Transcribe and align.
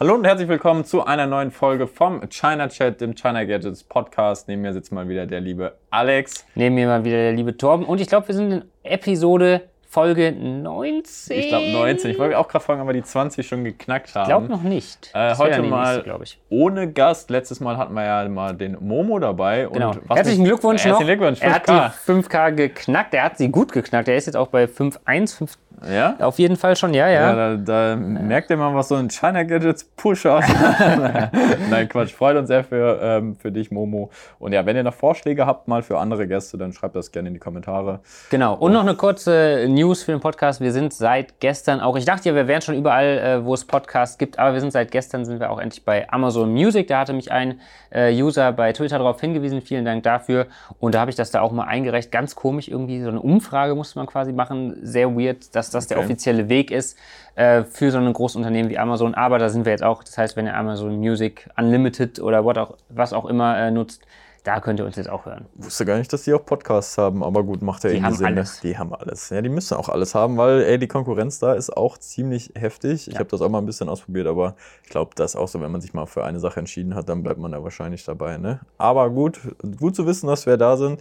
Hallo 0.00 0.14
und 0.14 0.24
herzlich 0.24 0.48
willkommen 0.48 0.84
zu 0.84 1.04
einer 1.06 1.28
neuen 1.28 1.52
Folge 1.52 1.86
vom 1.86 2.28
China 2.28 2.66
Chat, 2.68 3.00
dem 3.00 3.14
China 3.14 3.44
Gadgets 3.44 3.84
Podcast. 3.84 4.48
Neben 4.48 4.62
mir 4.62 4.72
sitzt 4.72 4.90
mal 4.90 5.08
wieder 5.08 5.24
der 5.24 5.40
liebe 5.40 5.76
Alex. 5.90 6.44
Neben 6.56 6.74
mir 6.74 6.88
mal 6.88 7.04
wieder 7.04 7.18
der 7.18 7.32
liebe 7.32 7.56
Torben. 7.56 7.86
Und 7.86 8.00
ich 8.00 8.08
glaube, 8.08 8.26
wir 8.26 8.34
sind 8.34 8.50
in 8.50 8.64
Episode 8.82 9.68
Folge 9.86 10.32
19. 10.32 11.38
Ich 11.38 11.48
glaube 11.48 11.70
19. 11.70 12.10
Ich 12.10 12.18
wollte 12.18 12.36
auch 12.36 12.48
gerade 12.48 12.64
fragen, 12.64 12.80
ob 12.80 12.88
wir 12.88 12.94
die 12.94 13.04
20 13.04 13.46
schon 13.46 13.62
geknackt 13.62 14.12
haben. 14.16 14.22
Ich 14.22 14.28
glaube 14.28 14.48
noch 14.48 14.64
nicht. 14.64 15.12
Äh, 15.14 15.36
heute 15.36 15.62
mal 15.62 16.02
nächste, 16.18 16.38
ohne 16.48 16.92
Gast. 16.92 17.30
Letztes 17.30 17.60
Mal 17.60 17.76
hatten 17.76 17.94
wir 17.94 18.04
ja 18.04 18.28
mal 18.28 18.56
den 18.56 18.76
Momo 18.80 19.20
dabei. 19.20 19.68
Genau. 19.72 19.94
Herzlichen 20.08 20.42
Glückwunsch 20.42 20.84
äh, 20.84 20.88
noch. 20.88 20.98
Herzlichen 20.98 21.20
Glückwunsch. 21.20 21.40
5K. 21.40 21.44
Er 21.44 21.54
hat 21.54 21.68
die 22.08 22.10
5K 22.10 22.50
geknackt. 22.50 23.14
Er 23.14 23.22
hat 23.22 23.38
sie 23.38 23.48
gut 23.48 23.70
geknackt. 23.70 24.08
Er 24.08 24.16
ist 24.16 24.26
jetzt 24.26 24.34
auch 24.36 24.48
bei 24.48 24.64
5.1, 24.64 25.36
5 25.36 25.58
ja? 25.90 26.16
Auf 26.20 26.38
jeden 26.38 26.56
Fall 26.56 26.76
schon, 26.76 26.94
ja, 26.94 27.08
ja. 27.08 27.30
ja 27.30 27.56
da, 27.56 27.56
da 27.56 27.96
merkt 27.96 28.50
ihr 28.50 28.56
mal, 28.56 28.74
was 28.74 28.88
so 28.88 28.94
ein 28.96 29.08
China 29.10 29.42
Gadgets 29.42 29.84
Pusher. 29.84 30.40
Nein, 31.70 31.88
Quatsch. 31.88 32.12
Freut 32.12 32.36
uns 32.36 32.48
sehr 32.48 32.64
für, 32.64 32.98
ähm, 33.02 33.36
für 33.36 33.52
dich, 33.52 33.70
Momo. 33.70 34.10
Und 34.38 34.52
ja, 34.52 34.64
wenn 34.66 34.76
ihr 34.76 34.82
noch 34.82 34.94
Vorschläge 34.94 35.46
habt, 35.46 35.68
mal 35.68 35.82
für 35.82 35.98
andere 35.98 36.26
Gäste, 36.26 36.58
dann 36.58 36.72
schreibt 36.72 36.96
das 36.96 37.12
gerne 37.12 37.28
in 37.28 37.34
die 37.34 37.40
Kommentare. 37.40 38.00
Genau. 38.30 38.54
Und, 38.54 38.72
noch 38.72 38.82
eine 38.82 38.94
kurze 38.94 39.66
News 39.68 40.02
für 40.02 40.12
den 40.12 40.20
Podcast. 40.20 40.60
Wir 40.60 40.72
sind 40.72 40.92
seit 40.92 41.40
gestern 41.40 41.80
auch, 41.80 41.96
ich 41.96 42.04
dachte 42.04 42.28
ja, 42.28 42.34
wir 42.34 42.48
wären 42.48 42.62
schon 42.62 42.74
überall, 42.74 43.18
äh, 43.18 43.44
wo 43.44 43.54
es 43.54 43.64
Podcasts 43.64 44.18
gibt, 44.18 44.38
aber 44.38 44.54
wir 44.54 44.60
sind 44.60 44.72
seit 44.72 44.90
gestern 44.90 45.24
sind 45.24 45.40
wir 45.40 45.50
auch 45.50 45.60
endlich 45.60 45.84
bei 45.84 46.10
Amazon 46.10 46.52
Music. 46.52 46.88
Da 46.88 47.00
hatte 47.00 47.12
mich 47.12 47.30
ein 47.30 47.60
äh, 47.90 48.12
User 48.12 48.52
bei 48.52 48.72
Twitter 48.72 48.98
darauf 48.98 49.20
hingewiesen. 49.20 49.60
Vielen 49.60 49.84
Dank 49.84 50.02
dafür. 50.02 50.46
Und 50.80 50.94
da 50.94 51.00
habe 51.00 51.10
ich 51.10 51.16
das 51.16 51.30
da 51.30 51.40
auch 51.40 51.52
mal 51.52 51.64
eingereicht. 51.64 52.10
Ganz 52.10 52.34
komisch 52.34 52.68
irgendwie, 52.68 53.00
so 53.02 53.08
eine 53.08 53.20
Umfrage 53.20 53.74
musste 53.74 53.98
man 53.98 54.06
quasi 54.06 54.32
machen. 54.32 54.76
Sehr 54.82 55.14
weird, 55.16 55.54
dass 55.54 55.70
das 55.74 55.86
okay. 55.86 55.94
der 55.94 56.04
offizielle 56.04 56.48
Weg 56.48 56.70
ist 56.70 56.98
äh, 57.34 57.64
für 57.64 57.90
so 57.90 57.98
ein 57.98 58.12
großes 58.12 58.36
Unternehmen 58.36 58.70
wie 58.70 58.78
Amazon. 58.78 59.14
Aber 59.14 59.38
da 59.38 59.48
sind 59.48 59.64
wir 59.64 59.72
jetzt 59.72 59.84
auch. 59.84 60.04
Das 60.04 60.16
heißt, 60.16 60.36
wenn 60.36 60.46
ihr 60.46 60.56
Amazon 60.56 60.98
Music 60.98 61.48
Unlimited 61.56 62.20
oder 62.20 62.44
what 62.44 62.58
auch, 62.58 62.76
was 62.88 63.12
auch 63.12 63.26
immer 63.26 63.58
äh, 63.58 63.70
nutzt, 63.70 64.02
da 64.44 64.60
könnt 64.60 64.78
ihr 64.78 64.84
uns 64.84 64.96
jetzt 64.96 65.08
auch 65.08 65.24
hören. 65.24 65.46
Wusste 65.54 65.86
gar 65.86 65.96
nicht, 65.96 66.12
dass 66.12 66.24
die 66.24 66.34
auch 66.34 66.44
Podcasts 66.44 66.98
haben, 66.98 67.24
aber 67.24 67.42
gut, 67.42 67.62
macht 67.62 67.82
ja 67.84 67.90
die 67.90 67.96
irgendwie 67.96 68.14
Sinn. 68.14 68.34
Ne? 68.34 68.40
Alles. 68.40 68.60
Die 68.60 68.76
haben 68.76 68.94
alles. 68.94 69.30
Ja, 69.30 69.40
die 69.40 69.48
müssen 69.48 69.74
auch 69.74 69.88
alles 69.88 70.14
haben, 70.14 70.36
weil 70.36 70.62
ey, 70.62 70.78
die 70.78 70.86
Konkurrenz 70.86 71.38
da 71.38 71.54
ist 71.54 71.74
auch 71.74 71.96
ziemlich 71.96 72.52
heftig. 72.54 73.08
Ich 73.08 73.14
ja. 73.14 73.20
habe 73.20 73.30
das 73.30 73.40
auch 73.40 73.48
mal 73.48 73.58
ein 73.58 73.64
bisschen 73.64 73.88
ausprobiert, 73.88 74.26
aber 74.26 74.54
ich 74.82 74.90
glaube, 74.90 75.12
das 75.16 75.32
ist 75.32 75.40
auch 75.40 75.48
so, 75.48 75.62
wenn 75.62 75.72
man 75.72 75.80
sich 75.80 75.94
mal 75.94 76.04
für 76.04 76.24
eine 76.24 76.40
Sache 76.40 76.60
entschieden 76.60 76.94
hat, 76.94 77.08
dann 77.08 77.22
bleibt 77.22 77.40
man 77.40 77.52
da 77.52 77.64
wahrscheinlich 77.64 78.04
dabei. 78.04 78.36
Ne? 78.36 78.60
Aber 78.76 79.08
gut, 79.08 79.40
gut 79.78 79.96
zu 79.96 80.06
wissen, 80.06 80.26
dass 80.26 80.44
wir 80.44 80.58
da 80.58 80.76
sind. 80.76 81.00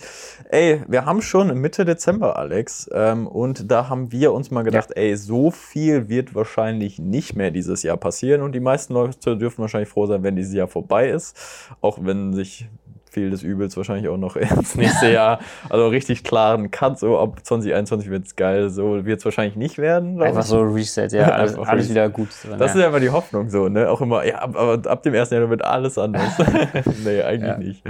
Ey, 0.50 0.82
wir 0.88 1.06
haben 1.06 1.22
schon 1.22 1.54
Mitte 1.60 1.84
Dezember, 1.84 2.38
Alex, 2.38 2.90
ähm, 2.94 3.28
und 3.28 3.70
da 3.70 3.90
haben 3.90 4.14
wir 4.14 4.32
uns 4.32 4.52
mal 4.52 4.64
gedacht, 4.64 4.92
ja. 4.92 5.02
ey, 5.02 5.18
so 5.18 5.52
viel 5.52 6.08
wird 6.08 6.34
wahrscheinlich 6.34 6.98
nicht 6.98 7.36
mehr 7.36 7.52
dieses 7.52 7.84
Jahr 7.84 7.98
passieren 7.98 8.42
und 8.42 8.54
die 8.54 8.62
meisten 8.62 8.94
Leute 8.94 9.36
dürfen 9.36 9.60
wahrscheinlich 9.60 9.90
froh 9.90 10.06
sein, 10.06 10.24
wenn 10.24 10.38
dieses 10.38 10.54
Jahr 10.54 10.70
vorbei 10.70 11.10
ist, 11.10 11.36
auch 11.82 11.98
wenn 12.02 12.32
sich 12.32 12.70
viel 13.14 13.30
des 13.30 13.44
Übels 13.44 13.78
wahrscheinlich 13.78 14.10
auch 14.10 14.18
noch 14.18 14.36
ins 14.36 14.76
nächste 14.76 15.12
Jahr. 15.12 15.40
Also 15.70 15.88
richtig 15.88 16.24
klaren 16.24 16.72
Cut, 16.72 17.00
so 17.00 17.20
ab 17.20 17.40
2021 17.44 18.10
wird 18.10 18.26
es 18.26 18.36
geil, 18.36 18.70
so 18.70 19.06
wird 19.06 19.20
es 19.20 19.26
wahrscheinlich 19.26 19.56
nicht 19.56 19.78
werden. 19.78 20.22
Einfach 20.22 20.44
so 20.44 20.62
Reset, 20.62 21.08
ja, 21.12 21.28
alles, 21.30 21.58
alles 21.58 21.90
wieder 21.90 22.10
gut. 22.10 22.30
Drin, 22.44 22.58
das 22.58 22.74
ja. 22.74 22.80
ist 22.80 22.86
einfach 22.86 23.00
die 23.00 23.10
Hoffnung 23.10 23.50
so, 23.50 23.70
ne? 23.70 23.90
Auch 23.90 24.02
immer, 24.02 24.26
ja, 24.26 24.42
aber 24.42 24.82
ab 24.90 25.04
dem 25.04 25.14
ersten 25.14 25.36
Jahr 25.36 25.50
wird 25.50 25.64
alles 25.64 25.98
anders. 25.98 26.38
nee, 27.06 27.22
eigentlich 27.22 27.50
ja. 27.50 27.58
nicht. 27.58 27.84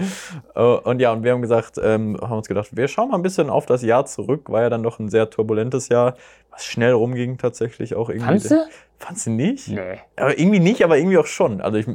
Oh, 0.55 0.79
und 0.83 0.99
ja, 0.99 1.11
und 1.11 1.23
wir 1.23 1.31
haben 1.31 1.41
gesagt, 1.41 1.79
ähm, 1.81 2.17
haben 2.21 2.37
uns 2.37 2.47
gedacht, 2.47 2.75
wir 2.75 2.87
schauen 2.87 3.09
mal 3.09 3.17
ein 3.17 3.23
bisschen 3.23 3.49
auf 3.49 3.65
das 3.65 3.81
Jahr 3.81 4.05
zurück, 4.05 4.49
war 4.49 4.61
ja 4.61 4.69
dann 4.69 4.83
doch 4.83 4.99
ein 4.99 5.09
sehr 5.09 5.29
turbulentes 5.29 5.89
Jahr, 5.89 6.15
was 6.53 6.63
schnell 6.63 6.91
rumging 6.91 7.37
tatsächlich 7.37 7.95
auch 7.95 8.09
irgendwie. 8.09 8.27
Fandst 8.27 8.51
du? 8.51 8.63
Fandst 8.99 9.25
du 9.25 9.31
nicht? 9.31 9.67
Nee. 9.67 9.99
Aber 10.15 10.37
irgendwie 10.39 10.59
nicht, 10.59 10.83
aber 10.83 10.97
irgendwie 10.97 11.17
auch 11.17 11.25
schon. 11.25 11.59
Also 11.59 11.77
ich, 11.77 11.87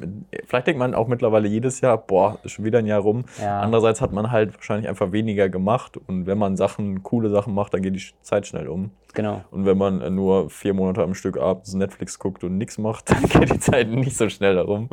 vielleicht 0.44 0.66
denkt 0.66 0.78
man 0.78 0.94
auch 0.94 1.08
mittlerweile 1.08 1.48
jedes 1.48 1.80
Jahr, 1.80 1.96
boah, 1.96 2.38
ist 2.42 2.52
schon 2.52 2.66
wieder 2.66 2.80
ein 2.80 2.86
Jahr 2.86 3.00
rum. 3.00 3.24
Ja. 3.40 3.60
Andererseits 3.60 4.02
hat 4.02 4.12
man 4.12 4.30
halt 4.30 4.54
wahrscheinlich 4.54 4.88
einfach 4.88 5.12
weniger 5.12 5.48
gemacht 5.48 5.96
und 5.96 6.26
wenn 6.26 6.36
man 6.36 6.56
Sachen, 6.56 7.02
coole 7.02 7.30
Sachen 7.30 7.54
macht, 7.54 7.72
dann 7.72 7.80
geht 7.80 7.94
die 7.94 8.04
Zeit 8.20 8.46
schnell 8.46 8.68
um. 8.68 8.90
Genau. 9.14 9.42
Und 9.50 9.64
wenn 9.64 9.78
man 9.78 10.14
nur 10.14 10.50
vier 10.50 10.74
Monate 10.74 11.02
am 11.02 11.14
Stück 11.14 11.38
abends 11.38 11.72
Netflix 11.72 12.18
guckt 12.18 12.44
und 12.44 12.58
nichts 12.58 12.76
macht, 12.76 13.10
dann 13.10 13.22
geht 13.28 13.54
die 13.54 13.60
Zeit 13.60 13.88
nicht 13.88 14.16
so 14.16 14.28
schnell 14.28 14.56
darum. 14.56 14.90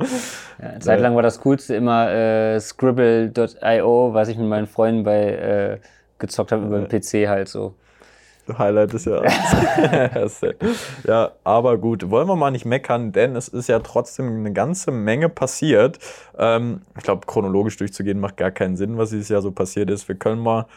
Ja, 0.62 0.80
Zeitlang 0.80 1.16
war 1.16 1.24
das 1.24 1.42
Coolste 1.42 1.76
immer 1.76 2.12
äh, 2.12 2.60
Scribble.io, 2.62 4.14
was 4.14 4.30
ich 4.30 4.38
mit 4.38 4.48
meinen 4.48 4.68
Freunden 4.68 5.04
bei 5.04 5.26
äh, 5.26 5.80
gezockt 6.18 6.54
habe 6.54 6.66
über 6.66 6.80
den 6.80 6.88
PC 6.88 7.28
halt 7.28 7.50
so. 7.50 7.76
Highlight 8.58 8.94
des 8.94 9.06
Jahres. 9.06 9.34
ja, 11.04 11.32
aber 11.44 11.78
gut, 11.78 12.10
wollen 12.10 12.28
wir 12.28 12.36
mal 12.36 12.52
nicht 12.52 12.66
meckern, 12.66 13.12
denn 13.12 13.36
es 13.36 13.48
ist 13.48 13.68
ja 13.68 13.80
trotzdem 13.80 14.40
eine 14.40 14.54
ganze 14.54 14.92
Menge 14.92 15.30
passiert. 15.30 16.00
Ähm, 16.38 16.82
ich 16.98 17.04
glaube, 17.04 17.26
chronologisch 17.26 17.78
durchzugehen 17.78 18.20
macht 18.20 18.38
gar 18.38 18.52
keinen 18.52 18.78
Sinn, 18.78 18.98
was 18.98 19.10
dieses 19.10 19.30
Jahr 19.30 19.42
so 19.42 19.52
passiert 19.52 19.90
ist. 19.90 20.08
Wir 20.08 20.16
können 20.16 20.42
mal 20.42 20.68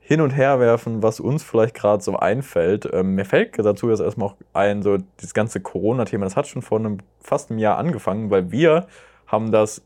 hin 0.00 0.22
und 0.22 0.30
her 0.30 0.58
werfen, 0.58 1.02
was 1.02 1.20
uns 1.20 1.42
vielleicht 1.42 1.74
gerade 1.74 2.02
so 2.02 2.16
einfällt. 2.16 2.88
Ähm, 2.92 3.14
mir 3.14 3.26
fällt 3.26 3.58
dazu 3.58 3.90
jetzt 3.90 4.00
erstmal 4.00 4.28
auch 4.28 4.36
ein, 4.54 4.82
so 4.82 4.96
das 5.20 5.34
ganze 5.34 5.60
Corona-Thema, 5.60 6.24
das 6.24 6.34
hat 6.34 6.46
schon 6.46 6.62
vor 6.62 6.78
einem, 6.78 6.98
fast 7.20 7.50
einem 7.50 7.58
Jahr 7.58 7.76
angefangen, 7.76 8.30
weil 8.30 8.50
wir 8.50 8.86
haben 9.26 9.52
das 9.52 9.82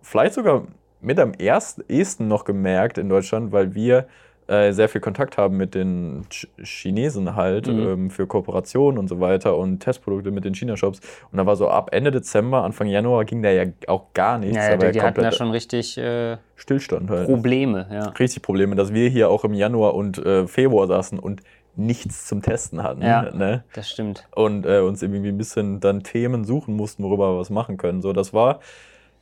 vielleicht 0.00 0.34
sogar 0.34 0.68
mit 1.00 1.18
am 1.18 1.32
ersten 1.34 2.28
noch 2.28 2.44
gemerkt 2.44 2.98
in 2.98 3.08
Deutschland, 3.08 3.50
weil 3.50 3.74
wir 3.74 4.06
äh, 4.46 4.72
sehr 4.72 4.88
viel 4.88 5.00
Kontakt 5.00 5.38
haben 5.38 5.56
mit 5.56 5.74
den 5.74 6.26
Ch 6.28 6.46
Chinesen 6.62 7.34
halt 7.34 7.66
mhm. 7.66 7.88
ähm, 7.88 8.10
für 8.10 8.26
Kooperationen 8.26 8.98
und 8.98 9.08
so 9.08 9.20
weiter 9.20 9.56
und 9.56 9.80
Testprodukte 9.80 10.30
mit 10.30 10.44
den 10.44 10.54
China-Shops. 10.54 11.00
Und 11.32 11.38
da 11.38 11.46
war 11.46 11.56
so 11.56 11.68
ab 11.68 11.90
Ende 11.92 12.10
Dezember, 12.10 12.62
Anfang 12.62 12.86
Januar 12.86 13.24
ging 13.24 13.42
da 13.42 13.50
ja 13.50 13.64
auch 13.86 14.12
gar 14.12 14.38
nichts. 14.38 14.56
Ja, 14.56 14.70
ja 14.70 14.76
die, 14.76 14.92
die 14.92 15.02
hatten 15.02 15.22
da 15.22 15.32
schon 15.32 15.50
richtig 15.50 15.96
äh, 15.96 16.36
Stillstand 16.56 17.10
halt. 17.10 17.26
Probleme, 17.26 17.86
ja. 17.90 18.08
Richtig 18.08 18.42
Probleme, 18.42 18.76
dass 18.76 18.92
wir 18.92 19.08
hier 19.08 19.30
auch 19.30 19.44
im 19.44 19.54
Januar 19.54 19.94
und 19.94 20.18
äh, 20.18 20.46
Februar 20.46 20.86
saßen 20.86 21.18
und 21.18 21.42
nichts 21.76 22.26
zum 22.26 22.42
Testen 22.42 22.82
hatten. 22.82 23.02
Ja, 23.02 23.30
ne? 23.34 23.64
das 23.74 23.90
stimmt. 23.90 24.26
Und 24.34 24.66
äh, 24.66 24.80
uns 24.80 25.02
irgendwie 25.02 25.28
ein 25.28 25.38
bisschen 25.38 25.80
dann 25.80 26.02
Themen 26.02 26.44
suchen 26.44 26.76
mussten, 26.76 27.02
worüber 27.02 27.32
wir 27.32 27.38
was 27.38 27.50
machen 27.50 27.76
können. 27.76 28.00
So, 28.00 28.12
das 28.12 28.32
war 28.32 28.60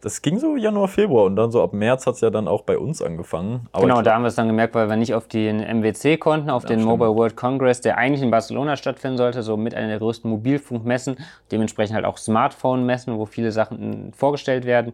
das 0.02 0.20
ging 0.20 0.38
so 0.40 0.56
Januar, 0.56 0.88
Februar 0.88 1.26
und 1.26 1.36
dann 1.36 1.52
so 1.52 1.62
ab 1.62 1.72
März 1.72 2.06
hat 2.06 2.16
es 2.16 2.20
ja 2.20 2.30
dann 2.30 2.48
auch 2.48 2.62
bei 2.62 2.76
uns 2.76 3.00
angefangen. 3.00 3.68
Aber 3.70 3.86
genau, 3.86 4.02
da 4.02 4.14
haben 4.14 4.22
wir 4.22 4.28
es 4.28 4.34
dann 4.34 4.48
gemerkt, 4.48 4.74
weil 4.74 4.88
wir 4.88 4.96
nicht 4.96 5.14
auf 5.14 5.28
den 5.28 5.60
MWC 5.60 6.18
konnten, 6.18 6.50
auf 6.50 6.64
ja, 6.64 6.70
den 6.70 6.80
stimmt. 6.80 6.90
Mobile 6.90 7.14
World 7.14 7.36
Congress, 7.36 7.80
der 7.80 7.98
eigentlich 7.98 8.20
in 8.20 8.32
Barcelona 8.32 8.76
stattfinden 8.76 9.16
sollte, 9.16 9.44
so 9.44 9.56
mit 9.56 9.76
einer 9.76 9.86
der 9.86 10.00
größten 10.00 10.28
Mobilfunkmessen, 10.28 11.16
dementsprechend 11.52 11.94
halt 11.94 12.04
auch 12.04 12.18
Smartphone-Messen, 12.18 13.16
wo 13.16 13.26
viele 13.26 13.52
Sachen 13.52 14.12
vorgestellt 14.12 14.64
werden, 14.64 14.92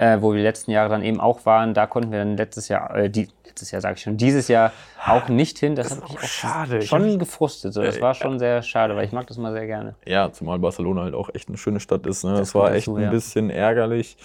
äh, 0.00 0.22
wo 0.22 0.32
wir 0.32 0.38
die 0.38 0.42
letzten 0.42 0.70
Jahre 0.70 0.88
dann 0.88 1.04
eben 1.04 1.20
auch 1.20 1.44
waren. 1.44 1.74
Da 1.74 1.86
konnten 1.86 2.10
wir 2.10 2.20
dann 2.20 2.36
letztes 2.38 2.68
Jahr, 2.68 2.96
äh, 2.96 3.10
die, 3.10 3.28
letztes 3.44 3.70
Jahr 3.70 3.82
sage 3.82 3.96
ich 3.96 4.02
schon, 4.02 4.16
dieses 4.16 4.48
Jahr 4.48 4.72
auch 5.06 5.28
nicht 5.28 5.58
hin. 5.58 5.76
Das, 5.76 5.90
das 5.90 5.98
hat 5.98 6.08
mich 6.08 6.18
auch 6.18 6.22
schade. 6.22 6.82
schon 6.82 7.18
gefrustet. 7.18 7.74
So. 7.74 7.82
Das 7.82 7.98
äh, 7.98 8.00
war 8.00 8.14
schon 8.14 8.38
sehr 8.38 8.62
schade, 8.62 8.96
weil 8.96 9.04
ich 9.04 9.12
mag 9.12 9.26
das 9.26 9.36
mal 9.36 9.52
sehr 9.52 9.66
gerne. 9.66 9.94
Ja, 10.06 10.32
zumal 10.32 10.58
Barcelona 10.58 11.02
halt 11.02 11.14
auch 11.14 11.28
echt 11.34 11.48
eine 11.48 11.58
schöne 11.58 11.80
Stadt 11.80 12.06
ist. 12.06 12.24
Ne? 12.24 12.30
Das, 12.30 12.40
das 12.40 12.54
war 12.54 12.72
echt 12.72 12.88
dazu, 12.88 12.96
ein 12.96 13.02
ja. 13.02 13.10
bisschen 13.10 13.50
ärgerlich. 13.50 14.16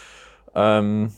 Ähm, 0.55 1.11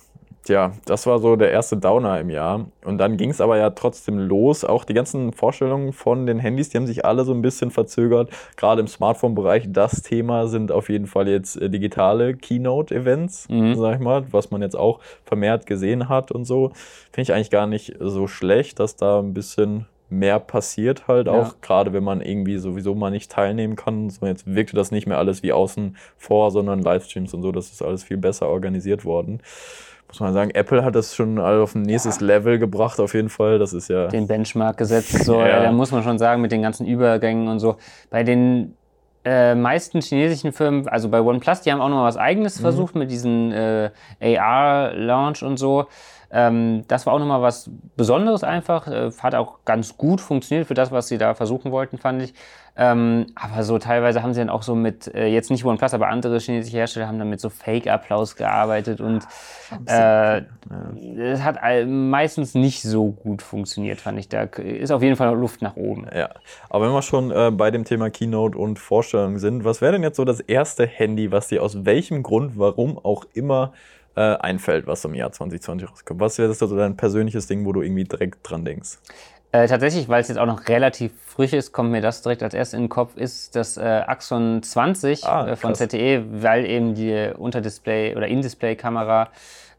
Tja, 0.47 0.71
das 0.85 1.05
war 1.05 1.19
so 1.19 1.35
der 1.35 1.51
erste 1.51 1.75
Downer 1.75 2.21
im 2.21 2.29
Jahr. 2.29 2.67
Und 2.85 2.99
dann 2.99 3.17
ging 3.17 3.31
es 3.31 3.41
aber 3.41 3.57
ja 3.57 3.69
trotzdem 3.71 4.17
los. 4.17 4.63
Auch 4.63 4.85
die 4.85 4.93
ganzen 4.93 5.33
Vorstellungen 5.33 5.91
von 5.91 6.25
den 6.25 6.39
Handys, 6.39 6.69
die 6.69 6.77
haben 6.77 6.87
sich 6.87 7.03
alle 7.03 7.25
so 7.25 7.33
ein 7.33 7.41
bisschen 7.41 7.69
verzögert. 7.69 8.29
Gerade 8.55 8.79
im 8.79 8.87
Smartphone-Bereich. 8.87 9.65
Das 9.67 10.03
Thema 10.03 10.47
sind 10.47 10.71
auf 10.71 10.87
jeden 10.87 11.05
Fall 11.05 11.27
jetzt 11.27 11.61
äh, 11.61 11.69
digitale 11.69 12.33
Keynote-Events, 12.33 13.49
mhm. 13.49 13.75
sag 13.75 13.95
ich 13.95 13.99
mal, 13.99 14.23
was 14.31 14.49
man 14.49 14.61
jetzt 14.61 14.77
auch 14.77 15.01
vermehrt 15.25 15.65
gesehen 15.65 16.07
hat 16.07 16.31
und 16.31 16.45
so. 16.45 16.69
Finde 17.11 17.23
ich 17.23 17.33
eigentlich 17.33 17.49
gar 17.49 17.67
nicht 17.67 17.95
so 17.99 18.27
schlecht, 18.27 18.79
dass 18.79 18.95
da 18.95 19.19
ein 19.19 19.33
bisschen 19.33 19.85
mehr 20.09 20.39
passiert 20.39 21.09
halt 21.09 21.27
auch, 21.27 21.49
ja. 21.49 21.55
gerade 21.61 21.91
wenn 21.91 22.05
man 22.05 22.21
irgendwie 22.21 22.57
sowieso 22.57 22.95
mal 22.95 23.11
nicht 23.11 23.29
teilnehmen 23.29 23.75
kann. 23.75 24.09
So 24.09 24.25
jetzt 24.25 24.47
wirkte 24.47 24.77
das 24.77 24.91
nicht 24.91 25.07
mehr 25.07 25.17
alles 25.17 25.43
wie 25.43 25.51
außen 25.51 25.97
vor, 26.17 26.51
sondern 26.51 26.81
Livestreams 26.81 27.33
und 27.33 27.41
so, 27.41 27.51
das 27.51 27.73
ist 27.73 27.81
alles 27.81 28.05
viel 28.05 28.15
besser 28.15 28.47
organisiert 28.47 29.03
worden 29.03 29.41
muss 30.07 30.19
man 30.19 30.33
sagen, 30.33 30.51
Apple 30.51 30.83
hat 30.83 30.95
das 30.95 31.15
schon 31.15 31.37
auf 31.37 31.75
ein 31.75 31.81
nächstes 31.81 32.19
ja. 32.19 32.27
Level 32.27 32.59
gebracht, 32.59 32.99
auf 32.99 33.13
jeden 33.13 33.29
Fall. 33.29 33.59
Das 33.59 33.73
ist 33.73 33.89
ja. 33.89 34.07
Den 34.07 34.27
Benchmark 34.27 34.77
gesetzt, 34.77 35.23
so, 35.25 35.41
ja. 35.41 35.63
da 35.63 35.71
muss 35.71 35.91
man 35.91 36.03
schon 36.03 36.17
sagen, 36.17 36.41
mit 36.41 36.51
den 36.51 36.61
ganzen 36.61 36.87
Übergängen 36.87 37.47
und 37.47 37.59
so. 37.59 37.75
Bei 38.09 38.23
den 38.23 38.75
äh, 39.25 39.55
meisten 39.55 40.01
chinesischen 40.01 40.53
Firmen, 40.53 40.87
also 40.87 41.09
bei 41.09 41.19
OnePlus, 41.21 41.61
die 41.61 41.71
haben 41.71 41.81
auch 41.81 41.89
noch 41.89 42.03
was 42.03 42.15
Eigenes 42.15 42.57
mhm. 42.57 42.61
versucht 42.61 42.95
mit 42.95 43.11
diesem 43.11 43.51
äh, 43.51 43.89
AR-Launch 44.21 45.43
und 45.43 45.57
so. 45.57 45.87
Ähm, 46.29 46.83
das 46.87 47.05
war 47.05 47.13
auch 47.13 47.19
nochmal 47.19 47.41
was 47.41 47.69
Besonderes 47.95 48.43
einfach. 48.43 48.87
Äh, 48.87 49.11
hat 49.19 49.35
auch 49.35 49.59
ganz 49.65 49.97
gut 49.97 50.21
funktioniert 50.21 50.67
für 50.67 50.73
das, 50.73 50.91
was 50.91 51.07
sie 51.07 51.17
da 51.17 51.33
versuchen 51.35 51.71
wollten, 51.71 51.97
fand 51.97 52.21
ich. 52.21 52.33
Ähm, 52.79 53.25
aber 53.33 53.63
so 53.63 53.79
teilweise 53.79 54.21
haben 54.21 54.33
sie 54.33 54.39
dann 54.39 54.51
auch 54.51 54.61
so 54.61 54.75
mit, 54.75 55.13
äh, 55.15 55.25
jetzt 55.25 55.49
nicht 55.49 55.65
OnePlus, 55.65 55.95
aber 55.95 56.09
andere 56.09 56.37
chinesische 56.37 56.77
Hersteller 56.77 57.07
haben 57.07 57.17
dann 57.17 57.29
mit 57.29 57.41
so 57.41 57.49
Fake-Applaus 57.49 58.35
gearbeitet 58.35 59.01
und 59.01 59.23
äh, 59.87 60.43
es 61.17 61.41
hat 61.41 61.57
meistens 61.87 62.53
nicht 62.53 62.83
so 62.83 63.09
gut 63.09 63.41
funktioniert, 63.41 63.99
fand 63.99 64.19
ich. 64.19 64.29
Da 64.29 64.43
ist 64.43 64.91
auf 64.91 65.01
jeden 65.01 65.15
Fall 65.15 65.35
Luft 65.35 65.63
nach 65.63 65.75
oben. 65.75 66.05
Ja, 66.15 66.29
aber 66.69 66.85
wenn 66.85 66.93
wir 66.93 67.01
schon 67.01 67.31
äh, 67.31 67.49
bei 67.51 67.71
dem 67.71 67.83
Thema 67.83 68.11
Keynote 68.11 68.55
und 68.55 68.77
Vorstellungen 68.77 69.39
sind, 69.39 69.63
was 69.63 69.81
wäre 69.81 69.93
denn 69.93 70.03
jetzt 70.03 70.17
so 70.17 70.25
das 70.25 70.39
erste 70.39 70.85
Handy, 70.85 71.31
was 71.31 71.47
dir 71.47 71.63
aus 71.63 71.83
welchem 71.83 72.21
Grund, 72.21 72.59
warum 72.59 72.99
auch 72.99 73.25
immer 73.33 73.73
äh, 74.17 74.35
einfällt, 74.37 74.87
was 74.87 75.05
im 75.05 75.13
Jahr 75.13 75.31
2020 75.31 75.89
rauskommt? 75.89 76.19
Was 76.19 76.37
wäre 76.39 76.49
das 76.49 76.57
so 76.57 76.75
dein 76.75 76.97
persönliches 76.97 77.45
Ding, 77.45 77.65
wo 77.65 77.71
du 77.71 77.83
irgendwie 77.83 78.03
direkt 78.03 78.39
dran 78.49 78.65
denkst? 78.65 78.97
Äh, 79.51 79.67
tatsächlich, 79.67 80.09
weil 80.09 80.21
es 80.21 80.27
jetzt 80.27 80.37
auch 80.37 80.47
noch 80.47 80.67
relativ 80.67 81.11
frisch 81.25 81.53
ist, 81.53 81.71
kommt 81.71 81.91
mir 81.91 82.01
das 82.01 82.23
direkt 82.23 82.43
als 82.43 82.53
erstes 82.53 82.75
in 82.75 82.85
den 82.85 82.89
Kopf, 82.89 83.15
ist 83.15 83.55
das 83.55 83.77
äh, 83.77 83.81
Axon 83.81 84.61
20 84.63 85.23
ah, 85.23 85.49
äh, 85.49 85.55
von 85.55 85.75
ZTE, 85.75 86.25
weil 86.41 86.65
eben 86.65 86.95
die 86.95 87.31
Unterdisplay- 87.37 88.15
oder 88.15 88.27
In-Display-Kamera 88.27 89.29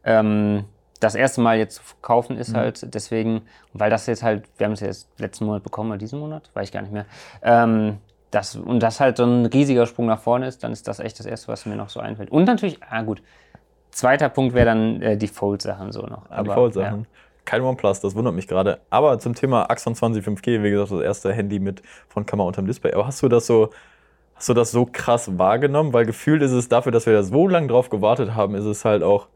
ähm, 0.05 0.63
das 1.01 1.15
erste 1.15 1.41
Mal 1.41 1.57
jetzt 1.57 1.75
zu 1.75 1.81
kaufen 2.01 2.37
ist 2.37 2.53
mhm. 2.53 2.57
halt. 2.57 2.93
Deswegen, 2.95 3.41
weil 3.73 3.89
das 3.89 4.07
jetzt 4.07 4.23
halt, 4.23 4.45
wir 4.57 4.65
haben 4.65 4.73
es 4.73 4.79
jetzt 4.79 5.07
letzten 5.17 5.45
Monat 5.45 5.63
bekommen 5.63 5.91
oder 5.91 5.99
diesen 5.99 6.19
Monat, 6.19 6.49
weiß 6.53 6.69
ich 6.69 6.71
gar 6.71 6.81
nicht 6.81 6.93
mehr. 6.93 7.05
Ähm, 7.43 7.97
das, 8.31 8.55
und 8.55 8.79
das 8.81 8.99
halt 8.99 9.17
so 9.17 9.25
ein 9.25 9.45
riesiger 9.47 9.85
Sprung 9.85 10.05
nach 10.05 10.19
vorne 10.19 10.47
ist, 10.47 10.63
dann 10.63 10.71
ist 10.71 10.87
das 10.87 10.99
echt 10.99 11.19
das 11.19 11.25
Erste, 11.25 11.47
was 11.49 11.65
mir 11.65 11.75
noch 11.75 11.89
so 11.89 11.99
einfällt. 11.99 12.31
Und 12.31 12.45
natürlich, 12.45 12.79
ah 12.89 13.01
gut, 13.01 13.21
zweiter 13.91 14.29
Punkt 14.29 14.53
wäre 14.53 14.65
dann 14.65 15.01
äh, 15.01 15.17
die 15.17 15.27
Fold-Sachen 15.27 15.91
so 15.91 16.01
noch. 16.01 16.23
Ah, 16.29 16.43
die 16.43 16.49
Fold-Sachen. 16.49 17.01
Ja 17.01 17.19
kein 17.49 17.63
OnePlus, 17.63 17.99
das 17.99 18.13
wundert 18.13 18.35
mich 18.35 18.47
gerade. 18.47 18.79
Aber 18.91 19.17
zum 19.17 19.33
Thema 19.33 19.71
Axon 19.71 19.95
20 19.95 20.23
5G, 20.23 20.61
wie 20.61 20.69
gesagt, 20.69 20.91
das 20.91 21.01
erste 21.01 21.33
Handy 21.33 21.57
mit 21.57 21.81
von 22.07 22.23
Kamera 22.23 22.47
unterm 22.47 22.67
Display. 22.67 22.93
Aber 22.93 23.07
hast 23.07 23.23
du 23.23 23.27
das 23.27 23.47
so, 23.47 23.71
hast 24.35 24.49
du 24.49 24.53
das 24.53 24.69
so 24.69 24.87
krass 24.91 25.39
wahrgenommen? 25.39 25.91
Weil 25.91 26.05
gefühlt 26.05 26.43
ist 26.43 26.51
es 26.51 26.69
dafür, 26.69 26.91
dass 26.91 27.07
wir 27.07 27.13
da 27.13 27.23
so 27.23 27.47
lange 27.47 27.65
drauf 27.65 27.89
gewartet 27.89 28.35
haben, 28.35 28.53
ist 28.53 28.65
es 28.65 28.85
halt 28.85 29.01
auch, 29.01 29.27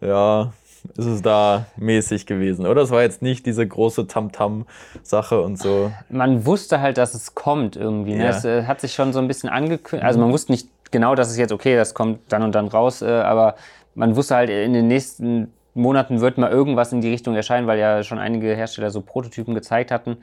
ja, 0.00 0.52
ist 0.96 1.06
es 1.06 1.22
da 1.22 1.66
mäßig 1.76 2.26
gewesen. 2.26 2.66
Oder 2.66 2.82
es 2.82 2.90
war 2.90 3.02
jetzt 3.02 3.22
nicht 3.22 3.46
diese 3.46 3.64
große 3.64 4.08
Tamtam-Sache 4.08 5.40
und 5.40 5.56
so. 5.56 5.92
Man 6.08 6.44
wusste 6.44 6.80
halt, 6.80 6.98
dass 6.98 7.14
es 7.14 7.36
kommt 7.36 7.76
irgendwie. 7.76 8.16
Ne? 8.16 8.24
Ja. 8.24 8.30
Es 8.30 8.44
äh, 8.44 8.64
hat 8.64 8.80
sich 8.80 8.92
schon 8.92 9.12
so 9.12 9.20
ein 9.20 9.28
bisschen 9.28 9.48
angekündigt. 9.48 10.04
Also 10.04 10.18
man 10.18 10.32
wusste 10.32 10.50
nicht 10.50 10.66
genau, 10.90 11.14
dass 11.14 11.30
es 11.30 11.36
jetzt 11.36 11.52
okay, 11.52 11.76
das 11.76 11.94
kommt 11.94 12.20
dann 12.28 12.42
und 12.42 12.56
dann 12.56 12.66
raus, 12.66 13.02
äh, 13.02 13.06
aber 13.06 13.54
man 13.94 14.16
wusste 14.16 14.36
halt 14.36 14.50
in 14.50 14.72
den 14.72 14.88
nächsten 14.88 15.52
Monaten 15.74 16.20
wird 16.20 16.38
mal 16.38 16.50
irgendwas 16.50 16.92
in 16.92 17.00
die 17.00 17.10
Richtung 17.10 17.34
erscheinen, 17.34 17.66
weil 17.66 17.78
ja 17.78 18.02
schon 18.02 18.18
einige 18.18 18.54
Hersteller 18.54 18.90
so 18.90 19.00
Prototypen 19.00 19.54
gezeigt 19.54 19.90
hatten. 19.90 20.18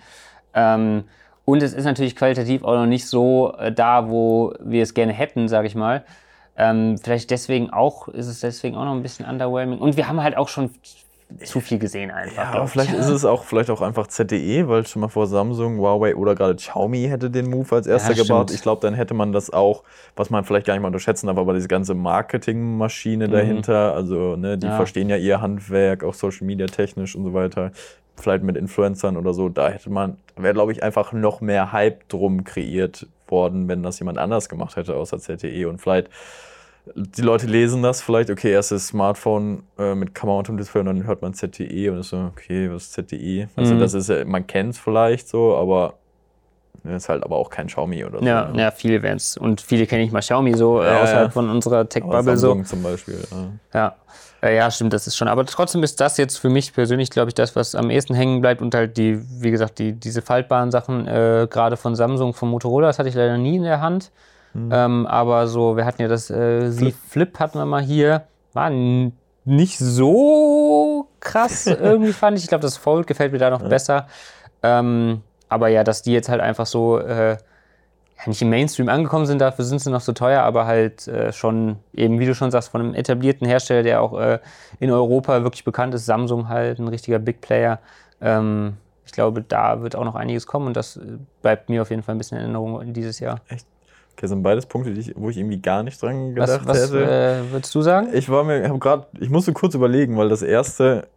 Ähm, 0.54 1.06
und 1.46 1.64
es 1.64 1.74
ist 1.74 1.86
natürlich 1.86 2.16
qualitativ 2.16 2.64
auch 2.64 2.76
noch 2.76 2.86
nicht 2.86 3.08
so 3.08 3.54
äh, 3.58 3.72
da, 3.72 4.10
wo 4.10 4.54
wir 4.60 4.84
es 4.84 4.94
gerne 4.94 5.14
hätten, 5.14 5.48
sage 5.48 5.68
ich 5.68 5.76
mal. 5.76 6.04
Ähm, 6.56 6.98
vielleicht 6.98 7.32
deswegen 7.32 7.72
auch, 7.72 8.08
ist 8.10 8.28
es 8.28 8.42
deswegen 8.42 8.76
auch 8.76 8.86
noch 8.86 8.94
ein 8.94 9.02
bisschen 9.02 9.26
underwhelming. 9.26 9.80
Und 9.80 9.98
wir 9.98 10.08
haben 10.08 10.22
halt 10.22 10.38
auch 10.38 10.50
schon 10.50 10.70
zu 11.44 11.60
viel 11.60 11.78
gesehen 11.78 12.10
einfach. 12.10 12.54
Ja, 12.54 12.60
aber 12.60 12.68
vielleicht 12.68 12.94
ist 12.94 13.08
es 13.08 13.24
auch 13.24 13.44
vielleicht 13.44 13.70
auch 13.70 13.82
einfach 13.82 14.08
ZTE, 14.08 14.68
weil 14.68 14.88
schon 14.88 15.02
mal 15.02 15.10
vor 15.10 15.28
Samsung, 15.28 15.78
Huawei 15.78 16.16
oder 16.16 16.34
gerade 16.34 16.56
Xiaomi 16.56 17.08
hätte 17.08 17.30
den 17.30 17.50
Move 17.50 17.76
als 17.76 17.86
erster 17.86 18.14
ja, 18.14 18.24
gebaut. 18.24 18.52
Ich 18.52 18.62
glaube, 18.62 18.82
dann 18.82 18.96
hätte 18.96 19.14
man 19.14 19.32
das 19.32 19.52
auch, 19.52 19.84
was 20.16 20.32
man 20.32 20.44
vielleicht 20.44 20.66
gar 20.66 20.74
nicht 20.74 20.82
mal 20.82 20.88
unterschätzen 20.88 21.28
darf, 21.28 21.38
aber 21.38 21.54
diese 21.54 21.68
ganze 21.68 21.94
Marketingmaschine 21.94 23.28
mhm. 23.28 23.32
dahinter, 23.32 23.94
also 23.94 24.36
ne, 24.36 24.58
die 24.58 24.68
ja. 24.68 24.76
verstehen 24.76 25.10
ja 25.10 25.18
ihr 25.18 25.40
Handwerk, 25.40 26.04
auch 26.04 26.16
Social 26.16 26.48
Media 26.48 26.66
technisch 26.66 27.16
und 27.16 27.24
so 27.24 27.34
weiter. 27.34 27.72
Vielleicht 28.16 28.44
mit 28.44 28.58
Influencern 28.58 29.16
oder 29.16 29.34
so, 29.34 29.50
da 29.50 29.70
hätte 29.70 29.92
man, 29.92 30.18
wäre 30.36 30.54
glaube 30.54 30.72
ich 30.72 30.82
einfach 30.82 31.14
noch 31.14 31.42
mehr 31.42 31.72
Hype 31.72 32.10
drum 32.10 32.44
kreiert 32.44 33.06
worden, 33.28 33.68
wenn 33.68 33.84
das 33.84 34.00
jemand 34.00 34.18
anders 34.18 34.50
gemacht 34.50 34.76
hätte 34.76 34.96
außer 34.96 35.20
ZTE 35.20 35.70
und 35.70 35.80
vielleicht 35.80 36.10
die 36.96 37.22
Leute 37.22 37.48
lesen 37.48 37.84
das 37.84 38.02
vielleicht, 38.02 38.30
okay, 38.30 38.52
erstes 38.52 38.88
Smartphone 38.88 39.64
äh, 39.78 39.96
mit 39.96 40.16
Kamera 40.16 40.38
und 40.38 40.58
Display 40.58 40.82
und 40.82 40.88
dann 40.88 41.06
hört 41.06 41.22
man 41.22 41.34
ZTE 41.34 41.92
und 41.92 42.00
ist 42.00 42.10
so, 42.10 42.18
okay, 42.18 42.70
was 42.72 42.84
ist 42.84 42.94
ZTE? 42.94 43.50
Also 43.56 43.76
mhm. 43.76 43.80
das 43.80 43.94
ist 43.94 44.10
man 44.26 44.48
kennt 44.48 44.74
es 44.74 44.80
vielleicht 44.80 45.28
so, 45.28 45.56
aber 45.56 45.96
ist 46.84 47.10
halt 47.10 47.24
aber 47.24 47.36
auch 47.36 47.50
kein 47.50 47.68
Xiaomi 47.68 48.06
oder 48.06 48.20
so. 48.20 48.26
Ja, 48.26 48.50
ne? 48.50 48.62
ja 48.62 48.72
viele 48.72 49.02
werden 49.02 49.18
es. 49.18 49.38
Und 49.38 49.62
viele 49.62 49.86
kenne 49.86 50.04
ich 50.04 50.12
mal 50.12 50.22
Xiaomi 50.22 50.56
so 50.56 50.82
äh, 50.82 50.86
ja, 50.86 51.02
außerhalb 51.02 51.28
ja. 51.28 51.30
von 51.30 51.50
unserer 51.50 51.88
Tech-Bubble 51.88 52.38
so. 52.38 52.62
zum 52.64 52.84
Beispiel. 52.84 53.20
Ja. 53.32 53.50
ja. 53.74 53.96
Äh, 54.42 54.56
ja, 54.56 54.72
stimmt, 54.72 54.94
das 54.94 55.08
ist 55.08 55.18
schon. 55.18 55.28
Aber 55.28 55.46
trotzdem 55.46 55.84
ist 55.84 56.00
das 56.00 56.18
jetzt 56.18 56.38
für 56.38 56.50
mich 56.50 56.74
persönlich, 56.74 57.10
glaube 57.10 57.30
ich, 57.30 57.36
das, 57.36 57.56
was 57.56 57.76
am 57.76 57.90
ehesten 57.90 58.16
hängen 58.16 58.42
bleibt 58.42 58.62
und 58.62 58.74
halt 58.74 58.98
die, 58.98 59.20
wie 59.42 59.52
gesagt, 59.52 59.80
die, 59.80 59.94
diese 59.94 60.22
faltbaren 60.22 60.72
Sachen, 60.72 61.08
äh, 61.08 61.48
gerade 61.50 61.76
von 61.78 61.96
Samsung, 61.96 62.34
von 62.34 62.50
Motorola, 62.50 62.88
das 62.88 63.00
hatte 63.00 63.10
ich 63.10 63.16
leider 63.16 63.38
nie 63.38 63.58
in 63.58 63.64
der 63.64 63.82
Hand. 63.82 64.12
Mhm. 64.54 64.70
Ähm, 64.74 65.08
aber 65.08 65.48
so, 65.48 65.78
wir 65.78 65.86
hatten 65.86 66.02
ja 66.02 66.08
das 66.08 66.30
äh, 66.30 66.72
Flip. 66.72 66.96
Flip 67.08 67.40
hatten 67.40 67.58
wir 67.58 67.66
mal 67.66 67.82
hier. 67.82 68.24
War 68.54 68.72
nicht 69.46 69.78
so 69.78 71.08
krass 71.20 71.68
irgendwie, 71.68 72.14
fand 72.14 72.38
ich. 72.38 72.44
Ich 72.44 72.50
glaube, 72.50 72.62
das 72.62 72.78
Fold 72.78 73.08
gefällt 73.08 73.32
mir 73.32 73.40
da 73.40 73.50
noch 73.50 73.62
ja. 73.62 73.68
besser. 73.68 74.08
Ähm, 74.64 75.22
aber 75.48 75.68
ja, 75.70 75.84
dass 75.84 76.02
die 76.02 76.14
jetzt 76.14 76.30
halt 76.30 76.42
einfach 76.42 76.66
so 76.66 77.00
äh, 77.00 77.38
nicht 78.26 78.42
im 78.42 78.50
Mainstream 78.50 78.90
angekommen 78.90 79.26
sind, 79.26 79.40
dafür 79.40 79.66
sind 79.66 79.80
sie 79.80 79.90
noch 79.90 80.02
so 80.02 80.12
teuer, 80.12 80.44
aber 80.44 80.66
halt 80.66 81.08
äh, 81.08 81.32
schon 81.32 81.78
eben, 81.94 82.20
wie 82.20 82.26
du 82.26 82.36
schon 82.36 82.52
sagst, 82.52 82.70
von 82.70 82.82
einem 82.82 82.94
etablierten 82.94 83.48
Hersteller, 83.48 83.84
der 83.84 84.02
auch 84.02 84.20
äh, 84.20 84.40
in 84.80 84.92
Europa 84.92 85.42
wirklich 85.44 85.64
bekannt 85.64 85.94
ist, 85.94 86.06
Samsung 86.06 86.50
halt, 86.50 86.80
ein 86.80 86.88
richtiger 86.88 87.20
Big 87.20 87.42
Player. 87.42 87.80
Ähm, 88.20 88.78
ich 89.06 89.14
glaube, 89.14 89.42
da 89.42 89.82
wird 89.82 89.96
auch 89.96 90.04
noch 90.04 90.16
einiges 90.16 90.46
kommen 90.48 90.68
und 90.68 90.76
das 90.76 90.98
äh, 90.98 91.18
bleibt 91.42 91.70
mir 91.70 91.82
auf 91.82 91.90
jeden 91.90 92.04
Fall 92.04 92.16
ein 92.16 92.18
bisschen 92.18 92.38
in 92.38 92.44
Erinnerung 92.44 92.94
dieses 92.94 93.20
Jahr. 93.20 93.40
Echt? 93.48 93.66
Okay, 94.20 94.26
das 94.26 94.32
sind 94.32 94.44
beides 94.44 94.66
Punkte, 94.66 94.90
ich, 94.92 95.14
wo 95.16 95.30
ich 95.30 95.38
irgendwie 95.38 95.62
gar 95.62 95.82
nicht 95.82 96.02
dran 96.02 96.36
gedacht 96.36 96.60
was, 96.66 96.68
was, 96.68 96.92
hätte. 96.92 97.06
Äh, 97.06 97.54
würdest 97.54 97.74
du 97.74 97.82
sagen? 97.82 98.10
Ich 98.12 98.28
war 98.28 98.44
mir, 98.44 98.68
hab 98.68 98.78
grad, 98.78 99.08
ich 99.18 99.30
musste 99.30 99.54
kurz 99.54 99.76
überlegen, 99.76 100.18
weil 100.18 100.28
das 100.28 100.42
erste, 100.42 101.08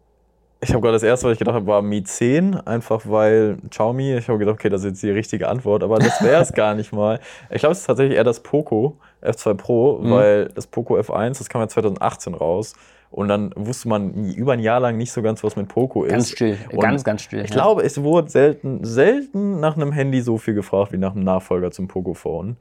ich 0.61 0.69
habe 0.69 0.79
gerade 0.79 0.93
das 0.93 1.03
erste, 1.03 1.27
was 1.27 1.33
ich 1.33 1.39
gedacht 1.39 1.55
habe, 1.55 1.67
war 1.67 1.81
Mi 1.81 2.01
10, 2.01 2.55
einfach 2.65 3.01
weil 3.03 3.57
Xiaomi. 3.69 4.15
Ich 4.15 4.29
habe 4.29 4.39
gedacht, 4.39 4.53
okay, 4.53 4.69
das 4.69 4.83
ist 4.83 4.91
jetzt 4.91 5.03
die 5.03 5.09
richtige 5.09 5.49
Antwort, 5.49 5.83
aber 5.83 5.99
das 5.99 6.23
wäre 6.23 6.41
es 6.41 6.53
gar 6.53 6.75
nicht 6.75 6.93
mal. 6.93 7.19
Ich 7.49 7.59
glaube, 7.59 7.73
es 7.73 7.79
ist 7.79 7.87
tatsächlich 7.87 8.15
eher 8.15 8.23
das 8.23 8.39
Poco 8.39 8.95
F2 9.21 9.53
Pro, 9.55 9.99
mhm. 10.01 10.11
weil 10.11 10.45
das 10.55 10.67
Poco 10.67 10.97
F1, 10.97 11.39
das 11.39 11.49
kam 11.49 11.59
ja 11.59 11.67
2018 11.67 12.33
raus. 12.33 12.73
Und 13.11 13.27
dann 13.27 13.51
wusste 13.57 13.89
man 13.89 14.31
über 14.33 14.53
ein 14.53 14.59
Jahr 14.59 14.79
lang 14.79 14.95
nicht 14.97 15.11
so 15.11 15.21
ganz, 15.21 15.43
was 15.43 15.57
mit 15.57 15.67
Poco 15.67 16.05
ist. 16.05 16.11
Ganz 16.11 16.29
still, 16.31 16.57
und 16.71 16.79
ganz, 16.79 17.03
ganz 17.03 17.21
still. 17.21 17.41
Ich 17.43 17.49
ja. 17.49 17.57
glaube, 17.57 17.83
es 17.83 18.01
wurde 18.01 18.29
selten, 18.29 18.85
selten 18.85 19.59
nach 19.59 19.75
einem 19.75 19.91
Handy 19.91 20.21
so 20.21 20.37
viel 20.37 20.53
gefragt 20.53 20.93
wie 20.93 20.97
nach 20.97 21.11
einem 21.11 21.25
Nachfolger 21.25 21.69
zum 21.69 21.89
Poco 21.89 22.13
Phone. 22.13 22.55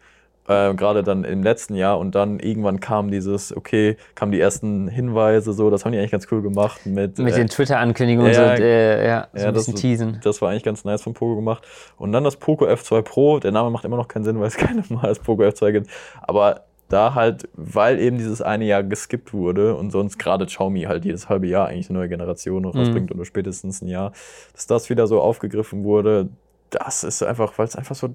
Äh, 0.49 0.75
Gerade 0.75 1.03
dann 1.03 1.25
im 1.25 1.43
letzten 1.43 1.75
Jahr 1.75 1.99
und 1.99 2.15
dann 2.15 2.41
irgendwann 2.41 2.81
kam 2.81 3.11
dieses, 3.11 3.57
okay, 3.57 3.97
kamen 4.15 4.33
die 4.33 4.41
ersten 4.41 4.89
Hinweise, 4.89 5.53
so, 5.53 5.71
das 5.71 5.85
haben 5.85 5.93
die 5.93 5.99
eigentlich 5.99 6.11
ganz 6.11 6.27
cool 6.33 6.43
gemacht 6.43 6.85
mit. 6.85 7.19
Mit 7.19 7.35
äh, 7.35 7.37
den 7.37 7.49
Twitter-Ankündigungen 7.49 8.33
ja, 8.33 8.51
und 8.51 8.57
so, 8.57 8.63
äh, 8.63 9.07
ja, 9.07 9.29
so 9.33 9.39
ja, 9.39 9.49
ein 9.49 9.55
bisschen 9.55 9.75
das, 9.75 9.81
teasen. 9.81 10.21
Das 10.25 10.43
war 10.43 10.51
eigentlich 10.51 10.65
ganz 10.65 10.85
nice 10.85 11.03
von 11.03 11.15
Poco 11.15 11.37
gemacht. 11.37 11.65
Und 11.97 12.13
dann 12.13 12.25
das 12.25 12.37
Poco 12.37 12.67
F2 12.67 13.03
Pro, 13.03 13.39
der 13.39 13.53
Name 13.53 13.71
macht 13.71 13.85
immer 13.85 13.97
noch 13.97 14.09
keinen 14.09 14.25
Sinn, 14.25 14.41
weil 14.41 14.49
es 14.49 14.57
keine 14.57 14.83
Mal 14.89 15.07
als 15.07 15.21
Poco 15.21 15.43
F2 15.43 15.73
gibt. 15.73 15.91
Aber 16.23 16.65
da 16.89 17.15
halt, 17.15 17.49
weil 17.55 17.99
eben 18.01 18.19
dieses 18.19 18.43
eine 18.43 18.65
Jahr 18.65 18.83
geskippt 18.83 19.33
wurde 19.33 19.77
und 19.77 19.91
sonst 19.91 20.19
gerade 20.19 20.47
Xiaomi 20.47 20.83
halt 20.83 21.05
jedes 21.05 21.29
halbe 21.29 21.47
Jahr 21.47 21.69
eigentlich 21.69 21.89
eine 21.89 22.01
neue 22.01 22.09
Generation 22.09 22.63
noch 22.63 22.75
rausbringt 22.75 23.11
mhm. 23.11 23.17
oder 23.17 23.25
spätestens 23.25 23.81
ein 23.81 23.89
Jahr, 23.89 24.13
dass 24.53 24.67
das 24.67 24.91
wieder 24.91 25.07
so 25.07 25.21
aufgegriffen 25.21 25.85
wurde, 25.85 26.29
das 26.71 27.05
ist 27.05 27.23
einfach, 27.23 27.57
weil 27.57 27.67
es 27.67 27.77
einfach 27.77 27.95
so 27.95 28.11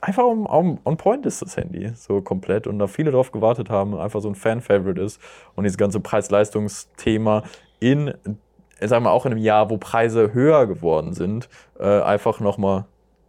einfach 0.00 0.24
on, 0.24 0.46
on, 0.46 0.78
on, 0.84 0.96
point 0.96 1.26
ist 1.26 1.42
das 1.42 1.56
Handy, 1.56 1.90
so 1.94 2.20
komplett. 2.20 2.66
Und 2.66 2.78
da 2.78 2.86
viele 2.86 3.10
drauf 3.10 3.32
gewartet 3.32 3.70
haben, 3.70 3.96
einfach 3.96 4.20
so 4.20 4.28
ein 4.28 4.34
Fan-Favorite 4.34 5.00
ist. 5.00 5.20
Und 5.54 5.64
dieses 5.64 5.78
ganze 5.78 6.00
Preis-Leistungs-Thema 6.00 7.42
in, 7.80 8.14
sagen 8.80 9.04
wir 9.04 9.10
auch 9.10 9.26
in 9.26 9.32
einem 9.32 9.42
Jahr, 9.42 9.70
wo 9.70 9.78
Preise 9.78 10.32
höher 10.32 10.66
geworden 10.66 11.12
sind, 11.12 11.48
äh, 11.78 12.00
einfach 12.00 12.40
nochmal 12.40 12.84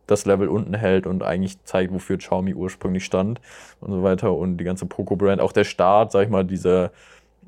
das 0.07 0.25
Level 0.25 0.47
unten 0.47 0.73
hält 0.73 1.05
und 1.05 1.23
eigentlich 1.23 1.63
zeigt, 1.63 1.93
wofür 1.93 2.17
Xiaomi 2.17 2.53
ursprünglich 2.53 3.05
stand 3.05 3.39
und 3.79 3.91
so 3.91 4.03
weiter. 4.03 4.33
Und 4.33 4.57
die 4.57 4.63
ganze 4.63 4.85
Poco-Brand, 4.85 5.41
auch 5.41 5.51
der 5.51 5.63
Start, 5.63 6.11
sag 6.11 6.23
ich 6.23 6.29
mal, 6.29 6.45
diese, 6.45 6.91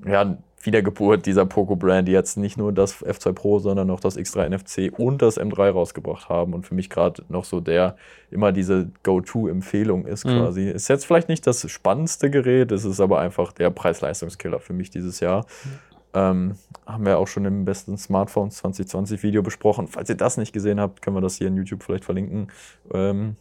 ja, 0.06 0.38
Wiedergeburt 0.65 1.25
dieser 1.25 1.46
Poco-Brand, 1.46 2.08
die 2.08 2.12
jetzt 2.12 2.38
nicht 2.38 2.58
nur 2.58 2.72
das 2.72 3.03
F2 3.03 3.34
Pro, 3.34 3.60
sondern 3.60 3.89
auch 3.89 4.00
das 4.00 4.18
X3 4.18 4.50
NFC 4.50 4.98
und 4.98 5.22
das 5.22 5.39
M3 5.39 5.72
rausgebracht 5.72 6.30
haben 6.30 6.53
und 6.53 6.65
für 6.65 6.75
mich 6.75 6.89
gerade 6.89 7.24
noch 7.30 7.46
so 7.46 7.60
der 7.60 7.96
immer 8.30 8.51
diese 8.51 8.89
Go-To-Empfehlung 9.03 10.06
ist 10.06 10.25
mhm. 10.25 10.39
quasi. 10.39 10.70
Ist 10.70 10.88
jetzt 10.88 11.06
vielleicht 11.06 11.30
nicht 11.30 11.46
das 11.48 11.70
spannendste 11.70 12.30
Gerät, 12.30 12.72
es 12.72 12.86
ist 12.86 13.00
aber 13.00 13.20
einfach 13.20 13.51
der 13.51 13.70
Preis-Leistungskiller 13.70 14.60
für 14.60 14.74
mich 14.74 14.89
dieses 14.89 15.20
Jahr. 15.20 15.46
Mhm. 15.63 15.91
Ähm, 16.13 16.56
haben 16.86 17.06
wir 17.06 17.18
auch 17.18 17.27
schon 17.27 17.46
im 17.46 17.63
besten 17.63 17.98
Smartphone 17.98 18.51
2020 18.51 19.24
Video 19.24 19.41
besprochen. 19.41 19.88
Falls 19.88 20.10
ihr 20.10 20.18
das 20.18 20.38
nicht 20.38 20.51
gesehen 20.51 20.80
habt, 20.80 21.01
können 21.01 21.15
wir 21.15 21.22
das 21.22 21.36
hier 21.36 21.48
in 21.48 21.56
YouTube 21.56 21.84
vielleicht 21.84 22.03
verlinken. 22.03 22.50
Ähm, 22.94 23.38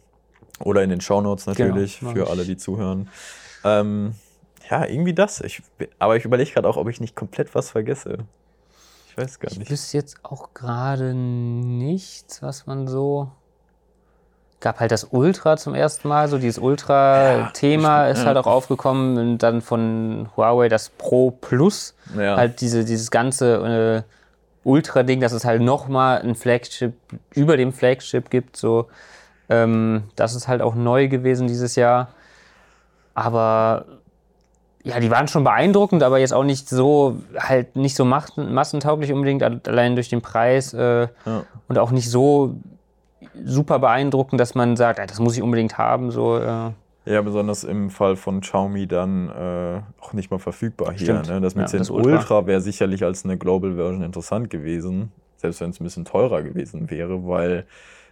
oder 0.59 0.83
in 0.83 0.89
den 0.89 1.01
Show 1.01 1.21
Notes 1.21 1.47
natürlich 1.47 1.99
genau, 1.99 2.13
für 2.13 2.29
alle, 2.29 2.45
die 2.45 2.55
zuhören. 2.55 3.09
Ähm, 3.63 4.13
ja, 4.71 4.85
irgendwie 4.85 5.13
das. 5.13 5.41
Ich, 5.41 5.61
aber 5.99 6.15
ich 6.15 6.23
überlege 6.23 6.51
gerade 6.51 6.67
auch, 6.67 6.77
ob 6.77 6.87
ich 6.87 7.01
nicht 7.01 7.15
komplett 7.15 7.53
was 7.53 7.69
vergesse. 7.69 8.19
Ich 9.09 9.17
weiß 9.17 9.39
gar 9.39 9.49
nicht. 9.49 9.63
Ich 9.63 9.69
wüsste 9.69 9.97
jetzt 9.97 10.19
auch 10.23 10.53
gerade 10.53 11.13
nichts, 11.13 12.41
was 12.41 12.65
man 12.65 12.87
so. 12.87 13.29
gab 14.61 14.79
halt 14.79 14.91
das 14.91 15.03
Ultra 15.11 15.57
zum 15.57 15.75
ersten 15.75 16.07
Mal, 16.07 16.29
so 16.29 16.37
dieses 16.37 16.57
Ultra-Thema 16.57 18.05
ja, 18.05 18.11
ist 18.11 18.19
ja. 18.19 18.27
halt 18.27 18.37
auch 18.37 18.47
aufgekommen 18.47 19.17
und 19.17 19.37
dann 19.39 19.61
von 19.61 20.29
Huawei 20.37 20.69
das 20.69 20.89
Pro 20.89 21.31
Plus, 21.31 21.93
ja. 22.17 22.37
halt 22.37 22.61
diese, 22.61 22.85
dieses 22.85 23.11
ganze 23.11 24.05
äh, 24.05 24.11
Ultra-Ding, 24.63 25.19
dass 25.19 25.33
es 25.33 25.43
halt 25.43 25.61
nochmal 25.61 26.21
ein 26.21 26.35
Flagship 26.35 26.93
über 27.33 27.57
dem 27.57 27.73
Flagship 27.73 28.29
gibt, 28.29 28.55
so. 28.55 28.87
Ähm, 29.49 30.03
das 30.15 30.33
ist 30.33 30.47
halt 30.47 30.61
auch 30.61 30.75
neu 30.75 31.09
gewesen 31.09 31.47
dieses 31.47 31.75
Jahr. 31.75 32.13
Aber 33.13 33.85
ja, 34.83 34.99
die 34.99 35.11
waren 35.11 35.27
schon 35.27 35.43
beeindruckend, 35.43 36.03
aber 36.03 36.19
jetzt 36.19 36.33
auch 36.33 36.43
nicht 36.43 36.67
so, 36.67 37.17
halt 37.37 37.75
nicht 37.75 37.95
so 37.95 38.05
massentauglich 38.05 39.13
unbedingt, 39.13 39.43
allein 39.67 39.95
durch 39.95 40.09
den 40.09 40.21
Preis 40.21 40.73
äh, 40.73 41.07
ja. 41.25 41.43
und 41.67 41.77
auch 41.77 41.91
nicht 41.91 42.09
so 42.09 42.55
super 43.43 43.79
beeindruckend, 43.79 44.39
dass 44.39 44.55
man 44.55 44.75
sagt, 44.75 44.99
das 44.99 45.19
muss 45.19 45.35
ich 45.35 45.43
unbedingt 45.43 45.77
haben. 45.77 46.11
So, 46.11 46.37
äh. 46.37 46.71
Ja, 47.05 47.21
besonders 47.21 47.63
im 47.63 47.89
Fall 47.89 48.15
von 48.15 48.41
Xiaomi 48.41 48.87
dann 48.87 49.29
äh, 49.29 49.81
auch 50.01 50.13
nicht 50.13 50.31
mal 50.31 50.39
verfügbar 50.39 50.93
hier. 50.93 51.21
Ne? 51.21 51.41
Das 51.41 51.55
mit 51.55 51.71
ja, 51.71 51.79
das 51.79 51.89
Ultra, 51.89 52.11
Ultra 52.11 52.47
wäre 52.47 52.61
sicherlich 52.61 53.03
als 53.03 53.25
eine 53.25 53.37
Global 53.37 53.75
Version 53.75 54.03
interessant 54.03 54.49
gewesen, 54.49 55.11
selbst 55.37 55.61
wenn 55.61 55.71
es 55.71 55.79
ein 55.79 55.83
bisschen 55.83 56.05
teurer 56.05 56.43
gewesen 56.43 56.89
wäre, 56.91 57.27
weil 57.27 57.65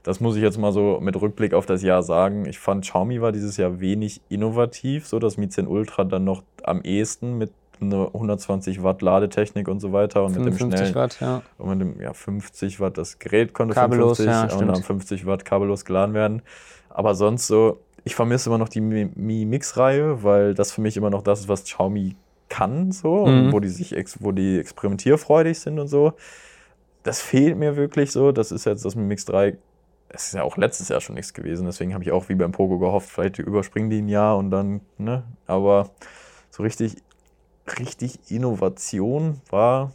das 0.04 0.20
muss 0.20 0.36
ich 0.36 0.42
jetzt 0.42 0.58
mal 0.58 0.72
so 0.72 1.00
mit 1.02 1.20
Rückblick 1.20 1.54
auf 1.54 1.66
das 1.66 1.84
Jahr 1.84 2.04
sagen. 2.04 2.46
Ich 2.46 2.58
fand, 2.58 2.84
Xiaomi 2.84 3.22
war 3.22 3.32
dieses 3.32 3.58
Jahr 3.58 3.80
wenig 3.80 4.22
innovativ, 4.30 5.08
so 5.08 5.20
das 5.20 5.38
Mi 5.38 5.50
10 5.50 5.68
Ultra 5.68 6.04
dann 6.04 6.24
noch 6.24 6.44
am 6.70 6.82
ehesten 6.82 7.38
mit 7.38 7.52
einer 7.82 8.08
120 8.08 8.84
Watt 8.84 9.02
Ladetechnik 9.02 9.68
und 9.68 9.80
so 9.80 9.94
weiter 9.94 10.24
und 10.24 10.36
mit 10.36 10.46
dem 10.46 10.58
schnellen 10.58 10.96
Watt, 10.96 11.20
ja. 11.22 11.42
und 11.58 11.70
mit 11.70 11.80
dem 11.82 12.02
ja 12.02 12.14
50 12.14 12.80
Watt 12.80 12.98
das 12.98 13.20
Gerät 13.20 13.54
konnte 13.54 13.76
kabellos, 13.76 14.18
55 14.18 14.54
ja, 14.54 14.62
und 14.62 14.68
dann 14.68 14.84
50 14.84 15.26
Watt 15.26 15.46
kabellos 15.46 15.86
geladen 15.86 16.14
werden. 16.14 16.42
Aber 16.90 17.16
sonst 17.16 17.48
so, 17.48 17.80
ich 18.04 18.16
vermisse 18.16 18.50
immer 18.50 18.58
noch 18.58 18.70
die 18.70 18.82
Mi 18.82 19.46
Mix 19.46 19.78
Reihe, 19.78 20.24
weil 20.24 20.54
das 20.54 20.72
für 20.72 20.82
mich 20.82 20.98
immer 20.98 21.10
noch 21.10 21.22
das 21.22 21.42
ist, 21.42 21.48
was 21.48 21.64
Xiaomi 21.64 22.16
kann 22.50 22.92
so 22.92 23.26
mhm. 23.26 23.46
und 23.46 23.54
wo 23.54 23.60
die 23.60 23.70
sich 23.70 23.96
wo 24.20 24.32
die 24.32 24.60
experimentierfreudig 24.60 25.60
sind 25.60 25.80
und 25.80 25.88
so. 25.88 26.14
Das 27.04 27.22
fehlt 27.22 27.58
mir 27.58 27.78
wirklich 27.78 28.12
so. 28.12 28.34
Das 28.34 28.52
ist 28.52 28.66
jetzt 28.66 28.84
das 28.84 28.96
Mi 28.96 29.04
Mix 29.04 29.26
3 29.26 29.58
es 30.10 30.28
ist 30.28 30.34
ja 30.34 30.44
auch 30.44 30.58
letztes 30.58 30.90
Jahr 30.90 31.02
schon 31.02 31.16
nichts 31.16 31.34
gewesen, 31.34 31.66
deswegen 31.66 31.94
habe 31.94 32.04
ich 32.04 32.12
auch 32.12 32.30
wie 32.30 32.36
beim 32.36 32.52
Pogo 32.52 32.80
gehofft, 32.80 33.10
vielleicht 33.10 33.40
überspringen 33.40 33.90
die 33.90 34.02
ein 34.02 34.10
Jahr 34.10 34.38
und 34.38 34.50
dann, 34.50 34.82
ne? 34.98 35.24
Aber 35.46 35.92
so 36.60 36.63
richtig, 36.63 36.96
richtig 37.80 38.20
Innovation 38.30 39.39
war 39.50 39.92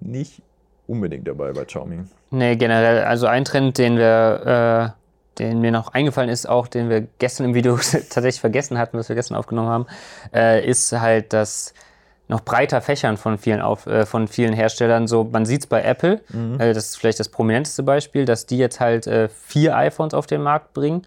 nicht 0.00 0.42
unbedingt 0.88 1.28
dabei 1.28 1.52
bei 1.52 1.64
Xiaomi. 1.64 2.00
Nee, 2.30 2.56
generell, 2.56 3.04
also 3.04 3.26
ein 3.26 3.44
Trend, 3.44 3.78
den 3.78 3.96
wir, 3.96 4.94
äh, 4.96 5.38
den 5.38 5.60
mir 5.60 5.70
noch 5.70 5.94
eingefallen 5.94 6.28
ist, 6.28 6.48
auch 6.48 6.66
den 6.66 6.90
wir 6.90 7.06
gestern 7.18 7.46
im 7.46 7.54
Video 7.54 7.76
tatsächlich 7.76 8.40
vergessen 8.40 8.78
hatten, 8.78 8.98
was 8.98 9.08
wir 9.08 9.16
gestern 9.16 9.36
aufgenommen 9.36 9.68
haben, 9.68 9.86
äh, 10.34 10.66
ist 10.68 10.92
halt, 10.92 11.32
dass 11.32 11.72
noch 12.26 12.40
breiter 12.40 12.80
fächern 12.80 13.16
von 13.16 13.38
vielen, 13.38 13.60
auf, 13.60 13.86
äh, 13.86 14.04
von 14.04 14.26
vielen 14.26 14.52
Herstellern. 14.52 15.06
So, 15.06 15.22
man 15.22 15.46
sieht 15.46 15.62
es 15.62 15.66
bei 15.68 15.82
Apple, 15.82 16.20
mhm. 16.30 16.60
äh, 16.60 16.74
das 16.74 16.86
ist 16.86 16.96
vielleicht 16.96 17.20
das 17.20 17.28
prominenteste 17.28 17.84
Beispiel, 17.84 18.24
dass 18.24 18.44
die 18.44 18.58
jetzt 18.58 18.80
halt 18.80 19.06
äh, 19.06 19.28
vier 19.28 19.76
iPhones 19.76 20.14
auf 20.14 20.26
den 20.26 20.42
Markt 20.42 20.74
bringen. 20.74 21.02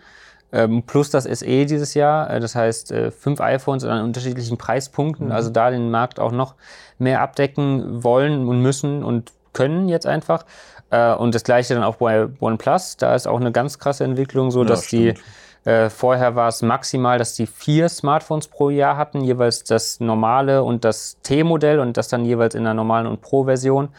Ähm, 0.53 0.83
plus 0.83 1.09
das 1.09 1.23
SE 1.23 1.65
dieses 1.65 1.93
Jahr, 1.93 2.29
äh, 2.29 2.39
das 2.39 2.55
heißt 2.55 2.91
äh, 2.91 3.11
fünf 3.11 3.39
iPhones 3.39 3.85
an 3.85 4.03
unterschiedlichen 4.03 4.57
Preispunkten, 4.57 5.27
mhm. 5.27 5.31
also 5.31 5.49
da 5.49 5.71
den 5.71 5.91
Markt 5.91 6.19
auch 6.19 6.31
noch 6.31 6.55
mehr 6.97 7.21
abdecken 7.21 8.03
wollen 8.03 8.47
und 8.47 8.61
müssen 8.61 9.03
und 9.03 9.31
können 9.53 9.87
jetzt 9.87 10.05
einfach. 10.05 10.45
Äh, 10.89 11.13
und 11.13 11.35
das 11.35 11.43
gleiche 11.43 11.73
dann 11.73 11.83
auch 11.83 11.95
bei 11.95 12.27
OnePlus, 12.39 12.97
da 12.97 13.15
ist 13.15 13.27
auch 13.27 13.39
eine 13.39 13.51
ganz 13.51 13.79
krasse 13.79 14.03
Entwicklung 14.03 14.51
so, 14.51 14.63
ja, 14.63 14.67
dass 14.67 14.85
stimmt. 14.85 15.17
die 15.17 15.69
äh, 15.69 15.89
vorher 15.89 16.35
war 16.35 16.47
es 16.47 16.61
maximal, 16.61 17.19
dass 17.19 17.35
die 17.35 17.45
vier 17.45 17.87
Smartphones 17.87 18.47
pro 18.47 18.69
Jahr 18.69 18.97
hatten, 18.97 19.21
jeweils 19.21 19.63
das 19.63 19.99
normale 19.99 20.63
und 20.63 20.83
das 20.83 21.17
T-Modell 21.21 21.79
und 21.79 21.97
das 21.97 22.07
dann 22.07 22.25
jeweils 22.25 22.55
in 22.55 22.63
der 22.63 22.73
normalen 22.73 23.05
und 23.05 23.21
Pro-Version. 23.21 23.89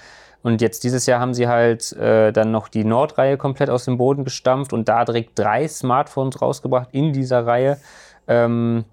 Und 0.43 0.61
jetzt 0.61 0.85
dieses 0.85 1.07
Jahr 1.07 1.21
haben 1.21 1.35
sie 1.35 1.47
halt 1.47 1.93
äh, 1.93 2.33
dann 2.33 2.51
noch 2.51 2.69
die 2.69 2.85
Nord-Reihe 2.85 3.37
komplett 3.37 3.71
aus 3.71 3.85
dem 3.85 3.97
Boden 3.97 4.25
gestampft 4.25 4.73
und 4.73 4.89
da 4.89 5.05
direkt 5.05 5.39
drei 5.39 5.69
Smartphones 5.69 6.43
rausgebracht 6.43 6.89
in 6.93 7.13
dieser 7.13 7.47
Reihe. 7.47 7.79
Ähm, 8.27 8.85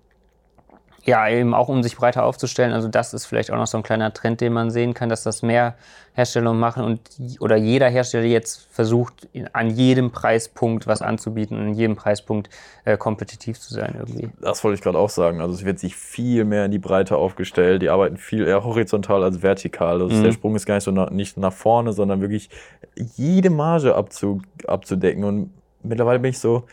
ja, 1.10 1.28
eben 1.28 1.54
auch 1.54 1.68
um 1.68 1.84
sich 1.84 1.98
breiter 1.98 2.24
aufzustellen. 2.24 2.72
Also 2.72 2.88
das 2.88 3.14
ist 3.14 3.26
vielleicht 3.26 3.52
auch 3.52 3.58
noch 3.58 3.68
so 3.68 3.78
ein 3.78 3.84
kleiner 3.84 4.14
Trend, 4.14 4.42
den 4.42 4.54
man 4.54 4.70
sehen 4.70 4.94
kann, 4.94 5.10
dass 5.10 5.24
das 5.24 5.42
mehr 5.42 5.76
Hersteller 6.14 6.54
machen 6.54 6.84
und 6.84 7.02
oder 7.40 7.56
jeder 7.56 7.90
Hersteller 7.90 8.26
jetzt 8.26 8.68
versucht, 8.72 9.28
an 9.54 9.70
jedem 9.70 10.12
Preispunkt 10.12 10.86
was 10.86 11.02
anzubieten, 11.02 11.58
an 11.58 11.74
jedem 11.74 11.96
Preispunkt 11.96 12.50
äh, 12.86 12.98
kompetitiv 12.98 13.60
zu 13.60 13.74
sein 13.74 13.96
irgendwie. 13.98 14.30
Das 14.42 14.64
wollte 14.64 14.76
ich 14.76 14.82
gerade 14.82 14.98
auch 14.98 15.10
sagen. 15.10 15.42
Also 15.42 15.54
es 15.56 15.66
wird 15.66 15.80
sich 15.80 15.96
viel 15.96 16.46
mehr 16.46 16.66
in 16.66 16.72
die 16.72 16.80
Breite 16.80 17.16
aufgestellt. 17.16 17.82
Die 17.82 17.90
arbeiten 17.90 18.18
viel 18.18 18.48
eher 18.48 18.64
horizontal 18.64 19.24
als 19.24 19.42
vertikal. 19.42 20.02
Also 20.02 20.16
mhm. 20.16 20.24
der 20.24 20.32
Sprung 20.32 20.56
ist 20.56 20.66
gar 20.66 20.76
nicht 20.76 20.84
so 20.84 20.92
nach, 20.92 21.10
nicht 21.10 21.38
nach 21.38 21.54
vorne, 21.54 21.94
sondern 21.94 22.22
wirklich 22.22 22.50
jede 22.96 23.50
Marge 23.50 23.96
abzu, 23.96 24.42
abzudecken. 24.68 25.24
Und 25.24 25.52
mittlerweile 25.84 26.20
bin 26.20 26.32
ich 26.32 26.40
so, 26.40 26.66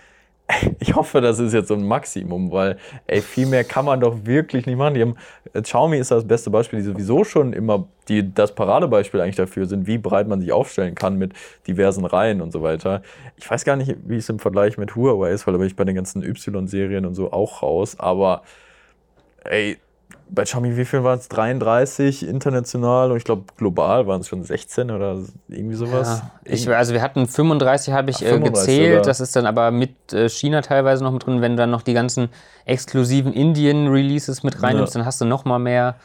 ich 0.78 0.94
hoffe, 0.94 1.20
das 1.20 1.38
ist 1.38 1.52
jetzt 1.52 1.68
so 1.68 1.74
ein 1.74 1.84
Maximum, 1.84 2.52
weil 2.52 2.78
ey, 3.06 3.20
viel 3.20 3.46
mehr 3.46 3.64
kann 3.64 3.84
man 3.84 4.00
doch 4.00 4.24
wirklich 4.24 4.66
nicht 4.66 4.76
machen. 4.76 4.94
Die 4.94 5.02
haben, 5.02 5.16
äh, 5.52 5.62
Xiaomi 5.62 5.98
ist 5.98 6.10
das 6.10 6.26
beste 6.26 6.50
Beispiel, 6.50 6.78
die 6.78 6.84
sowieso 6.84 7.24
schon 7.24 7.52
immer 7.52 7.88
die, 8.08 8.32
das 8.32 8.54
Paradebeispiel 8.54 9.20
eigentlich 9.20 9.36
dafür 9.36 9.66
sind, 9.66 9.86
wie 9.86 9.98
breit 9.98 10.28
man 10.28 10.40
sich 10.40 10.52
aufstellen 10.52 10.94
kann 10.94 11.16
mit 11.16 11.32
diversen 11.66 12.04
Reihen 12.04 12.40
und 12.40 12.52
so 12.52 12.62
weiter. 12.62 13.02
Ich 13.36 13.50
weiß 13.50 13.64
gar 13.64 13.76
nicht, 13.76 13.96
wie 14.04 14.16
es 14.16 14.28
im 14.28 14.38
Vergleich 14.38 14.78
mit 14.78 14.94
Huawei 14.94 15.30
ist, 15.30 15.46
weil 15.46 15.52
da 15.52 15.58
bin 15.58 15.66
ich 15.66 15.76
bei 15.76 15.84
den 15.84 15.96
ganzen 15.96 16.22
Y-Serien 16.22 17.06
und 17.06 17.14
so 17.14 17.32
auch 17.32 17.62
raus, 17.62 17.98
aber 17.98 18.42
ey, 19.44 19.78
bei 20.28 20.44
Xiaomi, 20.44 20.76
wie 20.76 20.84
viel 20.84 21.04
waren 21.04 21.18
es? 21.18 21.28
33 21.28 22.26
international 22.26 23.10
und 23.10 23.16
ich 23.16 23.24
glaube 23.24 23.44
global 23.56 24.06
waren 24.06 24.20
es 24.20 24.28
schon 24.28 24.42
16 24.42 24.90
oder 24.90 25.18
irgendwie 25.48 25.76
sowas. 25.76 26.22
Ja, 26.44 26.52
ich, 26.52 26.68
also 26.68 26.92
wir 26.92 27.02
hatten 27.02 27.26
35, 27.26 27.94
habe 27.94 28.10
ich 28.10 28.16
Ach, 28.16 28.28
35 28.30 28.34
äh, 28.34 28.50
gezählt. 28.50 28.90
Sogar. 28.90 29.02
Das 29.04 29.20
ist 29.20 29.36
dann 29.36 29.46
aber 29.46 29.70
mit 29.70 30.12
äh, 30.12 30.28
China 30.28 30.62
teilweise 30.62 31.04
noch 31.04 31.12
mit 31.12 31.26
drin. 31.26 31.40
Wenn 31.40 31.52
du 31.52 31.58
dann 31.58 31.70
noch 31.70 31.82
die 31.82 31.94
ganzen 31.94 32.28
exklusiven 32.64 33.32
Indien-Releases 33.32 34.42
mit 34.42 34.62
reinnimmst, 34.62 34.94
ja. 34.94 35.00
dann 35.00 35.06
hast 35.06 35.20
du 35.20 35.24
noch 35.24 35.44
mal 35.44 35.58
mehr. 35.58 35.96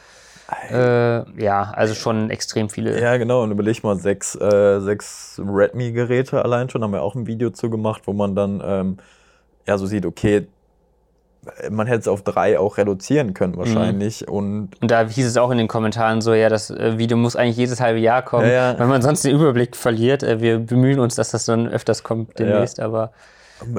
Äh, 0.70 1.42
ja, 1.42 1.72
also 1.74 1.94
schon 1.94 2.28
extrem 2.30 2.68
viele. 2.68 3.00
Ja, 3.00 3.16
genau. 3.16 3.42
Und 3.42 3.50
überleg 3.52 3.82
mal, 3.82 3.96
sechs, 3.96 4.34
äh, 4.34 4.80
sechs 4.80 5.40
Redmi-Geräte 5.44 6.44
allein 6.44 6.68
schon, 6.68 6.82
haben 6.82 6.92
wir 6.92 7.02
auch 7.02 7.14
ein 7.14 7.26
Video 7.26 7.50
zu 7.50 7.70
gemacht, 7.70 8.02
wo 8.04 8.12
man 8.12 8.34
dann 8.34 8.62
ähm, 8.64 8.96
ja 9.66 9.78
so 9.78 9.86
sieht, 9.86 10.04
okay, 10.04 10.46
man 11.70 11.86
hätte 11.86 12.00
es 12.00 12.08
auf 12.08 12.22
drei 12.22 12.58
auch 12.58 12.78
reduzieren 12.78 13.34
können 13.34 13.56
wahrscheinlich. 13.56 14.22
Mhm. 14.22 14.32
Und, 14.32 14.68
und 14.80 14.90
da 14.90 15.06
hieß 15.08 15.26
es 15.26 15.36
auch 15.36 15.50
in 15.50 15.58
den 15.58 15.68
Kommentaren 15.68 16.20
so, 16.20 16.34
ja, 16.34 16.48
das 16.48 16.70
äh, 16.70 16.98
Video 16.98 17.16
muss 17.16 17.34
eigentlich 17.34 17.56
jedes 17.56 17.80
halbe 17.80 17.98
Jahr 17.98 18.22
kommen, 18.22 18.46
ja, 18.46 18.72
ja. 18.72 18.78
wenn 18.78 18.88
man 18.88 19.02
sonst 19.02 19.24
den 19.24 19.34
Überblick 19.34 19.76
verliert. 19.76 20.22
Äh, 20.22 20.40
wir 20.40 20.58
bemühen 20.58 21.00
uns, 21.00 21.16
dass 21.16 21.30
das 21.32 21.44
dann 21.44 21.68
öfters 21.68 22.02
kommt 22.02 22.38
demnächst, 22.38 22.78
ja. 22.78 22.84
aber 22.84 23.12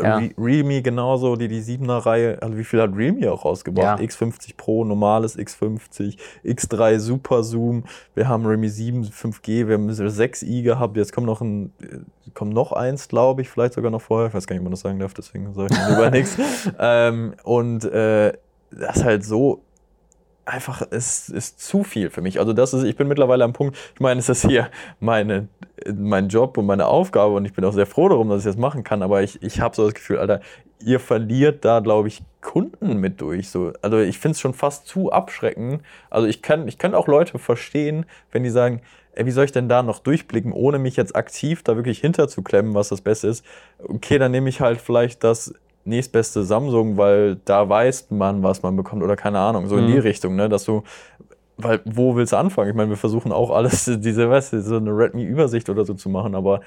ja. 0.01 0.21
Realme 0.37 0.81
genauso, 0.81 1.35
die, 1.35 1.47
die 1.47 1.61
7er 1.61 2.05
Reihe, 2.05 2.41
also 2.41 2.57
wie 2.57 2.63
viel 2.63 2.81
hat 2.81 2.95
Realme 2.95 3.31
auch 3.31 3.45
rausgebracht? 3.45 3.99
Ja. 3.99 4.05
X50 4.05 4.55
Pro, 4.57 4.85
normales 4.85 5.37
X50, 5.37 6.17
X3 6.43 6.99
Super 6.99 7.43
Zoom, 7.43 7.83
wir 8.15 8.27
haben 8.27 8.45
Realme 8.45 8.69
7 8.69 9.05
5G, 9.05 9.67
wir 9.67 9.75
haben 9.75 9.89
6i 9.89 10.63
gehabt, 10.63 10.97
jetzt 10.97 11.13
kommt 11.13 11.27
noch 11.27 11.41
ein, 11.41 11.71
kommt 12.33 12.53
noch 12.53 12.71
eins, 12.71 13.07
glaube 13.07 13.41
ich, 13.41 13.49
vielleicht 13.49 13.73
sogar 13.73 13.91
noch 13.91 14.01
vorher, 14.01 14.27
ich 14.27 14.33
weiß 14.33 14.47
gar 14.47 14.53
nicht, 14.55 14.61
ob 14.61 14.65
man 14.65 14.71
das 14.71 14.81
sagen 14.81 14.99
darf, 14.99 15.13
deswegen 15.13 15.53
sage 15.53 15.73
ich 15.73 15.89
lieber 15.89 16.09
nichts. 16.11 16.37
Ähm, 16.79 17.33
und 17.43 17.85
äh, 17.85 18.33
das 18.71 18.97
ist 18.97 19.03
halt 19.03 19.23
so 19.23 19.63
einfach, 20.45 20.81
es 20.89 21.29
ist 21.29 21.59
zu 21.59 21.83
viel 21.83 22.09
für 22.09 22.21
mich. 22.21 22.39
Also 22.39 22.53
das 22.53 22.73
ist, 22.73 22.83
ich 22.83 22.95
bin 22.95 23.07
mittlerweile 23.07 23.43
am 23.43 23.53
Punkt, 23.53 23.77
ich 23.93 23.99
meine, 23.99 24.19
es 24.19 24.29
ist 24.29 24.45
hier 24.45 24.69
meine, 24.99 25.47
mein 25.93 26.27
Job 26.27 26.57
und 26.57 26.65
meine 26.65 26.87
Aufgabe 26.87 27.35
und 27.35 27.45
ich 27.45 27.53
bin 27.53 27.63
auch 27.65 27.73
sehr 27.73 27.85
froh 27.85 28.09
darum, 28.09 28.29
dass 28.29 28.39
ich 28.39 28.45
das 28.45 28.57
machen 28.57 28.83
kann, 28.83 29.01
aber 29.01 29.23
ich, 29.23 29.41
ich 29.41 29.59
habe 29.59 29.75
so 29.75 29.85
das 29.85 29.93
Gefühl, 29.93 30.17
Alter, 30.17 30.41
ihr 30.79 30.99
verliert 30.99 31.63
da, 31.65 31.79
glaube 31.79 32.07
ich, 32.07 32.21
Kunden 32.41 32.97
mit 32.97 33.21
durch. 33.21 33.49
So. 33.49 33.71
Also 33.81 33.99
ich 33.99 34.19
finde 34.19 34.33
es 34.33 34.41
schon 34.41 34.53
fast 34.53 34.85
zu 34.85 35.11
abschreckend. 35.11 35.81
Also 36.09 36.27
ich 36.27 36.41
kann, 36.41 36.67
ich 36.67 36.77
kann 36.77 36.93
auch 36.93 37.07
Leute 37.07 37.39
verstehen, 37.39 38.05
wenn 38.31 38.43
die 38.43 38.49
sagen, 38.49 38.81
ey, 39.13 39.25
wie 39.25 39.31
soll 39.31 39.45
ich 39.45 39.51
denn 39.51 39.69
da 39.69 39.83
noch 39.83 39.99
durchblicken, 39.99 40.51
ohne 40.51 40.79
mich 40.79 40.95
jetzt 40.95 41.15
aktiv 41.15 41.63
da 41.63 41.75
wirklich 41.75 41.99
hinterzuklemmen, 41.99 42.73
was 42.73 42.89
das 42.89 43.01
Beste 43.01 43.27
ist. 43.27 43.45
Okay, 43.83 44.17
dann 44.17 44.31
nehme 44.31 44.49
ich 44.49 44.59
halt 44.59 44.81
vielleicht 44.81 45.23
das 45.23 45.53
nächstbeste 45.85 46.43
Samsung, 46.43 46.97
weil 46.97 47.37
da 47.45 47.67
weiß 47.67 48.11
man, 48.11 48.43
was 48.43 48.63
man 48.63 48.75
bekommt 48.75 49.03
oder 49.03 49.15
keine 49.15 49.39
Ahnung, 49.39 49.67
so 49.67 49.77
in 49.77 49.87
die 49.87 49.93
mhm. 49.93 49.99
Richtung, 49.99 50.35
ne, 50.35 50.49
dass 50.49 50.65
du 50.65 50.83
weil 51.57 51.81
wo 51.85 52.15
willst 52.15 52.33
du 52.33 52.37
anfangen? 52.37 52.69
Ich 52.69 52.75
meine, 52.75 52.89
wir 52.89 52.97
versuchen 52.97 53.31
auch 53.31 53.51
alles, 53.51 53.85
diese, 53.97 54.29
weißt 54.29 54.53
du, 54.53 54.61
so 54.61 54.77
eine 54.77 54.91
Redmi-Übersicht 54.91 55.69
oder 55.69 55.85
so 55.85 55.93
zu 55.93 56.09
machen, 56.09 56.35
aber 56.35 56.61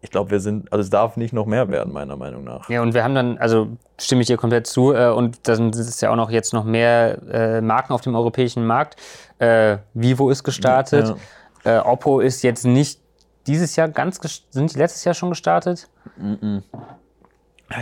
ich 0.00 0.10
glaube, 0.10 0.32
wir 0.32 0.40
sind, 0.40 0.70
also 0.72 0.80
es 0.82 0.90
darf 0.90 1.16
nicht 1.16 1.32
noch 1.32 1.46
mehr 1.46 1.68
werden, 1.68 1.92
meiner 1.92 2.16
Meinung 2.16 2.42
nach. 2.42 2.68
Ja, 2.68 2.82
und 2.82 2.92
wir 2.92 3.04
haben 3.04 3.14
dann, 3.14 3.38
also 3.38 3.68
stimme 4.00 4.22
ich 4.22 4.26
dir 4.26 4.36
komplett 4.36 4.66
zu, 4.66 4.92
äh, 4.92 5.10
und 5.10 5.46
dann 5.46 5.72
sind 5.72 5.88
es 5.88 6.00
ja 6.00 6.10
auch 6.10 6.16
noch 6.16 6.30
jetzt 6.30 6.52
noch 6.52 6.64
mehr 6.64 7.22
äh, 7.30 7.60
Marken 7.60 7.92
auf 7.92 8.00
dem 8.00 8.16
europäischen 8.16 8.66
Markt. 8.66 8.96
Äh, 9.38 9.78
Vivo 9.94 10.30
ist 10.30 10.42
gestartet. 10.42 11.14
Ja. 11.64 11.78
Äh, 11.78 11.80
Oppo 11.84 12.18
ist 12.18 12.42
jetzt 12.42 12.64
nicht 12.64 13.00
dieses 13.46 13.76
Jahr 13.76 13.88
ganz, 13.88 14.20
sind 14.50 14.74
die 14.74 14.78
letztes 14.78 15.04
Jahr 15.04 15.14
schon 15.14 15.30
gestartet? 15.30 15.88
Mm, 16.16 16.32
-mm. 16.32 16.62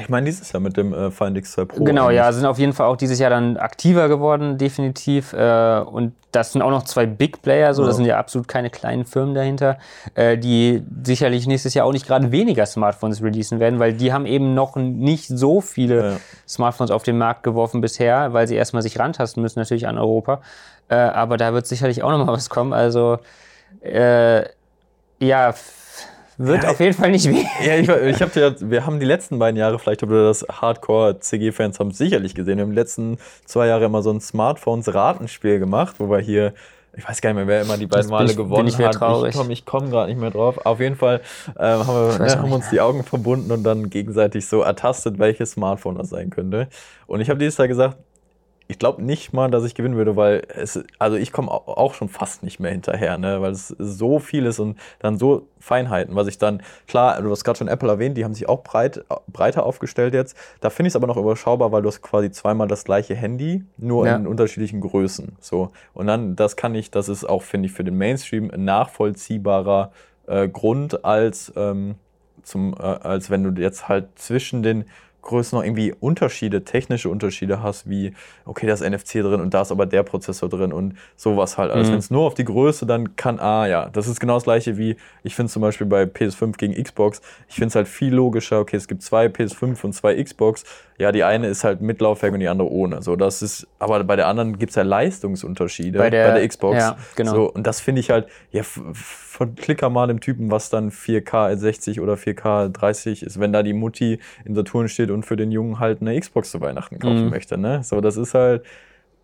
Ich 0.00 0.08
meine, 0.08 0.26
dieses 0.26 0.52
Jahr 0.52 0.60
mit 0.60 0.76
dem 0.76 0.92
äh, 0.92 1.10
Find 1.10 1.36
X2 1.36 1.64
Pro. 1.64 1.84
Genau, 1.84 2.06
eigentlich. 2.06 2.16
ja, 2.16 2.32
sind 2.32 2.46
auf 2.46 2.58
jeden 2.58 2.72
Fall 2.72 2.86
auch 2.86 2.96
dieses 2.96 3.18
Jahr 3.18 3.30
dann 3.30 3.56
aktiver 3.56 4.08
geworden, 4.08 4.58
definitiv. 4.58 5.32
Äh, 5.32 5.80
und 5.80 6.14
das 6.32 6.52
sind 6.52 6.62
auch 6.62 6.70
noch 6.70 6.84
zwei 6.84 7.06
Big 7.06 7.42
Player, 7.42 7.74
so, 7.74 7.82
ja. 7.82 7.88
das 7.88 7.96
sind 7.96 8.04
ja 8.04 8.18
absolut 8.18 8.46
keine 8.46 8.70
kleinen 8.70 9.04
Firmen 9.04 9.34
dahinter, 9.34 9.78
äh, 10.14 10.38
die 10.38 10.82
sicherlich 11.02 11.46
nächstes 11.46 11.74
Jahr 11.74 11.86
auch 11.86 11.92
nicht 11.92 12.06
gerade 12.06 12.30
weniger 12.30 12.66
Smartphones 12.66 13.22
releasen 13.22 13.58
werden, 13.58 13.78
weil 13.78 13.94
die 13.94 14.12
haben 14.12 14.26
eben 14.26 14.54
noch 14.54 14.76
nicht 14.76 15.26
so 15.26 15.60
viele 15.60 16.12
ja. 16.12 16.16
Smartphones 16.46 16.90
auf 16.90 17.02
den 17.02 17.18
Markt 17.18 17.42
geworfen 17.42 17.80
bisher, 17.80 18.32
weil 18.32 18.46
sie 18.46 18.54
erstmal 18.54 18.82
sich 18.82 18.98
rantasten 18.98 19.42
müssen, 19.42 19.58
natürlich 19.58 19.88
an 19.88 19.98
Europa. 19.98 20.40
Äh, 20.88 20.94
aber 20.96 21.36
da 21.36 21.52
wird 21.52 21.66
sicherlich 21.66 22.02
auch 22.02 22.10
noch 22.10 22.24
mal 22.24 22.32
was 22.32 22.50
kommen. 22.50 22.72
Also, 22.72 23.18
äh, 23.80 24.44
ja, 25.20 25.52
wird 26.46 26.64
ja, 26.64 26.70
auf 26.70 26.80
jeden 26.80 26.94
Fall 26.94 27.10
nicht 27.10 27.28
weh. 27.28 27.44
Ja, 27.64 27.76
ich, 27.76 27.88
ich 27.88 28.22
habe 28.22 28.40
ja, 28.40 28.54
wir 28.58 28.86
haben 28.86 28.98
die 28.98 29.06
letzten 29.06 29.38
beiden 29.38 29.58
Jahre, 29.58 29.78
vielleicht 29.78 30.02
habt 30.02 30.10
ihr 30.10 30.24
das 30.24 30.46
Hardcore-CG-Fans 30.48 31.78
haben 31.78 31.90
sicherlich 31.90 32.34
gesehen, 32.34 32.56
wir 32.56 32.62
haben 32.62 32.70
die 32.70 32.78
letzten 32.78 33.18
zwei 33.44 33.66
Jahre 33.66 33.84
immer 33.84 34.02
so 34.02 34.10
ein 34.10 34.20
Smartphones-Ratenspiel 34.20 35.58
gemacht, 35.58 35.96
wo 35.98 36.10
wir 36.10 36.18
hier 36.18 36.54
ich 36.96 37.08
weiß 37.08 37.20
gar 37.20 37.30
nicht 37.30 37.36
mehr, 37.36 37.46
wer 37.46 37.62
immer 37.62 37.78
die 37.78 37.86
beiden 37.86 38.10
Male 38.10 38.30
ich, 38.30 38.36
gewonnen 38.36 38.66
ich 38.66 38.76
hat. 38.78 38.94
Traurig. 38.94 39.30
Ich 39.30 39.36
komme 39.36 39.54
komm 39.64 39.90
gerade 39.90 40.10
nicht 40.10 40.20
mehr 40.20 40.30
drauf. 40.32 40.58
Auf 40.66 40.80
jeden 40.80 40.96
Fall 40.96 41.20
äh, 41.56 41.62
haben 41.62 41.86
wir 41.86 42.18
ne, 42.18 42.38
haben 42.38 42.52
uns 42.52 42.68
die 42.70 42.80
Augen 42.80 43.04
verbunden 43.04 43.52
und 43.52 43.62
dann 43.62 43.90
gegenseitig 43.90 44.46
so 44.46 44.62
ertastet, 44.62 45.18
welches 45.20 45.52
Smartphone 45.52 45.96
das 45.96 46.08
sein 46.08 46.30
könnte. 46.30 46.68
Und 47.06 47.20
ich 47.20 47.30
habe 47.30 47.38
dieses 47.38 47.58
Jahr 47.58 47.68
gesagt, 47.68 47.96
ich 48.70 48.78
glaube 48.78 49.02
nicht 49.02 49.32
mal, 49.32 49.50
dass 49.50 49.64
ich 49.64 49.74
gewinnen 49.74 49.96
würde, 49.96 50.14
weil 50.14 50.42
es, 50.54 50.80
also 51.00 51.16
ich 51.16 51.32
komme 51.32 51.50
auch 51.50 51.92
schon 51.94 52.08
fast 52.08 52.44
nicht 52.44 52.60
mehr 52.60 52.70
hinterher, 52.70 53.18
ne? 53.18 53.42
weil 53.42 53.50
es 53.50 53.74
so 53.78 54.20
viel 54.20 54.46
ist 54.46 54.60
und 54.60 54.78
dann 55.00 55.18
so 55.18 55.48
Feinheiten, 55.58 56.14
was 56.14 56.28
ich 56.28 56.38
dann, 56.38 56.62
klar, 56.86 57.20
du 57.20 57.28
hast 57.32 57.42
gerade 57.42 57.58
schon 57.58 57.66
Apple 57.66 57.88
erwähnt, 57.88 58.16
die 58.16 58.24
haben 58.24 58.32
sich 58.32 58.48
auch 58.48 58.62
breit, 58.62 59.04
breiter 59.26 59.66
aufgestellt 59.66 60.14
jetzt. 60.14 60.36
Da 60.60 60.70
finde 60.70 60.86
ich 60.86 60.92
es 60.92 60.96
aber 60.96 61.08
noch 61.08 61.16
überschaubar, 61.16 61.72
weil 61.72 61.82
du 61.82 61.88
hast 61.88 62.00
quasi 62.00 62.30
zweimal 62.30 62.68
das 62.68 62.84
gleiche 62.84 63.16
Handy, 63.16 63.64
nur 63.76 64.06
ja. 64.06 64.14
in 64.14 64.28
unterschiedlichen 64.28 64.80
Größen. 64.80 65.32
So. 65.40 65.72
Und 65.92 66.06
dann, 66.06 66.36
das 66.36 66.54
kann 66.54 66.76
ich, 66.76 66.92
das 66.92 67.08
ist 67.08 67.24
auch, 67.24 67.42
finde 67.42 67.66
ich, 67.66 67.72
für 67.72 67.82
den 67.82 67.98
Mainstream 67.98 68.52
ein 68.52 68.64
nachvollziehbarer 68.64 69.90
äh, 70.28 70.48
Grund 70.48 71.04
als, 71.04 71.52
ähm, 71.56 71.96
zum, 72.44 72.74
äh, 72.74 72.82
als 72.82 73.30
wenn 73.30 73.42
du 73.42 73.60
jetzt 73.60 73.88
halt 73.88 74.16
zwischen 74.16 74.62
den 74.62 74.84
Größen 75.22 75.56
noch 75.56 75.64
irgendwie 75.64 75.92
Unterschiede, 75.98 76.64
technische 76.64 77.08
Unterschiede 77.08 77.62
hast, 77.62 77.88
wie, 77.88 78.12
okay, 78.44 78.66
da 78.66 78.74
ist 78.74 78.82
NFC 78.82 79.22
drin 79.22 79.40
und 79.40 79.54
da 79.54 79.62
ist 79.62 79.72
aber 79.72 79.86
der 79.86 80.02
Prozessor 80.02 80.48
drin 80.48 80.72
und 80.72 80.94
sowas 81.16 81.58
halt. 81.58 81.70
Also 81.70 81.88
mhm. 81.88 81.92
wenn 81.92 81.98
es 81.98 82.10
nur 82.10 82.26
auf 82.26 82.34
die 82.34 82.44
Größe 82.44 82.86
dann 82.86 83.16
kann, 83.16 83.38
ah 83.38 83.66
ja, 83.66 83.88
das 83.88 84.08
ist 84.08 84.20
genau 84.20 84.34
das 84.34 84.44
gleiche 84.44 84.78
wie, 84.78 84.96
ich 85.22 85.34
finde 85.34 85.52
zum 85.52 85.62
Beispiel 85.62 85.86
bei 85.86 86.04
PS5 86.04 86.56
gegen 86.56 86.82
Xbox, 86.82 87.20
ich 87.48 87.54
finde 87.56 87.68
es 87.68 87.74
halt 87.74 87.88
viel 87.88 88.14
logischer, 88.14 88.60
okay, 88.60 88.76
es 88.76 88.88
gibt 88.88 89.02
zwei 89.02 89.26
PS5 89.26 89.84
und 89.84 89.92
zwei 89.92 90.22
Xbox, 90.22 90.64
ja, 91.00 91.12
die 91.12 91.24
eine 91.24 91.46
ist 91.46 91.64
halt 91.64 91.80
mit 91.80 92.00
Laufwerk 92.02 92.34
und 92.34 92.40
die 92.40 92.48
andere 92.48 92.70
ohne. 92.70 93.00
So, 93.00 93.16
das 93.16 93.40
ist, 93.40 93.66
aber 93.78 94.04
bei 94.04 94.16
der 94.16 94.26
anderen 94.26 94.58
gibt 94.58 94.70
es 94.70 94.76
ja 94.76 94.82
Leistungsunterschiede 94.82 95.98
bei 95.98 96.10
der, 96.10 96.28
bei 96.28 96.38
der 96.38 96.46
Xbox. 96.46 96.76
Ja, 96.76 96.96
genau. 97.16 97.34
So, 97.34 97.50
und 97.50 97.66
das 97.66 97.80
finde 97.80 98.00
ich 98.00 98.10
halt, 98.10 98.28
ja, 98.50 98.62
Klicker 99.56 99.88
mal 99.88 100.06
dem 100.08 100.20
Typen, 100.20 100.50
was 100.50 100.68
dann 100.68 100.90
4K 100.90 101.56
60 101.56 102.02
oder 102.02 102.14
4K 102.14 102.68
30 102.68 103.22
ist, 103.22 103.40
wenn 103.40 103.50
da 103.50 103.62
die 103.62 103.72
Mutti 103.72 104.18
in 104.44 104.54
Saturn 104.54 104.88
steht 104.88 105.10
und 105.10 105.24
für 105.24 105.36
den 105.36 105.50
Jungen 105.50 105.78
halt 105.78 106.02
eine 106.02 106.20
Xbox 106.20 106.50
zu 106.50 106.60
Weihnachten 106.60 106.98
kaufen 106.98 107.24
mhm. 107.24 107.30
möchte. 107.30 107.56
Ne? 107.56 107.82
So, 107.82 108.02
das 108.02 108.18
ist 108.18 108.34
halt, 108.34 108.62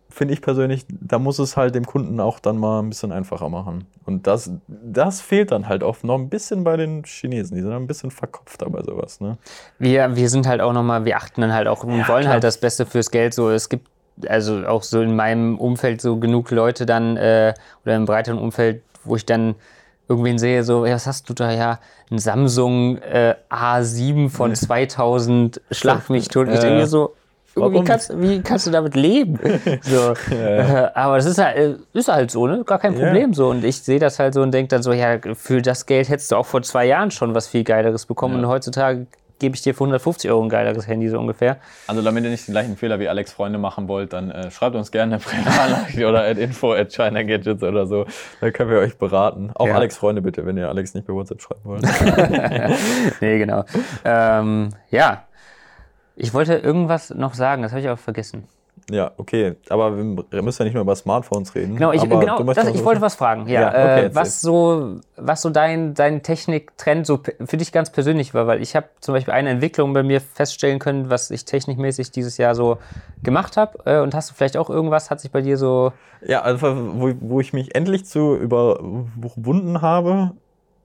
finde 0.09 0.33
ich 0.33 0.41
persönlich, 0.41 0.85
da 0.89 1.19
muss 1.19 1.39
es 1.39 1.57
halt 1.57 1.75
dem 1.75 1.85
Kunden 1.85 2.19
auch 2.19 2.39
dann 2.39 2.57
mal 2.57 2.81
ein 2.81 2.89
bisschen 2.89 3.11
einfacher 3.11 3.49
machen. 3.49 3.85
Und 4.05 4.25
das, 4.25 4.51
das 4.67 5.21
fehlt 5.21 5.51
dann 5.51 5.67
halt 5.67 5.83
oft 5.83 6.03
noch 6.03 6.15
ein 6.15 6.29
bisschen 6.29 6.63
bei 6.63 6.77
den 6.77 7.03
Chinesen. 7.03 7.55
Die 7.55 7.61
sind 7.61 7.71
ein 7.71 7.87
bisschen 7.87 8.11
verkopft 8.11 8.63
bei 8.69 8.81
sowas. 8.81 9.19
Ne? 9.19 9.37
Wir, 9.79 10.15
wir 10.15 10.29
sind 10.29 10.47
halt 10.47 10.61
auch 10.61 10.73
nochmal, 10.73 11.05
wir 11.05 11.17
achten 11.17 11.41
dann 11.41 11.53
halt 11.53 11.67
auch 11.67 11.83
und 11.83 11.97
ja, 11.97 12.07
wollen 12.07 12.21
klar. 12.21 12.33
halt 12.33 12.43
das 12.43 12.57
Beste 12.59 12.85
fürs 12.85 13.11
Geld. 13.11 13.33
So, 13.33 13.49
es 13.49 13.69
gibt 13.69 13.87
also 14.27 14.65
auch 14.65 14.83
so 14.83 15.01
in 15.01 15.15
meinem 15.15 15.59
Umfeld 15.59 16.01
so 16.01 16.17
genug 16.17 16.51
Leute 16.51 16.85
dann 16.85 17.17
äh, 17.17 17.53
oder 17.85 17.95
im 17.95 18.05
breiteren 18.05 18.39
Umfeld, 18.39 18.81
wo 19.03 19.15
ich 19.15 19.25
dann 19.25 19.55
irgendwen 20.09 20.39
sehe, 20.39 20.63
so, 20.63 20.83
was 20.83 21.05
hast 21.05 21.29
du 21.29 21.33
da 21.33 21.51
ja? 21.51 21.79
Ein 22.09 22.19
Samsung 22.19 22.97
äh, 22.99 23.35
A7 23.49 24.29
von 24.29 24.55
2000, 24.55 25.61
schlag 25.71 26.09
mich 26.09 26.29
tot. 26.29 26.47
Ich 26.47 26.59
denke 26.59 26.87
so, 26.87 27.13
wie 27.57 27.83
kannst, 27.83 28.21
wie 28.21 28.41
kannst, 28.41 28.67
du 28.67 28.71
damit 28.71 28.95
leben? 28.95 29.39
So. 29.81 30.13
Ja. 30.33 30.85
Äh, 30.85 30.91
aber 30.93 31.17
das 31.17 31.25
ist 31.25 31.37
halt, 31.37 31.57
äh, 31.57 31.75
ist 31.93 32.07
halt 32.07 32.31
so, 32.31 32.47
ne? 32.47 32.63
Gar 32.65 32.79
kein 32.79 32.93
Problem 32.95 33.29
ja. 33.29 33.35
so. 33.35 33.49
Und 33.49 33.63
ich 33.63 33.81
sehe 33.81 33.99
das 33.99 34.19
halt 34.19 34.33
so 34.33 34.41
und 34.41 34.51
denke 34.51 34.69
dann 34.69 34.83
so, 34.83 34.91
ja, 34.91 35.17
für 35.33 35.61
das 35.61 35.85
Geld 35.85 36.09
hättest 36.09 36.31
du 36.31 36.35
auch 36.35 36.45
vor 36.45 36.61
zwei 36.61 36.85
Jahren 36.85 37.11
schon 37.11 37.35
was 37.35 37.47
viel 37.47 37.63
Geileres 37.63 38.05
bekommen. 38.05 38.35
Ja. 38.35 38.39
Und 38.41 38.47
heutzutage 38.47 39.07
gebe 39.39 39.55
ich 39.55 39.61
dir 39.61 39.73
für 39.73 39.83
150 39.83 40.29
Euro 40.31 40.43
ein 40.43 40.49
geileres 40.49 40.87
Handy 40.87 41.09
so 41.09 41.19
ungefähr. 41.19 41.57
Also 41.87 42.01
damit 42.01 42.23
ihr 42.23 42.29
nicht 42.29 42.47
den 42.47 42.53
gleichen 42.53 42.75
Fehler 42.75 42.99
wie 42.99 43.07
Alex 43.07 43.31
Freunde 43.31 43.59
machen 43.59 43.87
wollt, 43.87 44.13
dann 44.13 44.31
äh, 44.31 44.51
schreibt 44.51 44.75
uns 44.75 44.91
gerne 44.91 45.15
eine 45.15 45.23
Privatnachricht 45.23 46.03
oder 46.03 46.23
at 46.23 46.37
info 46.37 46.73
at 46.73 46.91
China 46.91 47.23
Gadgets 47.23 47.63
oder 47.63 47.85
so. 47.85 48.05
Dann 48.41 48.53
können 48.53 48.71
wir 48.71 48.79
euch 48.79 48.97
beraten. 48.97 49.51
Auch 49.53 49.67
ja. 49.67 49.75
Alex 49.75 49.97
Freunde 49.97 50.21
bitte, 50.21 50.45
wenn 50.45 50.57
ihr 50.57 50.69
Alex 50.69 50.93
nicht 50.93 51.07
bei 51.07 51.13
WhatsApp 51.13 51.41
schreiben 51.41 51.61
wollt. 51.63 51.83
nee, 53.21 53.37
genau. 53.37 53.63
Ähm, 54.03 54.69
ja, 54.89 55.26
ich 56.17 56.33
wollte 56.33 56.55
irgendwas 56.55 57.11
noch 57.11 57.33
sagen, 57.33 57.61
das 57.61 57.71
habe 57.71 57.81
ich 57.81 57.87
aber 57.87 57.97
vergessen. 57.97 58.47
Ja, 58.89 59.11
okay. 59.17 59.55
Aber 59.69 59.97
wir 59.97 60.41
müssen 60.41 60.61
ja 60.61 60.65
nicht 60.65 60.73
nur 60.73 60.81
über 60.81 60.95
Smartphones 60.95 61.53
reden. 61.55 61.75
Genau, 61.75 61.91
ich, 61.91 62.01
genau 62.01 62.41
das, 62.53 62.69
ich 62.69 62.85
wollte 62.85 63.01
was 63.01 63.15
fragen. 63.15 63.47
Ja, 63.47 63.61
ja 63.61 63.67
okay, 63.69 64.05
äh, 64.05 64.15
was, 64.15 64.39
so, 64.39 64.99
was 65.17 65.41
so 65.41 65.49
dein, 65.49 65.93
dein 65.93 66.23
Techniktrend 66.23 67.05
so 67.05 67.19
für 67.45 67.57
dich 67.57 67.71
ganz 67.71 67.91
persönlich 67.91 68.33
war, 68.33 68.47
weil 68.47 68.61
ich 68.61 68.75
habe 68.75 68.87
zum 69.01 69.13
Beispiel 69.13 69.33
eine 69.33 69.49
Entwicklung 69.49 69.93
bei 69.93 70.03
mir 70.03 70.21
feststellen 70.21 70.79
können, 70.79 71.09
was 71.09 71.31
ich 71.31 71.43
technikmäßig 71.43 72.11
dieses 72.11 72.37
Jahr 72.37 72.55
so 72.55 72.77
gemacht 73.23 73.57
habe. 73.57 73.79
Äh, 73.85 73.99
und 73.99 74.15
hast 74.15 74.29
du 74.29 74.35
vielleicht 74.35 74.55
auch 74.55 74.69
irgendwas, 74.69 75.11
hat 75.11 75.19
sich 75.19 75.31
bei 75.31 75.41
dir 75.41 75.57
so... 75.57 75.91
Ja, 76.25 76.41
also 76.41 76.67
wo, 76.67 77.13
wo 77.19 77.39
ich 77.41 77.51
mich 77.51 77.75
endlich 77.75 78.05
zu 78.05 78.35
überwunden 78.35 79.81
habe, 79.81 80.31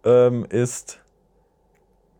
ähm, 0.05 0.45
ist 0.49 0.99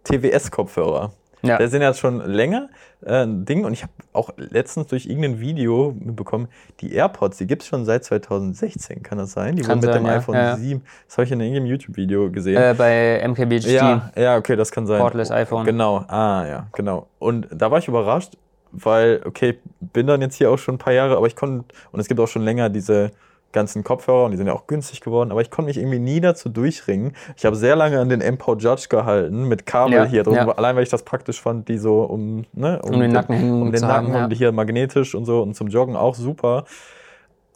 TWS-Kopfhörer. 0.05 1.13
Ja. 1.43 1.59
Der 1.59 1.69
sind 1.69 1.83
ja 1.83 1.93
schon 1.93 2.25
länger 2.25 2.69
äh, 3.05 3.25
ein 3.25 3.45
Ding 3.45 3.65
und 3.65 3.73
ich 3.73 3.83
habe 3.83 3.93
auch 4.13 4.31
letztens 4.37 4.87
durch 4.87 5.07
irgendein 5.07 5.41
Video 5.41 5.95
mitbekommen, 5.99 6.49
die 6.81 6.93
AirPods, 6.95 7.39
die 7.39 7.47
gibt 7.47 7.63
es 7.63 7.69
schon 7.69 7.85
seit 7.85 8.05
2016, 8.05 9.03
kann 9.03 9.19
das 9.19 9.33
sein? 9.33 9.57
Die 9.57 9.63
kann 9.63 9.83
wurden 9.83 9.87
mit 9.87 9.93
sein, 9.93 10.03
dem 10.03 10.07
ja. 10.07 10.17
iPhone 10.17 10.35
ja. 10.37 10.57
7, 10.57 10.83
das 11.07 11.19
habe 11.19 11.25
ich 11.25 11.33
in 11.33 11.41
irgendeinem 11.41 11.67
YouTube-Video 11.67 12.31
gesehen. 12.31 12.57
Äh, 12.57 12.75
bei 12.77 13.27
MKBHD. 13.27 13.73
Ja, 13.73 14.13
ja, 14.17 14.37
okay, 14.37 14.55
das 14.55 14.71
kann 14.71 14.87
sein. 14.87 15.01
Portless 15.01 15.31
iPhone. 15.31 15.65
Genau, 15.65 16.05
ah 16.09 16.47
ja, 16.47 16.67
genau. 16.73 17.09
Und 17.19 17.49
da 17.51 17.71
war 17.71 17.79
ich 17.79 17.89
überrascht, 17.89 18.37
weil, 18.71 19.21
okay, 19.25 19.59
bin 19.81 20.07
dann 20.07 20.21
jetzt 20.21 20.37
hier 20.37 20.51
auch 20.51 20.59
schon 20.59 20.77
ein 20.77 20.79
paar 20.79 20.93
Jahre, 20.93 21.17
aber 21.17 21.27
ich 21.27 21.37
konnte, 21.37 21.65
und 21.91 22.01
es 22.01 22.09
gibt 22.09 22.21
auch 22.21 22.29
schon 22.29 22.43
länger 22.43 22.69
diese 22.69 23.11
ganzen 23.53 23.85
Kopfhörer 23.85 24.25
und 24.25 24.33
die 24.33 24.37
sind 24.37 24.47
ja 24.47 24.53
auch 24.53 24.67
günstig 24.67 25.01
geworden, 25.01 25.31
aber 25.31 25.41
ich 25.41 25.51
konnte 25.51 25.69
mich 25.69 25.79
irgendwie 25.79 25.99
nie 25.99 26.21
dazu 26.21 26.49
durchringen. 26.49 27.15
Ich 27.37 27.45
habe 27.45 27.57
sehr 27.57 27.77
lange 27.77 28.01
an 28.01 28.09
den 28.09 28.21
MPO 28.21 28.57
Judge 28.57 28.87
gehalten 28.89 29.49
mit 29.49 29.67
Kabel 29.67 29.95
ja, 29.95 30.05
hier 30.05 30.23
drum, 30.23 30.35
ja. 30.35 30.49
allein 30.49 30.77
weil 30.77 30.83
ich 30.83 30.89
das 30.89 31.03
praktisch 31.03 31.41
fand, 31.41 31.69
die 31.69 31.79
so 31.79 32.03
um, 32.03 32.45
ne, 32.53 32.81
um, 32.83 32.95
um 32.95 33.01
den 33.01 33.13
Nacken, 33.13 33.63
um 33.63 33.73
den 33.73 33.81
Nacken 33.81 34.13
haben, 34.13 34.25
und 34.25 34.33
hier 34.33 34.53
magnetisch 34.53 35.15
und 35.15 35.25
so 35.25 35.43
und 35.43 35.55
zum 35.55 35.69
Joggen 35.69 35.97
auch 35.97 36.15
super. 36.15 36.65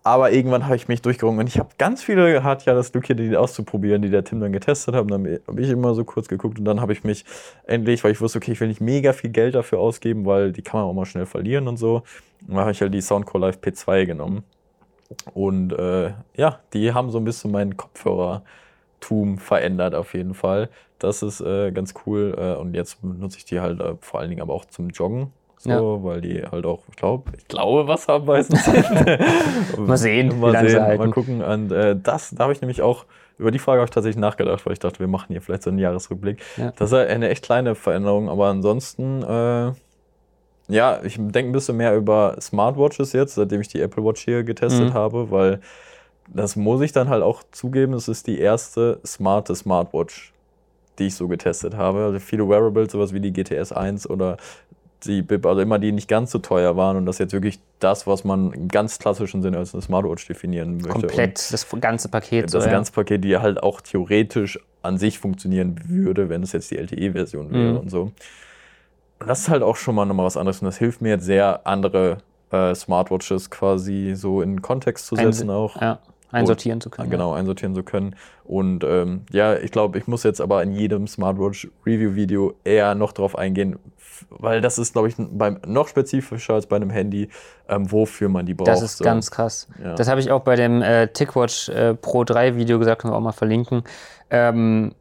Aber 0.07 0.31
irgendwann 0.31 0.67
habe 0.67 0.77
ich 0.77 0.87
mich 0.87 1.03
durchgerungen 1.03 1.41
und 1.41 1.49
ich 1.49 1.59
habe 1.59 1.71
ganz 1.79 2.01
viele 2.01 2.45
hat 2.45 2.65
ja 2.65 2.75
das 2.75 2.93
Glück 2.93 3.07
hier, 3.09 3.17
die 3.17 3.37
auszuprobieren, 3.37 4.03
die 4.03 4.09
der 4.09 4.23
Tim 4.23 4.39
dann 4.39 4.53
getestet 4.53 4.95
hat. 4.95 5.03
Und 5.03 5.11
dann 5.11 5.41
habe 5.49 5.61
ich 5.61 5.69
immer 5.69 5.95
so 5.95 6.05
kurz 6.05 6.29
geguckt 6.29 6.61
und 6.61 6.65
dann 6.65 6.81
habe 6.81 6.93
ich 6.93 7.03
mich 7.03 7.25
endlich, 7.65 8.05
weil 8.05 8.13
ich 8.13 8.21
wusste, 8.21 8.39
okay, 8.39 8.53
ich 8.53 8.61
will 8.61 8.69
nicht 8.69 8.81
mega 8.81 9.13
viel 9.13 9.31
Geld 9.31 9.57
dafür 9.57 9.81
ausgeben, 9.81 10.25
weil 10.25 10.53
die 10.53 10.63
kann 10.63 10.79
man 10.79 10.89
auch 10.89 10.93
mal 10.93 11.07
schnell 11.07 11.27
verlieren 11.27 11.67
und 11.67 11.77
so. 11.77 12.05
Und 12.47 12.51
dann 12.51 12.59
habe 12.59 12.71
ich 12.71 12.81
halt 12.81 12.95
die 12.95 13.01
Soundcore 13.01 13.47
Live 13.47 13.59
P2 13.59 14.07
genommen. 14.07 14.45
Und 15.35 15.73
äh, 15.73 16.13
ja, 16.35 16.61
die 16.73 16.93
haben 16.93 17.11
so 17.11 17.19
ein 17.19 17.25
bisschen 17.25 17.51
mein 17.51 17.77
Kopfhörertum 17.77 19.39
verändert 19.39 19.95
auf 19.95 20.15
jeden 20.15 20.35
Fall. 20.35 20.69
Das 20.99 21.23
ist 21.23 21.41
äh, 21.41 21.71
ganz 21.73 21.95
cool. 22.07 22.35
Äh, 22.39 22.61
und 22.61 22.75
jetzt 22.75 23.03
nutze 23.05 23.39
ich 23.39 23.45
die 23.45 23.61
halt 23.61 23.81
äh, 23.81 23.95
vor 24.01 24.21
allen 24.21 24.31
Dingen 24.31 24.43
aber 24.43 24.55
auch 24.55 24.65
zum 24.65 24.91
Joggen. 24.91 25.33
So, 25.59 25.71
ja. 25.71 26.05
weil 26.05 26.21
die 26.21 26.43
halt 26.43 26.67
auch, 26.67 26.83
ich 26.91 26.97
glaube, 26.97 27.33
ich 27.37 27.49
glaube, 27.49 27.89
wasserbeißend 27.89 28.59
sind. 28.59 29.79
mal 29.79 29.97
sehen, 29.97 30.39
mal, 30.39 30.69
sehen 30.69 30.83
halten. 30.83 31.03
mal 31.03 31.11
gucken. 31.11 31.43
Und 31.43 31.73
äh, 31.73 31.97
das, 32.01 32.31
da 32.31 32.45
habe 32.45 32.53
ich 32.53 32.61
nämlich 32.61 32.83
auch, 32.83 33.07
über 33.39 33.51
die 33.51 33.59
Frage 33.59 33.81
habe 33.81 33.87
ich 33.87 33.91
tatsächlich 33.91 34.21
nachgedacht, 34.21 34.65
weil 34.67 34.75
ich 34.75 34.79
dachte, 34.79 35.01
wir 35.01 35.09
machen 35.09 35.27
hier 35.29 35.41
vielleicht 35.41 35.63
so 35.63 35.71
einen 35.71 35.79
Jahresrückblick. 35.79 36.43
Ja. 36.57 36.73
Das 36.77 36.93
ist 36.93 36.99
eine 36.99 37.31
echt 37.31 37.45
kleine 37.45 37.75
Veränderung, 37.75 38.29
aber 38.29 38.47
ansonsten 38.47 39.23
äh, 39.23 39.73
ja, 40.69 41.01
ich 41.05 41.17
denke 41.17 41.51
ein 41.51 41.53
bisschen 41.53 41.77
mehr 41.77 41.95
über 41.95 42.37
Smartwatches 42.41 43.13
jetzt, 43.13 43.35
seitdem 43.35 43.61
ich 43.61 43.69
die 43.69 43.81
Apple 43.81 44.05
Watch 44.05 44.25
hier 44.25 44.43
getestet 44.43 44.91
mhm. 44.91 44.95
habe, 44.95 45.31
weil 45.31 45.61
das 46.33 46.57
muss 46.57 46.81
ich 46.81 46.93
dann 46.93 47.09
halt 47.09 47.23
auch 47.23 47.43
zugeben, 47.53 47.93
es 47.93 48.09
ist 48.09 48.27
die 48.27 48.39
erste 48.39 48.99
smarte 49.07 49.55
Smartwatch, 49.55 50.33
die 50.99 51.07
ich 51.07 51.15
so 51.15 51.29
getestet 51.29 51.77
habe. 51.77 52.05
Also 52.05 52.19
viele 52.19 52.49
Wearables, 52.49 52.93
sowas 52.93 53.13
wie 53.13 53.21
die 53.21 53.33
GTS 53.33 53.73
1 53.73 54.11
oder 54.11 54.37
die 55.05 55.23
BIP, 55.23 55.47
also 55.47 55.61
immer 55.61 55.79
die 55.79 55.93
nicht 55.93 56.09
ganz 56.09 56.31
so 56.31 56.39
teuer 56.39 56.77
waren 56.77 56.97
und 56.97 57.07
das 57.07 57.19
jetzt 57.19 57.33
wirklich 57.33 57.61
das, 57.79 58.07
was 58.07 58.25
man 58.25 58.53
im 58.53 58.69
ganz 58.69 58.99
klassischen 58.99 59.43
Sinne 59.43 59.59
als 59.59 59.75
eine 59.75 59.83
Smartwatch 59.83 60.27
definieren 60.27 60.79
möchte. 60.79 60.89
Komplett 60.89 61.39
und 61.39 61.53
das 61.53 61.69
ganze 61.81 62.09
Paket. 62.09 62.53
Das 62.53 62.65
so, 62.65 62.71
ganze 62.71 62.91
ja. 62.93 62.95
Paket, 62.95 63.23
die 63.23 63.37
halt 63.37 63.63
auch 63.63 63.81
theoretisch 63.81 64.59
an 64.83 64.99
sich 64.99 65.19
funktionieren 65.19 65.81
würde, 65.87 66.29
wenn 66.29 66.43
es 66.43 66.53
jetzt 66.53 66.71
die 66.71 66.79
LTE-Version 66.79 67.53
wäre 67.53 67.73
mhm. 67.73 67.79
und 67.79 67.91
so. 67.91 68.13
Das 69.19 69.41
ist 69.41 69.49
halt 69.49 69.63
auch 69.63 69.77
schon 69.77 69.95
mal 69.95 70.05
nochmal 70.05 70.27
was 70.27 70.37
anderes 70.37 70.61
und 70.61 70.67
das 70.67 70.79
hilft 70.79 71.01
mir 71.01 71.11
jetzt 71.11 71.25
sehr, 71.25 71.67
andere 71.67 72.19
äh, 72.51 72.75
Smartwatches 72.75 73.51
quasi 73.51 74.15
so 74.15 74.43
in 74.43 74.63
Kontext 74.63 75.07
zu 75.07 75.17
setzen 75.17 75.51
Ein, 75.51 75.57
auch. 75.57 75.81
Ja, 75.81 75.99
einsortieren 76.31 76.81
zu 76.81 76.91
können. 76.91 77.11
Genau, 77.11 77.33
einsortieren 77.33 77.75
zu 77.75 77.83
können. 77.83 78.15
Und 78.45 78.85
ähm, 78.85 79.23
ja, 79.33 79.57
ich 79.57 79.71
glaube, 79.71 79.99
ich 79.99 80.07
muss 80.07 80.23
jetzt 80.23 80.41
aber 80.41 80.63
in 80.63 80.73
jedem 80.73 81.07
Smartwatch-Review-Video 81.07 82.55
eher 82.65 82.95
noch 82.95 83.13
drauf 83.13 83.37
eingehen, 83.37 83.79
weil 84.31 84.61
das 84.61 84.79
ist, 84.79 84.93
glaube 84.93 85.09
ich, 85.09 85.15
beim, 85.19 85.59
noch 85.67 85.89
spezifischer 85.89 86.55
als 86.55 86.67
bei 86.67 86.77
einem 86.77 86.91
Handy, 86.91 87.29
ähm, 87.69 87.91
wofür 87.91 88.29
man 88.29 88.47
die 88.47 88.55
braucht. 88.55 88.69
Das 88.69 88.83
ist 88.83 88.99
so. 88.99 89.05
ganz 89.05 89.31
krass. 89.31 89.69
Ja. 89.83 89.95
Das 89.95 90.09
habe 90.09 90.21
ich 90.21 90.31
auch 90.31 90.43
bei 90.43 90.57
dem 90.57 90.83
äh, 90.83 91.09
TickWatch 91.09 91.69
äh, 91.69 91.95
Pro 91.95 92.25
3 92.25 92.57
Video 92.57 92.79
gesagt, 92.79 93.03
können 93.03 93.13
wir 93.13 93.17
auch 93.17 93.23
mal 93.23 93.33
verlinken. 93.33 93.83
Ähm, 94.31 94.95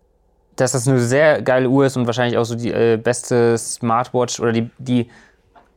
dass 0.55 0.71
das 0.71 0.87
eine 0.87 0.99
sehr 0.99 1.41
geile 1.41 1.69
Uhr 1.69 1.85
ist 1.85 1.97
und 1.97 2.05
wahrscheinlich 2.05 2.37
auch 2.37 2.45
so 2.45 2.55
die 2.55 2.71
äh, 2.71 2.97
beste 2.97 3.57
Smartwatch 3.57 4.39
oder 4.39 4.51
die, 4.51 4.69
die 4.77 5.09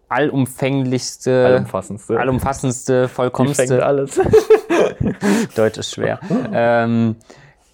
allumfänglichste, 0.08 1.46
Allumfassendste. 1.46 2.18
allumfassendste, 2.18 3.02
Die 3.02 3.08
vollkommenste. 3.08 3.66
fängt 3.66 3.82
alles. 3.82 4.20
Deutsch 5.54 5.78
ist 5.78 5.94
schwer. 5.94 6.18
ähm, 6.52 7.16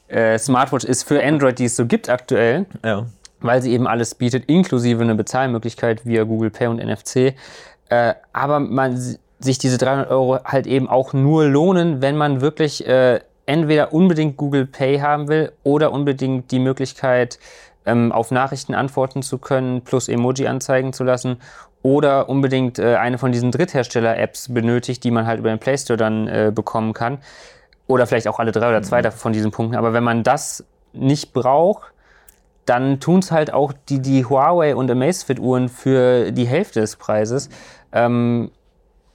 äh, 0.08 0.38
Smartwatch 0.38 0.84
ist 0.84 1.04
für 1.04 1.22
Android, 1.22 1.58
die 1.58 1.66
es 1.66 1.76
so 1.76 1.86
gibt 1.86 2.08
aktuell, 2.08 2.66
ja. 2.84 3.06
weil 3.40 3.62
sie 3.62 3.72
eben 3.72 3.86
alles 3.86 4.14
bietet, 4.14 4.44
inklusive 4.46 5.02
eine 5.02 5.14
Bezahlmöglichkeit 5.14 6.04
via 6.06 6.24
Google 6.24 6.50
Pay 6.50 6.68
und 6.68 6.84
NFC. 6.84 7.34
Äh, 7.88 8.14
aber 8.32 8.60
man 8.60 8.96
sich 9.38 9.58
diese 9.58 9.78
300 9.78 10.10
Euro 10.10 10.38
halt 10.44 10.66
eben 10.66 10.88
auch 10.88 11.12
nur 11.12 11.44
lohnen, 11.46 12.00
wenn 12.02 12.16
man 12.16 12.40
wirklich 12.40 12.86
äh, 12.86 13.20
entweder 13.46 13.92
unbedingt 13.92 14.36
Google 14.36 14.66
Pay 14.66 14.98
haben 14.98 15.28
will 15.28 15.52
oder 15.62 15.92
unbedingt 15.92 16.50
die 16.50 16.58
Möglichkeit, 16.58 17.38
ähm, 17.86 18.12
auf 18.12 18.30
Nachrichten 18.30 18.74
antworten 18.74 19.22
zu 19.22 19.38
können, 19.38 19.82
plus 19.82 20.08
Emoji 20.08 20.46
anzeigen 20.46 20.92
zu 20.92 21.04
lassen 21.04 21.38
oder 21.82 22.30
unbedingt 22.30 22.78
äh, 22.78 22.96
eine 22.96 23.18
von 23.18 23.30
diesen 23.30 23.50
Dritthersteller-Apps 23.50 24.52
benötigt, 24.52 25.04
die 25.04 25.10
man 25.10 25.26
halt 25.26 25.38
über 25.38 25.50
den 25.50 25.58
Play 25.58 25.76
Store 25.76 25.98
dann 25.98 26.26
äh, 26.28 26.50
bekommen 26.54 26.94
kann. 26.94 27.18
Oder 27.86 28.06
vielleicht 28.06 28.26
auch 28.28 28.38
alle 28.38 28.52
drei 28.52 28.70
oder 28.70 28.82
zwei 28.82 29.02
von 29.10 29.34
diesen 29.34 29.50
Punkten. 29.50 29.76
Aber 29.76 29.92
wenn 29.92 30.02
man 30.02 30.22
das 30.22 30.64
nicht 30.94 31.34
braucht, 31.34 31.92
dann 32.64 33.00
tun 33.00 33.18
es 33.18 33.30
halt 33.30 33.52
auch 33.52 33.74
die, 33.90 34.00
die 34.00 34.24
Huawei 34.24 34.74
und 34.74 34.90
Amazfit-Uhren 34.90 35.68
für 35.68 36.32
die 36.32 36.46
Hälfte 36.46 36.80
des 36.80 36.96
Preises 36.96 37.50
ähm, 37.92 38.50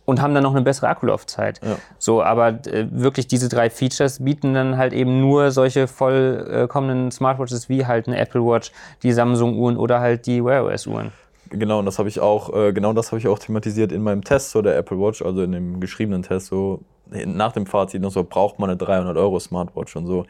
und 0.09 0.21
haben 0.21 0.33
dann 0.33 0.43
noch 0.43 0.55
eine 0.55 0.61
bessere 0.61 0.87
Akkulaufzeit. 0.87 1.61
Ja. 1.63 1.77
So, 1.97 2.21
aber 2.23 2.59
äh, 2.67 2.87
wirklich 2.91 3.27
diese 3.27 3.47
drei 3.49 3.69
Features 3.69 4.23
bieten 4.23 4.53
dann 4.53 4.77
halt 4.77 4.93
eben 4.93 5.21
nur 5.21 5.51
solche 5.51 5.87
vollkommenen 5.87 7.11
Smartwatches 7.11 7.69
wie 7.69 7.85
halt 7.85 8.07
eine 8.07 8.17
Apple 8.17 8.41
Watch, 8.41 8.71
die 9.03 9.11
Samsung-Uhren 9.11 9.77
oder 9.77 9.99
halt 9.99 10.25
die 10.25 10.43
Wear 10.43 10.65
OS-Uhren. 10.65 11.11
Genau, 11.51 11.79
und 11.79 11.85
das 11.85 11.97
habe 11.97 12.09
ich 12.09 12.19
auch, 12.19 12.53
äh, 12.53 12.73
genau 12.73 12.93
das 12.93 13.11
habe 13.11 13.19
ich 13.19 13.27
auch 13.27 13.39
thematisiert 13.39 13.91
in 13.91 14.03
meinem 14.03 14.23
Test 14.23 14.51
so 14.51 14.61
der 14.61 14.77
Apple 14.77 14.99
Watch, 14.99 15.21
also 15.21 15.41
in 15.41 15.51
dem 15.51 15.79
geschriebenen 15.79 16.21
Test, 16.21 16.47
so 16.47 16.81
nach 17.09 17.51
dem 17.53 17.65
Fazit 17.65 18.01
noch 18.01 18.11
so, 18.11 18.23
braucht 18.23 18.59
man 18.59 18.69
eine 18.69 18.77
300 18.77 19.17
Euro 19.17 19.39
Smartwatch 19.39 19.95
und 19.95 20.05
so. 20.05 20.25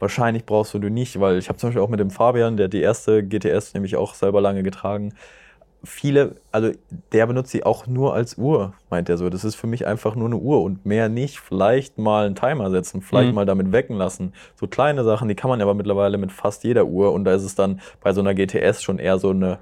Wahrscheinlich 0.00 0.44
brauchst 0.44 0.74
du 0.74 0.80
die 0.80 0.90
nicht, 0.90 1.20
weil 1.20 1.38
ich 1.38 1.48
habe 1.48 1.58
zum 1.58 1.68
Beispiel 1.68 1.82
auch 1.82 1.88
mit 1.88 2.00
dem 2.00 2.10
Fabian, 2.10 2.56
der 2.56 2.66
die 2.66 2.80
erste 2.80 3.22
GTS 3.22 3.74
nämlich 3.74 3.94
auch 3.96 4.14
selber 4.14 4.40
lange 4.40 4.64
getragen. 4.64 5.14
Viele, 5.84 6.36
also 6.52 6.70
der 7.12 7.26
benutzt 7.26 7.50
sie 7.50 7.64
auch 7.64 7.86
nur 7.86 8.14
als 8.14 8.36
Uhr, 8.38 8.72
meint 8.90 9.08
er 9.08 9.16
so. 9.18 9.28
Das 9.30 9.44
ist 9.44 9.54
für 9.54 9.66
mich 9.66 9.86
einfach 9.86 10.14
nur 10.16 10.26
eine 10.26 10.36
Uhr 10.36 10.62
und 10.62 10.84
mehr 10.86 11.08
nicht. 11.08 11.38
Vielleicht 11.40 11.98
mal 11.98 12.26
einen 12.26 12.34
Timer 12.34 12.70
setzen, 12.70 13.02
vielleicht 13.02 13.30
Mhm. 13.30 13.34
mal 13.34 13.46
damit 13.46 13.72
wecken 13.72 13.96
lassen. 13.96 14.32
So 14.58 14.66
kleine 14.66 15.04
Sachen, 15.04 15.28
die 15.28 15.34
kann 15.34 15.48
man 15.50 15.60
aber 15.60 15.74
mittlerweile 15.74 16.18
mit 16.18 16.32
fast 16.32 16.64
jeder 16.64 16.86
Uhr 16.86 17.12
und 17.12 17.24
da 17.24 17.34
ist 17.34 17.44
es 17.44 17.54
dann 17.54 17.80
bei 18.02 18.12
so 18.12 18.20
einer 18.20 18.34
GTS 18.34 18.82
schon 18.82 18.98
eher 18.98 19.18
so 19.18 19.30
eine, 19.30 19.58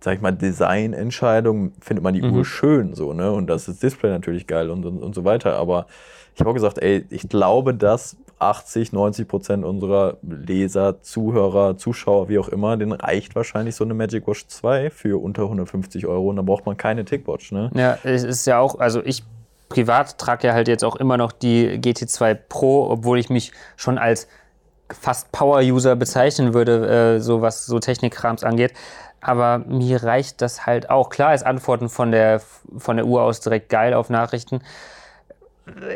sag 0.00 0.14
ich 0.14 0.20
mal, 0.20 0.32
Designentscheidung. 0.32 1.72
Findet 1.80 2.02
man 2.04 2.14
die 2.14 2.22
Mhm. 2.22 2.34
Uhr 2.34 2.44
schön 2.44 2.94
so, 2.94 3.12
ne? 3.12 3.32
Und 3.32 3.48
das 3.48 3.68
ist 3.68 3.82
Display 3.82 4.10
natürlich 4.10 4.46
geil 4.46 4.70
und, 4.70 4.84
und, 4.84 5.02
und 5.02 5.14
so 5.14 5.24
weiter. 5.24 5.56
Aber 5.56 5.86
ich 6.34 6.40
habe 6.40 6.50
auch 6.50 6.54
gesagt, 6.54 6.78
ey, 6.78 7.04
ich 7.10 7.28
glaube, 7.28 7.74
dass 7.74 8.16
80, 8.38 8.92
90 8.92 9.28
Prozent 9.28 9.64
unserer 9.64 10.16
Leser, 10.22 11.02
Zuhörer, 11.02 11.76
Zuschauer, 11.76 12.28
wie 12.28 12.38
auch 12.38 12.48
immer, 12.48 12.76
denen 12.76 12.92
reicht 12.92 13.34
wahrscheinlich 13.34 13.74
so 13.74 13.84
eine 13.84 13.94
Magic 13.94 14.26
Watch 14.26 14.46
2 14.46 14.90
für 14.90 15.22
unter 15.22 15.42
150 15.42 16.06
Euro 16.06 16.30
und 16.30 16.36
dann 16.36 16.46
braucht 16.46 16.66
man 16.66 16.76
keine 16.76 17.04
Tickwatch, 17.04 17.52
ne? 17.52 17.70
Ja, 17.74 17.98
es 18.04 18.24
ist 18.24 18.46
ja 18.46 18.58
auch, 18.58 18.78
also 18.78 19.02
ich 19.04 19.24
privat 19.68 20.18
trage 20.18 20.48
ja 20.48 20.54
halt 20.54 20.68
jetzt 20.68 20.84
auch 20.84 20.96
immer 20.96 21.16
noch 21.16 21.32
die 21.32 21.78
GT2 21.78 22.34
Pro, 22.48 22.90
obwohl 22.90 23.18
ich 23.18 23.30
mich 23.30 23.52
schon 23.76 23.98
als 23.98 24.28
fast 24.90 25.30
Power-User 25.32 25.96
bezeichnen 25.96 26.54
würde, 26.54 27.16
äh, 27.16 27.20
so 27.20 27.42
was 27.42 27.66
so 27.66 27.78
Technikkrams 27.78 28.44
angeht. 28.44 28.72
Aber 29.20 29.58
mir 29.58 30.02
reicht 30.04 30.40
das 30.40 30.64
halt 30.64 30.90
auch. 30.90 31.10
Klar 31.10 31.34
ist 31.34 31.44
Antworten 31.44 31.88
von 31.88 32.12
der, 32.12 32.40
von 32.76 32.96
der 32.96 33.06
Uhr 33.06 33.22
aus 33.22 33.40
direkt 33.40 33.68
geil 33.68 33.92
auf 33.92 34.10
Nachrichten. 34.10 34.60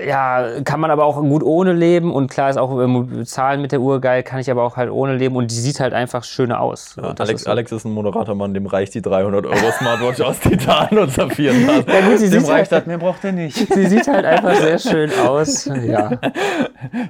Ja, 0.06 0.60
kann 0.64 0.80
man 0.80 0.90
aber 0.90 1.04
auch 1.04 1.20
gut 1.20 1.42
ohne 1.42 1.72
leben 1.72 2.12
und 2.12 2.30
klar 2.30 2.50
ist 2.50 2.56
auch 2.56 2.78
ähm, 2.80 3.24
Zahlen 3.24 3.60
mit 3.62 3.72
der 3.72 3.80
Uhr 3.80 4.00
geil, 4.00 4.22
kann 4.22 4.38
ich 4.40 4.50
aber 4.50 4.62
auch 4.62 4.76
halt 4.76 4.90
ohne 4.90 5.16
leben 5.16 5.36
und 5.36 5.50
die 5.50 5.54
sieht 5.54 5.80
halt 5.80 5.92
einfach 5.94 6.24
schöner 6.24 6.60
aus. 6.60 6.96
Ja, 6.96 7.14
Alex, 7.18 7.30
ist 7.32 7.44
so. 7.44 7.50
Alex 7.50 7.72
ist 7.72 7.84
ein 7.84 7.92
moderater 7.92 8.34
Mann, 8.34 8.54
dem 8.54 8.66
reicht 8.66 8.94
die 8.94 9.02
300 9.02 9.46
Euro 9.46 9.70
Smartwatch 9.78 10.20
aus 10.20 10.40
Titan 10.40 10.98
und 10.98 11.10
Saphiren. 11.12 11.62
Ja, 11.86 12.00
gut, 12.08 12.18
sie 12.18 12.30
dem 12.30 12.40
sieht 12.40 12.50
reicht 12.50 12.72
halt- 12.72 12.82
das, 12.82 12.86
mehr 12.86 12.98
braucht 12.98 13.24
er 13.24 13.32
nicht. 13.32 13.56
Sie 13.56 13.86
sieht 13.86 14.06
halt 14.08 14.24
einfach 14.24 14.54
sehr 14.56 14.78
schön 14.78 15.10
aus. 15.26 15.66
Ja. 15.66 16.10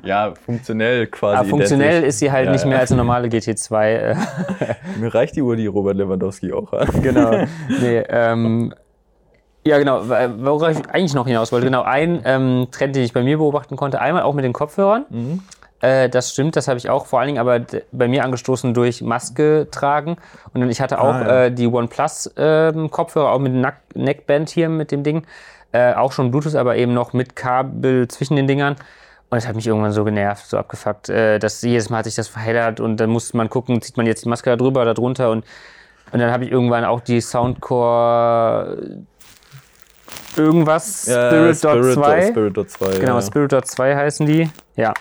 Ja, 0.05 0.35
funktionell 0.45 1.07
quasi. 1.07 1.39
Aber 1.39 1.49
funktionell 1.49 1.89
identisch. 1.91 2.09
ist 2.11 2.19
sie 2.19 2.31
halt 2.31 2.47
Ja, 2.47 2.53
nicht 2.53 2.67
mehr 2.67 2.79
als 2.79 2.91
eine 2.93 2.99
normale 2.99 3.29
GT2. 3.29 3.85
Äh, 3.87 4.15
Mir 5.01 5.15
reicht 5.15 5.35
die 5.37 5.43
Uhr, 5.43 5.57
die 5.57 5.67
Robert 5.67 5.97
Lewandowski 5.97 6.53
auch 6.53 6.71
hat. 6.73 6.89
genau. 7.03 7.45
Nee, 7.81 8.03
ähm, 8.09 8.75
ja, 9.65 9.79
genau. 9.79 10.09
Worauf 10.09 10.71
ich 10.71 10.89
eigentlich 10.91 11.15
noch 11.15 11.27
hinaus 11.27 11.53
wollte. 11.53 11.67
Genau, 11.67 11.83
ein 11.83 12.23
ähm, 12.25 12.69
Trend, 12.71 12.97
den 12.97 13.05
ich 13.05 13.13
bei 13.13 13.23
mir 13.23 13.39
beobachten 13.39 13.77
konnte. 13.77 14.01
Einmal 14.01 14.23
auch 14.23 14.35
mit 14.35 14.45
den 14.45 14.53
Kopfhörern. 14.53 15.07
Äh, 15.81 16.09
das 16.09 16.31
stimmt, 16.33 16.57
das 16.57 16.69
habe 16.69 16.79
ich 16.79 16.89
auch 16.91 17.07
vor 17.07 17.19
allen 17.21 17.27
Dingen 17.29 17.39
aber 17.39 17.61
bei 17.91 18.07
mir 18.09 18.25
angestoßen 18.25 18.73
durch 18.75 19.03
Maske 19.03 19.67
tragen. 19.71 20.17
Und 20.53 20.61
dann, 20.61 20.71
ich 20.71 20.81
hatte 20.81 21.01
auch 21.01 21.15
Ah, 21.15 21.23
ja. 21.23 21.45
äh, 21.45 21.53
die 21.53 21.67
OnePlus-Kopfhörer, 21.67 23.31
auch 23.31 23.39
mit 23.41 23.53
Nack 23.53 23.79
Neckband 23.95 24.49
hier 24.51 24.69
mit 24.69 24.91
dem 24.93 25.03
Ding. 25.03 25.25
Äh, 25.73 25.95
auch 25.95 26.13
schon 26.13 26.31
Bluetooth, 26.31 26.55
aber 26.55 26.77
eben 26.77 26.93
noch 26.95 27.13
mit 27.15 27.35
Kabel 27.35 28.07
zwischen 28.09 28.37
den 28.37 28.47
Dingern. 28.47 28.75
Und 29.31 29.37
das 29.37 29.49
hat 29.49 29.57
mich 29.57 29.67
irgendwann 29.67 29.93
so 29.93 30.05
genervt, 30.05 30.47
so 30.47 30.59
abgefuckt, 30.59 31.09
äh, 31.09 31.39
dass 31.39 31.63
jedes 31.63 31.89
Mal 31.89 31.99
hat 31.99 32.05
sich 32.05 32.15
das 32.15 32.29
verheddert 32.29 32.79
und 32.81 32.99
dann 32.99 33.09
musste 33.11 33.37
man 33.37 33.49
gucken, 33.49 33.81
zieht 33.81 33.97
man 33.97 34.07
jetzt 34.07 34.25
die 34.25 34.29
Maske 34.29 34.51
da 34.51 34.57
drüber 34.57 34.83
oder 34.83 34.93
drunter 34.93 35.31
und, 35.31 35.45
und 36.13 36.19
dann 36.21 36.31
habe 36.31 36.45
ich 36.45 36.53
irgendwann 36.53 36.85
auch 36.85 37.01
die 37.01 37.23
Soundcore 37.23 38.77
irgendwas 40.37 41.03
Spirit, 41.03 41.65
Dot 41.65 41.85
2. 41.95 42.27
Spirit 42.29 42.71
2. 42.71 42.99
Genau, 42.99 43.15
ja. 43.17 43.23
Spirit 43.23 43.53
Dot 43.53 43.67
2 43.67 43.97
heißen 43.97 44.27
die. 44.27 44.51
Ja. 44.77 44.95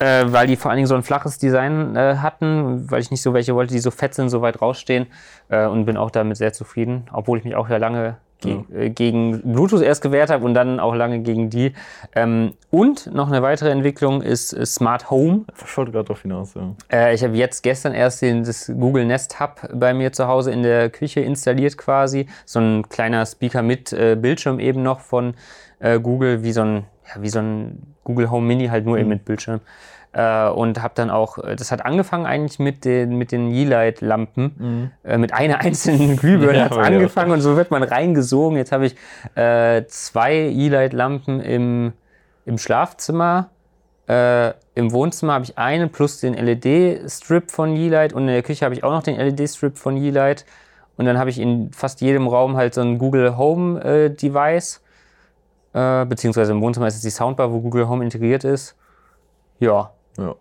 Äh, 0.00 0.26
weil 0.28 0.46
die 0.46 0.56
vor 0.56 0.70
allen 0.70 0.76
Dingen 0.76 0.86
so 0.86 0.94
ein 0.94 1.02
flaches 1.02 1.38
Design 1.38 1.96
äh, 1.96 2.16
hatten, 2.18 2.88
weil 2.90 3.00
ich 3.00 3.10
nicht 3.10 3.22
so 3.22 3.34
welche 3.34 3.54
wollte, 3.54 3.74
die 3.74 3.80
so 3.80 3.90
fett 3.90 4.14
sind, 4.14 4.28
so 4.28 4.42
weit 4.42 4.62
rausstehen. 4.62 5.08
Äh, 5.48 5.66
und 5.66 5.86
bin 5.86 5.96
auch 5.96 6.10
damit 6.10 6.36
sehr 6.36 6.52
zufrieden, 6.52 7.08
obwohl 7.12 7.38
ich 7.38 7.44
mich 7.44 7.56
auch 7.56 7.68
ja 7.68 7.78
lange 7.78 8.16
ge 8.40 8.64
äh, 8.74 8.90
gegen 8.90 9.40
Bluetooth 9.52 9.82
erst 9.82 10.02
gewehrt 10.02 10.30
habe 10.30 10.44
und 10.44 10.54
dann 10.54 10.80
auch 10.80 10.94
lange 10.94 11.20
gegen 11.20 11.50
die. 11.50 11.72
Ähm, 12.14 12.54
und 12.70 13.12
noch 13.12 13.28
eine 13.28 13.42
weitere 13.42 13.70
Entwicklung 13.70 14.22
ist 14.22 14.52
äh, 14.52 14.64
Smart 14.64 15.10
Home. 15.10 15.44
Ich 15.64 15.76
wollte 15.76 15.92
gerade 15.92 16.04
darauf 16.04 16.22
hinaus, 16.22 16.54
ja. 16.54 16.74
Äh, 16.90 17.14
ich 17.14 17.24
habe 17.24 17.36
jetzt 17.36 17.62
gestern 17.62 17.94
erst 17.94 18.22
den, 18.22 18.44
das 18.44 18.70
Google 18.78 19.04
Nest 19.04 19.40
Hub 19.40 19.68
bei 19.74 19.94
mir 19.94 20.12
zu 20.12 20.26
Hause 20.26 20.52
in 20.52 20.62
der 20.62 20.90
Küche 20.90 21.20
installiert 21.20 21.76
quasi. 21.76 22.26
So 22.44 22.60
ein 22.60 22.88
kleiner 22.88 23.24
Speaker 23.26 23.62
mit 23.62 23.92
äh, 23.92 24.16
Bildschirm 24.20 24.60
eben 24.60 24.82
noch 24.82 25.00
von 25.00 25.34
äh, 25.80 25.98
Google, 25.98 26.42
wie 26.42 26.52
so 26.52 26.62
ein, 26.62 26.84
ja, 27.06 27.22
wie 27.22 27.28
so 27.28 27.40
ein 27.40 27.94
Google 28.04 28.30
Home 28.30 28.46
Mini, 28.46 28.68
halt 28.68 28.86
nur 28.86 28.98
eben 28.98 29.08
mit 29.08 29.24
Bildschirm. 29.24 29.60
Äh, 30.12 30.48
und 30.48 30.82
habe 30.82 30.94
dann 30.96 31.10
auch, 31.10 31.36
äh, 31.38 31.54
das 31.54 31.70
hat 31.70 31.84
angefangen 31.84 32.24
eigentlich 32.24 32.58
mit 32.58 32.86
den, 32.86 33.18
mit 33.18 33.30
den 33.30 33.50
Yeelight-Lampen, 33.50 34.90
äh, 35.04 35.18
mit 35.18 35.34
einer 35.34 35.60
einzelnen 35.60 36.16
Glühbirne 36.20 36.58
Ja, 36.58 36.64
hat 36.64 36.70
es 36.70 36.76
ja. 36.78 36.82
angefangen 36.82 37.32
und 37.32 37.42
so 37.42 37.56
wird 37.56 37.70
man 37.70 37.82
reingesogen. 37.82 38.56
Jetzt 38.56 38.72
habe 38.72 38.86
ich 38.86 38.96
äh, 39.34 39.84
zwei 39.88 40.48
Yeelight-Lampen 40.48 41.40
im, 41.40 41.92
im 42.46 42.56
Schlafzimmer. 42.56 43.50
Äh, 44.08 44.54
Im 44.74 44.92
Wohnzimmer 44.92 45.34
habe 45.34 45.44
ich 45.44 45.58
eine 45.58 45.88
plus 45.88 46.20
den 46.20 46.32
LED-Strip 46.32 47.50
von 47.50 47.76
Yeelight 47.76 48.14
und 48.14 48.22
in 48.22 48.28
der 48.28 48.42
Küche 48.42 48.64
habe 48.64 48.74
ich 48.74 48.82
auch 48.84 48.92
noch 48.92 49.02
den 49.02 49.16
LED-Strip 49.16 49.76
von 49.76 49.98
Yeelight. 49.98 50.46
Und 50.96 51.04
dann 51.04 51.18
habe 51.18 51.28
ich 51.28 51.38
in 51.38 51.70
fast 51.72 52.00
jedem 52.00 52.26
Raum 52.26 52.56
halt 52.56 52.72
so 52.72 52.80
ein 52.80 52.96
Google 52.96 53.36
Home 53.36 53.80
äh, 53.84 54.10
Device. 54.10 54.82
Beziehungsweise 55.70 56.52
im 56.52 56.62
Wohnzimmer 56.62 56.88
ist 56.88 56.96
es 56.96 57.02
die 57.02 57.10
Soundbar, 57.10 57.52
wo 57.52 57.60
Google 57.60 57.88
Home 57.88 58.02
integriert 58.02 58.42
ist. 58.42 58.74
Ja, 59.60 59.92
ja. 60.18 60.34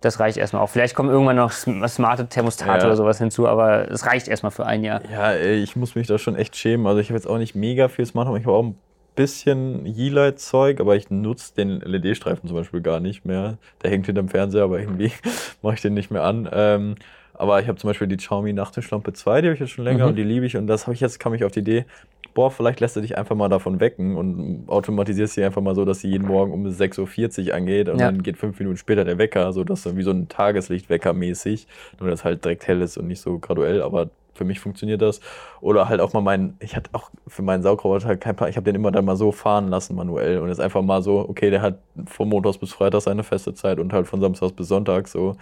das 0.00 0.18
reicht 0.18 0.36
erstmal 0.36 0.62
auch. 0.62 0.68
Vielleicht 0.68 0.94
kommen 0.94 1.10
irgendwann 1.10 1.36
noch 1.36 1.50
sm- 1.52 1.86
smarte 1.88 2.26
Thermostate 2.28 2.80
Ja. 2.80 2.86
oder 2.86 2.96
sowas 2.96 3.18
hinzu, 3.18 3.46
aber 3.46 3.90
es 3.90 4.04
reicht 4.06 4.26
erstmal 4.28 4.50
für 4.52 4.66
ein 4.66 4.82
Jahr. 4.82 5.00
Ja, 5.10 5.36
ich 5.36 5.76
muss 5.76 5.94
mich 5.94 6.06
da 6.06 6.18
schon 6.18 6.34
echt 6.36 6.56
schämen. 6.56 6.86
Also 6.86 7.00
ich 7.00 7.08
habe 7.08 7.16
jetzt 7.18 7.26
auch 7.26 7.38
nicht 7.38 7.54
mega 7.54 7.88
viel 7.88 8.06
Smart 8.06 8.26
Home. 8.28 8.38
Ich 8.38 8.44
habe 8.46 8.56
auch 8.56 8.64
ein 8.64 8.76
bisschen 9.14 9.84
Yeelight-Zeug, 9.86 10.80
aber 10.80 10.96
ich 10.96 11.10
nutze 11.10 11.54
den 11.54 11.80
LED-Streifen 11.80 12.48
zum 12.48 12.56
Beispiel 12.56 12.80
gar 12.80 12.98
nicht 12.98 13.24
mehr. 13.24 13.58
Der 13.82 13.90
hängt 13.90 14.06
hinterm 14.06 14.28
Fernseher, 14.28 14.64
aber 14.64 14.80
irgendwie 14.80 15.12
mache 15.62 15.74
ich 15.74 15.82
den 15.82 15.94
nicht 15.94 16.10
mehr 16.10 16.24
an. 16.24 16.48
Ähm, 16.52 16.94
aber 17.34 17.60
ich 17.60 17.68
habe 17.68 17.78
zum 17.78 17.88
Beispiel 17.88 18.06
die 18.08 18.16
Xiaomi 18.16 18.52
Nachttischlampe 18.52 19.12
2, 19.12 19.40
die 19.40 19.48
habe 19.48 19.54
ich 19.54 19.60
jetzt 19.60 19.70
schon 19.70 19.84
länger 19.84 20.04
mhm. 20.04 20.10
und 20.10 20.16
die 20.16 20.22
liebe 20.22 20.46
ich. 20.46 20.56
Und 20.56 20.66
das 20.66 20.86
habe 20.86 20.94
ich 20.94 21.00
jetzt, 21.00 21.18
kam 21.18 21.34
ich 21.34 21.44
auf 21.44 21.52
die 21.52 21.60
Idee, 21.60 21.84
boah, 22.34 22.50
vielleicht 22.50 22.80
lässt 22.80 22.96
du 22.96 23.00
dich 23.00 23.16
einfach 23.16 23.36
mal 23.36 23.48
davon 23.48 23.80
wecken 23.80 24.16
und 24.16 24.64
automatisierst 24.68 25.34
sie 25.34 25.44
einfach 25.44 25.62
mal 25.62 25.74
so, 25.74 25.84
dass 25.84 26.00
sie 26.00 26.08
jeden 26.08 26.26
Morgen 26.26 26.52
um 26.52 26.64
6.40 26.66 27.48
Uhr 27.48 27.54
angeht 27.54 27.88
und 27.88 27.98
ja. 27.98 28.06
dann 28.06 28.22
geht 28.22 28.36
fünf 28.36 28.58
Minuten 28.58 28.76
später 28.76 29.04
der 29.04 29.18
Wecker, 29.18 29.52
so 29.52 29.64
dass 29.64 29.82
dann 29.82 29.96
wie 29.96 30.02
so 30.02 30.10
ein 30.10 30.28
Tageslichtwecker 30.28 31.12
mäßig, 31.12 31.66
nur 32.00 32.08
dass 32.10 32.24
halt 32.24 32.44
direkt 32.44 32.66
hell 32.66 32.80
ist 32.80 32.96
und 32.96 33.06
nicht 33.06 33.20
so 33.20 33.38
graduell, 33.38 33.82
aber 33.82 34.10
für 34.34 34.44
mich 34.44 34.60
funktioniert 34.60 35.02
das. 35.02 35.20
Oder 35.60 35.88
halt 35.88 36.00
auch 36.00 36.12
mal 36.12 36.20
meinen, 36.20 36.56
ich 36.60 36.74
hatte 36.76 36.90
auch 36.92 37.10
für 37.26 37.42
meinen 37.42 37.62
Saugroboter 37.62 38.06
halt 38.08 38.20
kein 38.20 38.34
Plan, 38.34 38.48
ich 38.48 38.56
habe 38.56 38.64
den 38.64 38.74
immer 38.74 38.90
dann 38.90 39.04
mal 39.04 39.16
so 39.16 39.32
fahren 39.32 39.68
lassen 39.68 39.94
manuell 39.94 40.38
und 40.38 40.48
jetzt 40.48 40.60
einfach 40.60 40.82
mal 40.82 41.02
so, 41.02 41.28
okay, 41.28 41.50
der 41.50 41.62
hat 41.62 41.78
von 42.06 42.28
Montags 42.28 42.58
bis 42.58 42.72
Freitag 42.72 43.02
seine 43.02 43.24
feste 43.24 43.54
Zeit 43.54 43.78
und 43.78 43.92
halt 43.92 44.06
von 44.06 44.20
Samstags 44.20 44.52
bis 44.52 44.68
Sonntag 44.68 45.08
so. 45.08 45.36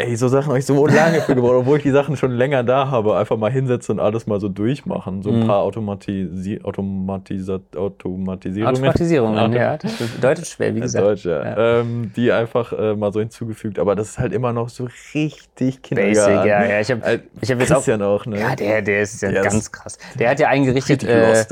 Ey, 0.00 0.16
so 0.16 0.28
Sachen 0.28 0.48
habe 0.48 0.58
ich 0.58 0.64
so 0.64 0.86
lange 0.88 1.20
für 1.20 1.34
gebraucht, 1.34 1.56
obwohl 1.56 1.76
ich 1.76 1.82
die 1.82 1.90
Sachen 1.90 2.16
schon 2.16 2.32
länger 2.32 2.62
da 2.62 2.90
habe. 2.90 3.16
Einfach 3.16 3.36
mal 3.36 3.52
hinsetzen 3.52 3.98
und 3.98 4.00
alles 4.00 4.26
mal 4.26 4.40
so 4.40 4.48
durchmachen. 4.48 5.22
So 5.22 5.30
ein 5.30 5.40
mhm. 5.40 5.46
paar 5.46 5.58
Automatisi 5.58 6.58
Automatisa 6.62 7.60
Automatisierungen. 7.76 8.74
Automatisierungen, 8.74 9.52
ja. 9.54 9.76
Das 9.76 9.92
bedeutet 9.98 10.46
schwer, 10.46 10.74
wie 10.74 10.80
gesagt. 10.80 11.04
Deutsch, 11.04 11.26
ja. 11.26 11.44
ja. 11.44 11.80
Ähm, 11.80 12.12
die 12.16 12.32
einfach 12.32 12.72
äh, 12.72 12.94
mal 12.94 13.12
so 13.12 13.20
hinzugefügt. 13.20 13.78
Aber 13.78 13.94
das 13.94 14.10
ist 14.10 14.18
halt 14.18 14.32
immer 14.32 14.54
noch 14.54 14.70
so 14.70 14.88
richtig 15.14 15.82
Kindergarten. 15.82 16.34
Basic, 16.34 16.50
ja. 16.50 16.64
ja. 16.64 16.80
Ich 16.80 16.90
habe 16.90 17.04
äh, 17.04 17.18
ich 17.42 17.50
hab 17.50 17.60
jetzt 17.60 17.72
auch, 17.72 18.00
auch, 18.00 18.26
ne? 18.26 18.40
Ja, 18.40 18.56
der, 18.56 18.80
der 18.80 19.02
ist 19.02 19.20
ja 19.20 19.30
der 19.30 19.42
ganz 19.42 19.54
ist 19.54 19.72
krass. 19.72 19.98
Der 20.18 20.30
hat 20.30 20.40
ja 20.40 20.48
eingerichtet, 20.48 21.04
äh, 21.04 21.44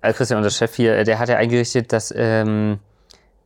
also 0.00 0.16
Christian, 0.16 0.38
unser 0.38 0.50
Chef 0.50 0.74
hier, 0.74 1.04
der 1.04 1.20
hat 1.20 1.28
ja 1.28 1.36
eingerichtet, 1.36 1.92
dass 1.92 2.12
ähm, 2.16 2.80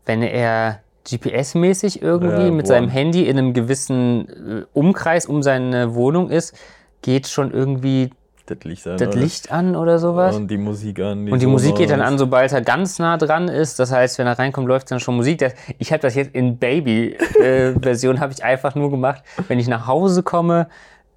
wenn 0.07 0.23
er 0.23 0.81
GPS-mäßig 1.07 2.03
irgendwie 2.03 2.47
ja, 2.47 2.51
mit 2.51 2.66
seinem 2.66 2.88
Handy 2.88 3.27
in 3.29 3.38
einem 3.38 3.53
gewissen 3.55 4.29
äh, 4.29 4.64
Umkreis 4.73 5.27
um 5.27 5.42
seine 5.42 5.95
Wohnung 5.95 6.31
ist, 6.31 6.57
geht 7.03 7.29
schon 7.29 7.53
irgendwie 7.53 8.11
das 8.47 8.59
Licht 8.62 8.87
an, 8.87 8.97
das 8.97 9.14
Licht 9.14 9.53
an 9.53 9.77
oder 9.77 9.99
sowas. 9.99 10.37
Und 10.37 10.49
die 10.49 10.57
Musik 10.57 11.01
an. 11.01 11.27
Die 11.27 11.33
und 11.33 11.42
die 11.42 11.47
Musik 11.47 11.77
geht 11.77 11.90
dann 11.90 12.01
an, 12.01 12.16
sobald 12.16 12.53
er 12.53 12.62
ganz 12.62 12.99
nah 12.99 13.16
dran 13.16 13.49
ist. 13.49 13.79
Das 13.79 13.92
heißt, 13.92 14.19
wenn 14.19 14.27
er 14.27 14.38
reinkommt, 14.38 14.69
läuft 14.69 14.90
dann 14.90 15.01
schon 15.01 15.16
Musik. 15.16 15.53
Ich 15.79 15.92
habe 15.92 16.01
das 16.01 16.14
jetzt 16.14 16.35
in 16.35 16.59
Baby-Version, 16.59 18.21
habe 18.21 18.33
ich 18.33 18.45
einfach 18.45 18.75
nur 18.75 18.90
gemacht, 18.90 19.23
wenn 19.49 19.59
ich 19.59 19.69
nach 19.69 19.87
Hause 19.87 20.23
komme, 20.23 20.69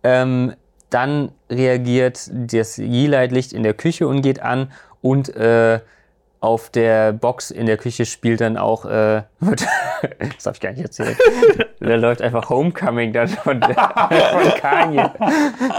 ähm, 0.04 0.54
dann 0.90 1.32
reagiert 1.50 2.30
das 2.34 2.78
Yeelight-Licht 2.78 3.54
in 3.54 3.64
der 3.64 3.76
Küche 3.76 4.08
und 4.08 4.22
geht 4.22 4.42
an 4.42 4.72
und 5.02 5.30
äh, 5.36 5.80
auf 6.42 6.70
der 6.70 7.12
Box 7.12 7.52
in 7.52 7.66
der 7.66 7.76
Küche 7.76 8.06
spielt 8.06 8.40
dann 8.40 8.56
auch, 8.56 8.86
äh, 8.86 9.24
wird, 9.42 9.66
das 10.20 10.44
darf 10.44 10.56
ich 10.56 10.62
gar 10.62 10.72
nicht 10.72 10.82
erzählen, 10.82 11.16
da 11.80 11.96
läuft 11.96 12.22
einfach 12.22 12.50
Homecoming 12.50 13.12
dann 13.12 13.28
von, 13.28 13.62
von 13.62 14.54
Kanye. 14.62 15.12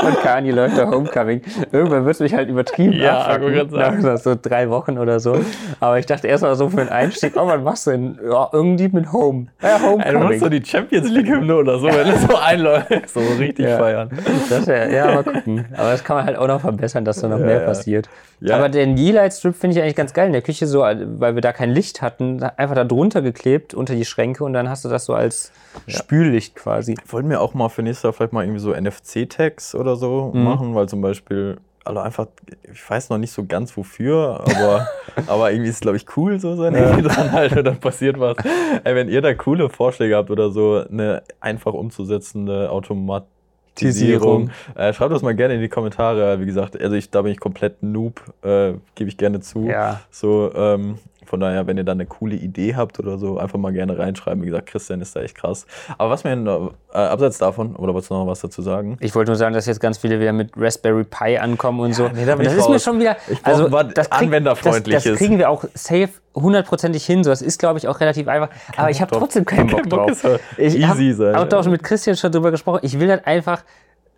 Von 0.00 0.14
Kanye 0.22 0.50
läuft 0.50 0.76
da 0.76 0.90
Homecoming. 0.90 1.40
Irgendwann 1.72 2.04
wird 2.04 2.14
es 2.14 2.20
mich 2.20 2.34
halt 2.34 2.48
übertrieben 2.48 2.92
ja, 2.92 3.20
abfacken, 3.20 4.02
nach 4.02 4.18
so 4.18 4.34
drei 4.40 4.68
Wochen 4.68 4.98
oder 4.98 5.18
so. 5.18 5.40
Aber 5.80 5.98
ich 5.98 6.06
dachte 6.06 6.28
erst 6.28 6.42
mal 6.42 6.54
so 6.56 6.68
für 6.68 6.76
den 6.76 6.90
Einstieg, 6.90 7.34
oh, 7.36 7.46
was 7.46 7.62
machst 7.62 7.86
du 7.86 7.92
denn? 7.92 8.18
Ja, 8.22 8.48
irgendwie 8.52 8.88
mit 8.88 9.12
Home. 9.12 9.46
Ja, 9.62 9.80
Homecoming. 9.80 10.20
du 10.20 10.26
machst 10.26 10.40
so 10.40 10.48
die 10.48 10.64
Champions 10.64 11.08
League 11.08 11.28
Hymne 11.28 11.56
oder 11.56 11.78
so, 11.78 11.86
wenn 11.86 12.08
es 12.08 12.22
so 12.22 12.36
einläuft. 12.36 13.08
So 13.08 13.20
richtig 13.38 13.66
ja. 13.66 13.78
feiern. 13.78 14.10
Das 14.50 14.66
ja, 14.66 14.86
ja, 14.86 15.14
mal 15.14 15.24
gucken. 15.24 15.66
Aber 15.76 15.90
das 15.90 16.04
kann 16.04 16.16
man 16.16 16.26
halt 16.26 16.36
auch 16.36 16.48
noch 16.48 16.60
verbessern, 16.60 17.04
dass 17.04 17.20
da 17.20 17.28
noch 17.28 17.38
ja, 17.38 17.46
mehr 17.46 17.60
passiert. 17.60 18.08
Aber 18.48 18.68
den 18.68 18.96
Yeelight 18.96 19.34
Strip 19.34 19.54
finde 19.54 19.76
ich 19.76 19.82
eigentlich 19.82 19.96
ganz 19.96 20.14
geil 20.14 20.26
in 20.26 20.32
der 20.32 20.42
Küche, 20.42 20.66
so, 20.66 20.80
weil 20.80 21.34
wir 21.34 21.42
da 21.42 21.52
kein 21.52 21.70
Licht 21.70 22.00
hatten, 22.00 22.42
einfach 22.42 22.74
da 22.74 22.84
drunter 22.84 23.20
geklebt 23.20 23.74
unter 23.74 23.94
die 23.94 24.04
Schränke 24.04 24.44
und 24.44 24.54
dann 24.54 24.68
hast 24.68 24.84
du 24.84 24.88
das 24.88 25.04
so 25.04 25.14
als 25.14 25.52
Spüllicht 25.86 26.56
quasi. 26.56 26.96
Wollten 27.06 27.28
wir 27.28 27.40
auch 27.40 27.52
mal 27.52 27.68
für 27.68 27.82
nächstes 27.82 28.04
Jahr 28.04 28.12
vielleicht 28.12 28.32
mal 28.32 28.44
irgendwie 28.44 28.60
so 28.60 28.72
NFC-Tags 28.72 29.74
oder 29.74 29.96
so 29.96 30.30
mhm. 30.32 30.42
machen, 30.42 30.74
weil 30.74 30.88
zum 30.88 31.02
Beispiel 31.02 31.58
also 31.84 32.00
einfach, 32.00 32.26
ich 32.72 32.88
weiß 32.88 33.08
noch 33.10 33.18
nicht 33.18 33.32
so 33.32 33.46
ganz 33.46 33.76
wofür, 33.76 34.44
aber, 34.44 34.88
aber 35.26 35.50
irgendwie 35.50 35.70
ist 35.70 35.76
es, 35.76 35.80
glaube 35.80 35.96
ich, 35.96 36.06
cool, 36.16 36.38
so 36.38 36.54
sein 36.56 36.74
ja. 36.74 37.00
Dran 37.00 37.32
halt 37.32 37.56
und 37.56 37.64
dann 37.64 37.80
passiert 37.80 38.20
was. 38.20 38.36
Ey, 38.84 38.94
wenn 38.94 39.08
ihr 39.08 39.22
da 39.22 39.34
coole 39.34 39.68
Vorschläge 39.70 40.16
habt 40.16 40.30
oder 40.30 40.50
so, 40.50 40.84
eine 40.88 41.22
einfach 41.40 41.72
umzusetzende 41.72 42.70
Automat 42.70 43.26
Tisierung. 43.74 44.50
Äh, 44.74 44.92
schreibt 44.92 45.12
das 45.12 45.22
mal 45.22 45.34
gerne 45.34 45.54
in 45.54 45.60
die 45.60 45.68
Kommentare. 45.68 46.40
Wie 46.40 46.46
gesagt, 46.46 46.80
also 46.80 46.94
ich, 46.96 47.10
da 47.10 47.22
bin 47.22 47.32
ich 47.32 47.40
komplett 47.40 47.82
Noob, 47.82 48.22
äh, 48.42 48.74
gebe 48.94 49.08
ich 49.08 49.16
gerne 49.16 49.40
zu. 49.40 49.66
Ja. 49.66 50.00
So, 50.10 50.52
ähm, 50.54 50.98
von 51.30 51.38
daher, 51.38 51.68
wenn 51.68 51.76
ihr 51.76 51.84
da 51.84 51.92
eine 51.92 52.06
coole 52.06 52.34
Idee 52.34 52.74
habt 52.74 52.98
oder 52.98 53.16
so, 53.16 53.38
einfach 53.38 53.56
mal 53.56 53.72
gerne 53.72 53.96
reinschreiben. 53.96 54.42
Wie 54.42 54.46
gesagt, 54.46 54.66
Christian 54.66 55.00
ist 55.00 55.14
da 55.14 55.20
echt 55.20 55.36
krass. 55.36 55.64
Aber 55.96 56.10
was 56.10 56.24
mir 56.24 56.32
äh, 56.92 56.96
abseits 56.96 57.38
davon, 57.38 57.76
oder 57.76 57.94
wolltest 57.94 58.10
du 58.10 58.14
noch 58.14 58.26
was 58.26 58.40
dazu 58.40 58.62
sagen? 58.62 58.96
Ich 58.98 59.14
wollte 59.14 59.30
nur 59.30 59.36
sagen, 59.36 59.54
dass 59.54 59.64
jetzt 59.66 59.78
ganz 59.78 59.98
viele 59.98 60.18
wieder 60.18 60.32
mit 60.32 60.50
Raspberry 60.56 61.04
Pi 61.04 61.38
ankommen 61.38 61.78
und 61.78 61.90
ja, 61.90 61.94
so. 61.94 62.08
Nee, 62.08 62.26
da 62.26 62.34
und 62.34 62.44
das 62.44 62.54
ist 62.54 62.68
mir 62.68 62.80
schon 62.80 62.98
wieder. 62.98 63.16
Ich 63.28 63.38
also, 63.44 63.68
das 63.68 64.10
krieg, 64.10 64.22
anwenderfreundliches. 64.22 65.04
Das, 65.04 65.12
das 65.12 65.18
kriegen 65.20 65.38
wir 65.38 65.50
auch 65.50 65.64
safe 65.72 66.10
hundertprozentig 66.34 67.06
hin. 67.06 67.22
So, 67.22 67.30
das 67.30 67.42
ist, 67.42 67.60
glaube 67.60 67.78
ich, 67.78 67.86
auch 67.86 68.00
relativ 68.00 68.26
einfach. 68.26 68.50
Kein 68.72 68.78
aber 68.80 68.90
ich 68.90 69.00
habe 69.00 69.16
trotzdem 69.16 69.44
keinen 69.44 69.68
Bock 69.68 69.88
drauf. 69.88 70.20
Bock 70.22 70.40
ich 70.56 70.76
easy 70.80 71.12
sein. 71.12 71.30
Ich 71.30 71.40
habe 71.40 71.56
auch 71.56 71.62
schon 71.62 71.70
mit 71.70 71.84
Christian 71.84 72.16
schon 72.16 72.32
drüber 72.32 72.50
gesprochen. 72.50 72.80
Ich 72.82 72.98
will 72.98 73.08
halt 73.08 73.24
einfach 73.24 73.62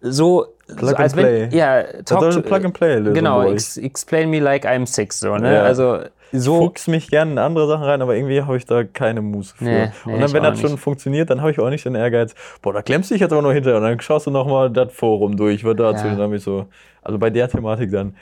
so, 0.01 0.47
Plug 0.67 0.89
so 0.89 0.97
als 0.97 1.15
wenn, 1.15 1.51
ja, 1.51 1.83
talk 2.07 2.31
to, 2.31 2.41
Plug 2.41 2.65
and 2.65 2.73
Play 2.73 2.97
Lösung 2.97 3.15
genau, 3.15 3.43
ex, 3.43 3.77
explain 3.77 4.31
me 4.31 4.41
like 4.41 4.65
I'm 4.65 4.87
six, 4.87 5.21
so, 5.21 5.37
ne? 5.37 5.55
Ja. 5.55 5.63
Also 5.63 6.01
so. 6.33 6.59
Fuchs 6.59 6.89
mich 6.89 7.09
gerne 7.09 7.33
in 7.33 7.39
andere 7.39 7.69
Sachen 7.69 7.85
rein, 7.85 8.03
aber 8.03 8.17
irgendwie 8.17 8.43
habe 8.43 8.57
ich 8.57 8.65
da 8.65 8.85
keine 8.85 9.23
Muße 9.23 9.57
für. 9.57 9.65
Nee, 9.65 9.91
nee, 10.05 10.13
und 10.13 10.21
dann, 10.21 10.33
wenn 10.33 10.43
das 10.43 10.61
schon 10.61 10.79
funktioniert, 10.79 11.31
dann 11.31 11.41
habe 11.41 11.51
ich 11.51 11.61
auch 11.61 11.71
nicht 11.71 11.85
den 11.85 11.95
Ehrgeiz, 11.95 12.35
boah, 12.63 12.73
da 12.73 12.83
klemmst 12.83 13.11
du 13.11 13.15
dich 13.15 13.21
jetzt 13.21 13.33
aber 13.33 13.43
nur 13.43 13.53
hinterher 13.53 13.79
und 13.79 13.85
dann 13.85 14.01
schaust 14.01 14.27
du 14.27 14.31
nochmal 14.31 14.71
das 14.71 14.93
Forum 14.93 15.37
durch, 15.37 15.65
wird 15.65 15.81
dazu, 15.81 16.07
ja. 16.07 16.13
dann 16.13 16.23
habe 16.23 16.37
ich 16.37 16.43
so, 16.43 16.67
also 17.03 17.19
bei 17.19 17.31
der 17.31 17.49
Thematik 17.49 17.91
dann, 17.91 18.17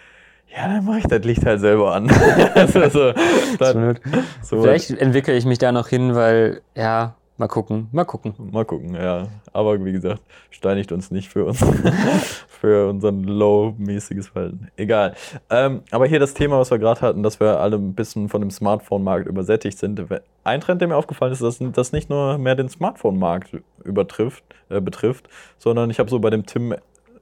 ja, 0.54 0.66
dann 0.66 0.84
mache 0.84 0.98
ich 0.98 1.04
das 1.04 1.24
Licht 1.24 1.46
halt 1.46 1.60
selber 1.60 1.94
an. 1.94 2.10
also, 2.54 3.12
dann, 3.58 3.98
so 4.42 4.62
Vielleicht 4.62 4.90
entwickle 4.90 5.34
ich 5.34 5.44
mich 5.44 5.58
da 5.58 5.70
noch 5.70 5.88
hin, 5.88 6.14
weil, 6.16 6.60
ja, 6.74 7.14
Mal 7.40 7.48
gucken, 7.48 7.88
mal 7.90 8.04
gucken. 8.04 8.34
Mal 8.52 8.66
gucken, 8.66 8.94
ja. 8.94 9.26
Aber 9.54 9.82
wie 9.82 9.92
gesagt, 9.92 10.20
steinigt 10.50 10.92
uns 10.92 11.10
nicht 11.10 11.30
für, 11.30 11.46
uns, 11.46 11.64
für 12.48 12.90
unseren 12.90 13.24
low-mäßiges 13.24 14.28
Verhalten. 14.28 14.68
Egal. 14.76 15.14
Ähm, 15.48 15.80
aber 15.90 16.06
hier 16.06 16.18
das 16.18 16.34
Thema, 16.34 16.58
was 16.58 16.70
wir 16.70 16.78
gerade 16.78 17.00
hatten, 17.00 17.22
dass 17.22 17.40
wir 17.40 17.58
alle 17.58 17.76
ein 17.76 17.94
bisschen 17.94 18.28
von 18.28 18.42
dem 18.42 18.50
Smartphone-Markt 18.50 19.26
übersättigt 19.26 19.78
sind. 19.78 20.04
Ein 20.44 20.60
Trend, 20.60 20.82
der 20.82 20.88
mir 20.88 20.96
aufgefallen 20.96 21.32
ist, 21.32 21.40
dass 21.40 21.58
das 21.72 21.92
nicht 21.92 22.10
nur 22.10 22.36
mehr 22.36 22.56
den 22.56 22.68
Smartphone-Markt 22.68 23.54
äh, 23.54 23.90
betrifft, 23.90 25.26
sondern 25.56 25.88
ich 25.88 25.98
habe 25.98 26.10
so 26.10 26.18
bei 26.18 26.28
dem 26.28 26.44
Tim 26.44 26.74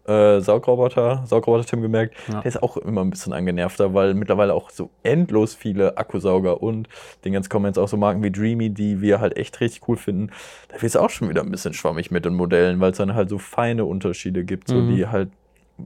äh, 0.09 0.41
Saugroboter, 0.41 1.23
Saugroboter-Tim 1.27 1.83
gemerkt, 1.83 2.17
ja. 2.29 2.41
der 2.41 2.47
ist 2.47 2.63
auch 2.63 2.77
immer 2.79 3.03
ein 3.03 3.11
bisschen 3.11 3.33
angenervter, 3.33 3.93
weil 3.93 4.15
mittlerweile 4.15 4.55
auch 4.55 4.71
so 4.71 4.91
endlos 5.03 5.55
viele 5.55 5.99
Akkusauger 5.99 6.63
und 6.63 6.89
den 7.25 7.35
ganzen 7.35 7.51
kommen 7.51 7.67
jetzt 7.67 7.79
auch 7.79 7.89
so 7.89 7.97
Marken 7.97 8.23
wie 8.23 8.31
Dreamy, 8.31 8.71
die 8.71 9.01
wir 9.03 9.21
halt 9.21 9.37
echt 9.37 9.61
richtig 9.61 9.87
cool 9.87 9.97
finden. 9.97 10.31
Da 10.69 10.75
wird 10.75 10.85
es 10.85 10.97
auch 10.97 11.11
schon 11.11 11.29
wieder 11.29 11.43
ein 11.43 11.51
bisschen 11.51 11.75
schwammig 11.75 12.11
mit 12.11 12.25
den 12.25 12.35
Modellen, 12.35 12.81
weil 12.81 12.93
es 12.93 12.97
dann 12.97 13.15
halt 13.15 13.29
so 13.29 13.39
feine 13.39 13.85
Unterschiede 13.85 14.45
gibt, 14.45 14.69
mhm. 14.69 14.73
so 14.73 14.91
die 14.91 15.07
halt 15.07 15.29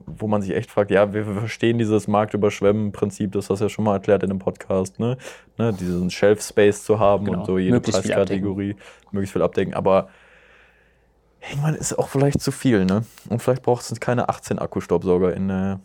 wo 0.07 0.27
man 0.27 0.41
sich 0.41 0.55
echt 0.55 0.71
fragt, 0.71 0.89
ja, 0.89 1.13
wir 1.13 1.23
verstehen 1.23 1.77
dieses 1.77 2.07
Marktüberschwemmen-Prinzip, 2.07 3.31
das 3.31 3.51
hast 3.51 3.59
du 3.59 3.65
ja 3.65 3.69
schon 3.69 3.85
mal 3.85 3.93
erklärt 3.93 4.23
in 4.23 4.29
dem 4.29 4.39
Podcast, 4.39 4.99
ne? 4.99 5.17
ne 5.59 5.71
diesen 5.71 6.09
Shelf-Space 6.09 6.83
zu 6.83 6.97
haben 6.97 7.25
genau. 7.25 7.41
und 7.41 7.45
so 7.45 7.59
jede 7.59 7.75
möglichst 7.75 8.01
Preiskategorie 8.01 8.75
möglichst 9.11 9.33
viel 9.33 9.43
abdecken. 9.43 9.75
Aber 9.75 10.09
Irgendwann 11.49 11.75
ist 11.75 11.97
auch 11.97 12.07
vielleicht 12.07 12.41
zu 12.41 12.51
viel, 12.51 12.85
ne? 12.85 13.03
Und 13.29 13.41
vielleicht 13.41 13.63
braucht 13.63 13.89
es 13.89 13.99
keine 13.99 14.29
18 14.29 14.59
Akkustaubsauger 14.59 15.33
in, 15.33 15.49
äh, 15.49 15.77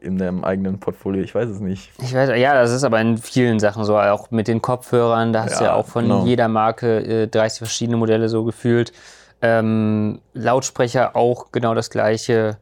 in 0.00 0.18
deinem 0.18 0.44
eigenen 0.44 0.78
Portfolio. 0.78 1.22
Ich 1.22 1.34
weiß 1.34 1.48
es 1.48 1.60
nicht. 1.60 1.92
Ich 2.02 2.14
weiß, 2.14 2.30
ja, 2.38 2.54
das 2.54 2.72
ist 2.72 2.84
aber 2.84 3.00
in 3.00 3.16
vielen 3.16 3.58
Sachen 3.58 3.84
so. 3.84 3.98
Auch 3.98 4.30
mit 4.30 4.48
den 4.48 4.60
Kopfhörern, 4.60 5.32
da 5.32 5.44
hast 5.44 5.60
du 5.60 5.64
ja 5.64 5.74
auch 5.74 5.86
von 5.86 6.04
genau. 6.04 6.24
jeder 6.24 6.48
Marke 6.48 7.22
äh, 7.22 7.26
30 7.26 7.58
verschiedene 7.58 7.96
Modelle 7.96 8.28
so 8.28 8.44
gefühlt. 8.44 8.92
Ähm, 9.40 10.20
Lautsprecher 10.34 11.16
auch 11.16 11.52
genau 11.52 11.74
das 11.74 11.90
gleiche. 11.90 12.58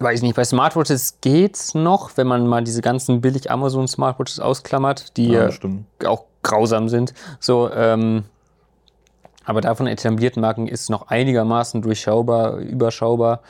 Weiß 0.00 0.18
ich 0.18 0.22
nicht, 0.22 0.36
bei 0.36 0.44
Smartwatches 0.44 1.18
geht's 1.20 1.74
noch, 1.74 2.16
wenn 2.16 2.28
man 2.28 2.46
mal 2.46 2.62
diese 2.62 2.82
ganzen 2.82 3.20
billig 3.20 3.50
Amazon 3.50 3.88
Smartwatches 3.88 4.38
ausklammert, 4.38 5.16
die 5.16 5.30
ja, 5.30 5.48
auch 6.06 6.24
grausam 6.44 6.88
sind. 6.88 7.14
So, 7.40 7.68
ähm, 7.72 8.24
aber 9.48 9.62
davon 9.62 9.86
etablierten 9.86 10.42
Marken 10.42 10.68
ist 10.68 10.90
noch 10.90 11.08
einigermaßen 11.08 11.80
durchschaubar, 11.80 12.58
überschaubar. 12.58 13.40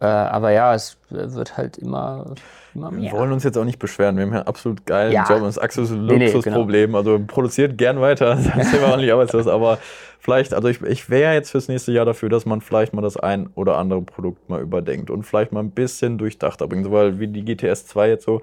Äh, 0.00 0.06
aber 0.06 0.50
ja, 0.50 0.74
es 0.74 0.96
wird 1.08 1.56
halt 1.56 1.78
immer, 1.78 2.34
immer 2.74 2.90
mehr. 2.90 3.12
Wir 3.12 3.18
wollen 3.20 3.30
uns 3.30 3.44
jetzt 3.44 3.56
auch 3.56 3.64
nicht 3.64 3.78
beschweren. 3.78 4.16
Wir 4.16 4.24
haben 4.24 4.32
ja 4.32 4.38
einen 4.40 4.48
absolut 4.48 4.84
geilen 4.86 5.12
ja. 5.12 5.24
Job. 5.28 5.42
Das 5.42 5.56
ist 5.56 5.58
absolut 5.58 5.90
ein 5.92 6.20
Luxusproblem. 6.20 6.66
Nee, 6.66 6.78
nee, 6.78 6.86
genau. 6.86 6.98
Also 6.98 7.24
produziert 7.24 7.78
gern 7.78 8.00
weiter. 8.00 8.36
Das 8.56 8.72
wir 8.72 8.88
auch 8.88 8.96
nicht 8.96 9.12
arbeitslos. 9.12 9.46
Aber 9.46 9.78
vielleicht, 10.18 10.52
also 10.52 10.66
ich, 10.66 10.82
ich 10.82 11.08
wäre 11.10 11.34
jetzt 11.34 11.52
fürs 11.52 11.68
nächste 11.68 11.92
Jahr 11.92 12.04
dafür, 12.04 12.28
dass 12.28 12.44
man 12.44 12.60
vielleicht 12.60 12.92
mal 12.92 13.02
das 13.02 13.16
ein 13.16 13.48
oder 13.54 13.78
andere 13.78 14.02
Produkt 14.02 14.48
mal 14.48 14.60
überdenkt 14.60 15.10
und 15.10 15.22
vielleicht 15.22 15.52
mal 15.52 15.60
ein 15.60 15.70
bisschen 15.70 16.18
durchdachter 16.18 16.66
bringt. 16.66 16.90
Weil 16.90 17.20
wie 17.20 17.28
die 17.28 17.44
GTS 17.44 17.86
2 17.86 18.08
jetzt 18.08 18.24
so 18.24 18.42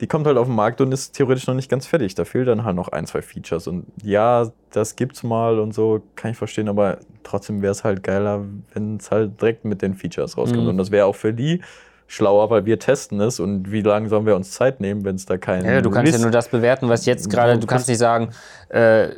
die 0.00 0.06
kommt 0.06 0.26
halt 0.26 0.36
auf 0.36 0.46
den 0.46 0.54
Markt 0.54 0.80
und 0.80 0.92
ist 0.92 1.12
theoretisch 1.12 1.46
noch 1.46 1.54
nicht 1.54 1.70
ganz 1.70 1.86
fertig. 1.86 2.14
Da 2.14 2.24
fehlt 2.24 2.48
dann 2.48 2.64
halt 2.64 2.76
noch 2.76 2.88
ein, 2.88 3.06
zwei 3.06 3.22
Features. 3.22 3.66
Und 3.66 3.86
ja, 4.02 4.50
das 4.70 4.96
gibt's 4.96 5.22
mal 5.22 5.58
und 5.58 5.72
so, 5.72 6.02
kann 6.16 6.32
ich 6.32 6.36
verstehen, 6.36 6.68
aber 6.68 6.98
trotzdem 7.22 7.62
wäre 7.62 7.72
es 7.72 7.82
halt 7.82 8.02
geiler, 8.02 8.44
wenn 8.74 8.96
es 8.96 9.10
halt 9.10 9.40
direkt 9.40 9.64
mit 9.64 9.80
den 9.80 9.94
Features 9.94 10.36
rauskommt. 10.36 10.64
Mhm. 10.64 10.70
Und 10.70 10.78
das 10.78 10.90
wäre 10.90 11.06
auch 11.06 11.16
für 11.16 11.32
die 11.32 11.62
schlauer, 12.08 12.50
weil 12.50 12.66
wir 12.66 12.78
testen 12.78 13.20
es 13.20 13.40
und 13.40 13.72
wie 13.72 13.82
lange 13.82 14.08
sollen 14.08 14.26
wir 14.26 14.36
uns 14.36 14.52
Zeit 14.52 14.80
nehmen, 14.80 15.04
wenn 15.04 15.16
es 15.16 15.26
da 15.26 15.38
keinen. 15.38 15.64
Ja, 15.64 15.80
du 15.80 15.90
kannst 15.90 16.12
Mist 16.12 16.18
ja 16.18 16.24
nur 16.24 16.30
das 16.30 16.48
bewerten, 16.48 16.88
was 16.88 17.06
jetzt 17.06 17.30
gerade, 17.30 17.58
du 17.58 17.66
kannst 17.66 17.88
nicht 17.88 17.98
sagen, 17.98 18.30
äh, 18.68 19.08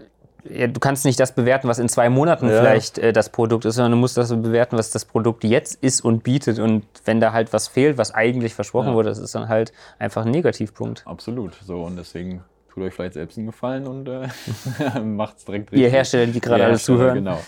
du 0.49 0.81
kannst 0.81 1.05
nicht 1.05 1.19
das 1.21 1.35
bewerten, 1.35 1.69
was 1.69 1.79
in 1.79 1.89
zwei 1.89 2.09
Monaten 2.09 2.49
ja. 2.49 2.59
vielleicht 2.59 2.99
äh, 2.99 3.13
das 3.13 3.31
Produkt 3.31 3.65
ist, 3.65 3.77
sondern 3.77 3.93
du 3.93 3.99
musst 3.99 4.17
das 4.17 4.31
bewerten, 4.31 4.77
was 4.77 4.91
das 4.91 5.05
Produkt 5.05 5.45
jetzt 5.45 5.83
ist 5.83 6.01
und 6.01 6.23
bietet. 6.23 6.59
Und 6.59 6.85
wenn 7.05 7.21
da 7.21 7.33
halt 7.33 7.53
was 7.53 7.69
fehlt, 7.69 7.99
was 7.99 8.15
eigentlich 8.15 8.55
versprochen 8.55 8.89
ja. 8.89 8.95
wurde, 8.95 9.09
das 9.09 9.19
ist 9.19 9.35
dann 9.35 9.49
halt 9.49 9.73
einfach 9.99 10.25
ein 10.25 10.31
Negativpunkt. 10.31 11.03
Absolut. 11.07 11.55
So, 11.65 11.83
und 11.83 11.97
deswegen 11.97 12.43
tut 12.73 12.83
euch 12.83 12.95
vielleicht 12.95 13.15
selbst 13.15 13.39
einen 13.39 13.47
Gefallen 13.47 13.87
und 13.87 14.09
äh, 14.09 14.29
macht 15.01 15.39
es 15.39 15.45
direkt 15.45 15.73
richtig. 15.73 15.81
Ihr 15.81 15.91
Hersteller, 15.91 16.27
die 16.27 16.41
gerade 16.41 16.65
alle 16.65 16.79
zuhören. 16.79 17.17
Genau. 17.17 17.39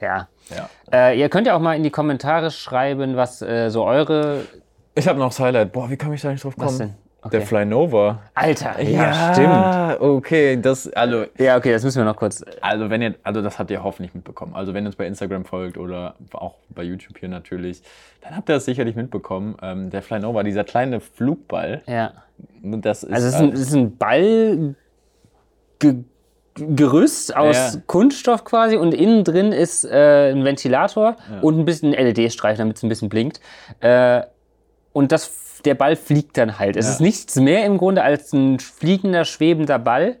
Ja. 0.00 0.28
ja. 0.50 0.70
Äh, 0.92 1.18
ihr 1.18 1.28
könnt 1.28 1.46
ja 1.46 1.56
auch 1.56 1.60
mal 1.60 1.74
in 1.74 1.82
die 1.82 1.90
Kommentare 1.90 2.50
schreiben, 2.50 3.16
was 3.16 3.42
äh, 3.42 3.70
so 3.70 3.84
eure. 3.84 4.42
Ich 4.94 5.08
habe 5.08 5.18
noch 5.18 5.28
das 5.28 5.40
Highlight. 5.40 5.72
Boah, 5.72 5.90
wie 5.90 5.96
komme 5.96 6.14
ich 6.14 6.22
da 6.22 6.30
nicht 6.30 6.44
drauf 6.44 6.56
kommen? 6.56 6.68
Was 6.68 6.78
denn? 6.78 6.94
Okay. 7.26 7.38
Der 7.38 7.46
Flynova. 7.46 8.20
Alter, 8.34 8.80
ja, 8.80 9.02
ja, 9.02 9.32
stimmt. 9.32 10.00
Okay, 10.00 10.60
das, 10.60 10.88
also. 10.92 11.24
Ja, 11.38 11.56
okay, 11.56 11.72
das 11.72 11.82
müssen 11.82 11.98
wir 11.98 12.04
noch 12.04 12.16
kurz. 12.16 12.44
Also, 12.60 12.88
wenn 12.88 13.02
ihr, 13.02 13.14
also 13.24 13.42
das 13.42 13.58
habt 13.58 13.70
ihr 13.70 13.82
hoffentlich 13.82 14.14
mitbekommen. 14.14 14.54
Also, 14.54 14.74
wenn 14.74 14.84
ihr 14.84 14.88
uns 14.88 14.96
bei 14.96 15.06
Instagram 15.06 15.44
folgt 15.44 15.76
oder 15.76 16.14
auch 16.32 16.54
bei 16.68 16.84
YouTube 16.84 17.18
hier 17.18 17.28
natürlich, 17.28 17.82
dann 18.20 18.36
habt 18.36 18.48
ihr 18.48 18.54
das 18.54 18.64
sicherlich 18.64 18.94
mitbekommen. 18.94 19.56
Ähm, 19.60 19.90
der 19.90 20.02
Flynova, 20.02 20.44
dieser 20.44 20.64
kleine 20.64 21.00
Flugball. 21.00 21.82
Ja. 21.86 22.12
Das 22.62 23.02
ist, 23.02 23.12
also, 23.12 23.26
es 23.26 23.34
ist 23.34 23.40
ein, 23.40 23.52
es 23.52 23.60
ist 23.60 23.74
ein 23.74 23.96
Ball. 23.96 24.74
Gerüst 26.54 27.36
aus 27.36 27.74
ja. 27.74 27.80
Kunststoff 27.86 28.44
quasi 28.44 28.76
und 28.76 28.94
innen 28.94 29.24
drin 29.24 29.52
ist 29.52 29.84
äh, 29.84 30.32
ein 30.32 30.42
Ventilator 30.42 31.16
ja. 31.30 31.40
und 31.42 31.58
ein 31.58 31.66
bisschen 31.66 31.92
LED-Streifen, 31.92 32.60
damit 32.60 32.78
es 32.78 32.82
ein 32.82 32.88
bisschen 32.88 33.10
blinkt. 33.10 33.40
Äh, 33.80 34.22
und 34.94 35.12
das 35.12 35.45
der 35.64 35.74
Ball 35.74 35.96
fliegt 35.96 36.36
dann 36.38 36.58
halt. 36.58 36.76
Es 36.76 36.86
ja. 36.86 36.92
ist 36.92 37.00
nichts 37.00 37.36
mehr 37.36 37.64
im 37.64 37.78
Grunde 37.78 38.02
als 38.02 38.32
ein 38.32 38.58
fliegender, 38.58 39.24
schwebender 39.24 39.78
Ball, 39.78 40.16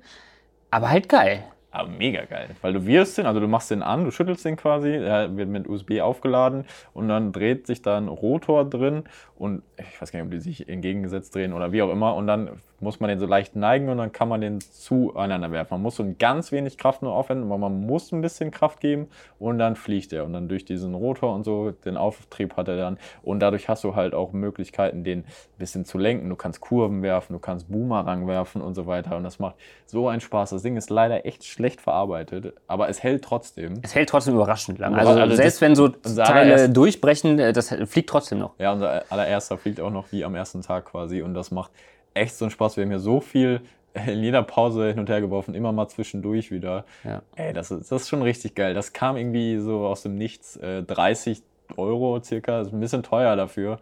aber 0.70 0.90
halt 0.90 1.08
geil. 1.08 1.44
Aber 1.76 1.90
mega 1.90 2.24
geil, 2.24 2.48
weil 2.62 2.72
du 2.72 2.86
wirst 2.86 3.18
den, 3.18 3.26
also 3.26 3.38
du 3.38 3.48
machst 3.48 3.70
den 3.70 3.82
an, 3.82 4.04
du 4.04 4.10
schüttelst 4.10 4.46
den 4.46 4.56
quasi, 4.56 4.92
er 4.92 5.36
wird 5.36 5.50
mit 5.50 5.68
USB 5.68 6.00
aufgeladen 6.00 6.64
und 6.94 7.08
dann 7.08 7.32
dreht 7.32 7.66
sich 7.66 7.82
da 7.82 7.98
ein 7.98 8.08
Rotor 8.08 8.64
drin 8.64 9.04
und 9.36 9.62
ich 9.76 10.00
weiß 10.00 10.10
gar 10.10 10.20
nicht, 10.20 10.26
ob 10.26 10.30
die 10.30 10.40
sich 10.40 10.70
entgegengesetzt 10.70 11.34
drehen 11.34 11.52
oder 11.52 11.72
wie 11.72 11.82
auch 11.82 11.90
immer 11.90 12.14
und 12.14 12.26
dann 12.28 12.62
muss 12.80 13.00
man 13.00 13.08
den 13.08 13.18
so 13.18 13.26
leicht 13.26 13.56
neigen 13.56 13.88
und 13.88 13.98
dann 13.98 14.12
kann 14.12 14.28
man 14.28 14.40
den 14.40 14.60
zueinander 14.60 15.50
werfen. 15.50 15.74
Man 15.74 15.82
muss 15.82 15.96
so 15.96 16.02
ein 16.02 16.18
ganz 16.18 16.52
wenig 16.52 16.76
Kraft 16.76 17.02
nur 17.02 17.12
aufwenden, 17.12 17.46
aber 17.46 17.58
man 17.58 17.86
muss 17.86 18.12
ein 18.12 18.20
bisschen 18.20 18.50
Kraft 18.50 18.80
geben 18.80 19.08
und 19.38 19.58
dann 19.58 19.76
fliegt 19.76 20.12
er. 20.12 20.24
Und 20.24 20.34
dann 20.34 20.48
durch 20.48 20.64
diesen 20.64 20.94
Rotor 20.94 21.34
und 21.34 21.44
so, 21.44 21.70
den 21.70 21.96
Auftrieb 21.96 22.56
hat 22.56 22.68
er 22.68 22.76
dann. 22.76 22.98
Und 23.22 23.40
dadurch 23.40 23.68
hast 23.68 23.82
du 23.84 23.94
halt 23.94 24.14
auch 24.14 24.32
Möglichkeiten, 24.32 25.04
den 25.04 25.20
ein 25.20 25.24
bisschen 25.58 25.84
zu 25.84 25.96
lenken. 25.96 26.28
Du 26.28 26.36
kannst 26.36 26.60
Kurven 26.60 27.02
werfen, 27.02 27.32
du 27.32 27.38
kannst 27.38 27.70
Boomerang 27.70 28.26
werfen 28.26 28.60
und 28.60 28.74
so 28.74 28.86
weiter. 28.86 29.16
Und 29.16 29.24
das 29.24 29.38
macht 29.38 29.56
so 29.86 30.08
einen 30.08 30.20
Spaß. 30.20 30.50
Das 30.50 30.62
Ding 30.62 30.76
ist 30.76 30.90
leider 30.90 31.24
echt 31.24 31.44
schlecht 31.44 31.80
verarbeitet, 31.80 32.54
aber 32.66 32.88
es 32.88 33.02
hält 33.02 33.24
trotzdem. 33.24 33.74
Es 33.82 33.94
hält 33.94 34.10
trotzdem 34.10 34.34
überraschend 34.34 34.78
lang. 34.78 34.94
Also, 34.94 35.12
also 35.12 35.36
selbst 35.36 35.60
wenn 35.62 35.74
so 35.74 35.88
Teile 35.88 36.68
durchbrechen, 36.68 37.38
äh, 37.38 37.52
das 37.52 37.74
fliegt 37.86 38.10
trotzdem 38.10 38.38
noch. 38.38 38.58
Ja, 38.58 38.72
unser 38.72 39.04
allererster 39.10 39.56
fliegt 39.56 39.80
auch 39.80 39.90
noch 39.90 40.12
wie 40.12 40.24
am 40.24 40.34
ersten 40.34 40.60
Tag 40.60 40.86
quasi. 40.86 41.22
Und 41.22 41.34
das 41.34 41.50
macht 41.50 41.70
echt 42.16 42.36
so 42.36 42.44
ein 42.44 42.50
Spaß. 42.50 42.76
Wir 42.76 42.84
haben 42.84 42.90
hier 42.90 42.98
so 43.00 43.20
viel 43.20 43.60
in 44.06 44.22
jeder 44.22 44.42
Pause 44.42 44.88
hin 44.88 44.98
und 44.98 45.08
her 45.08 45.20
geworfen, 45.20 45.54
immer 45.54 45.72
mal 45.72 45.88
zwischendurch 45.88 46.50
wieder. 46.50 46.84
Ja. 47.04 47.22
Ey, 47.34 47.52
das 47.52 47.70
ist, 47.70 47.90
das 47.90 48.02
ist 48.02 48.08
schon 48.08 48.22
richtig 48.22 48.54
geil. 48.54 48.74
Das 48.74 48.92
kam 48.92 49.16
irgendwie 49.16 49.58
so 49.58 49.86
aus 49.86 50.02
dem 50.02 50.16
Nichts. 50.16 50.56
Äh, 50.56 50.82
30 50.82 51.42
Euro 51.76 52.22
circa, 52.22 52.60
ist 52.60 52.72
ein 52.72 52.80
bisschen 52.80 53.02
teuer 53.02 53.36
dafür. 53.36 53.78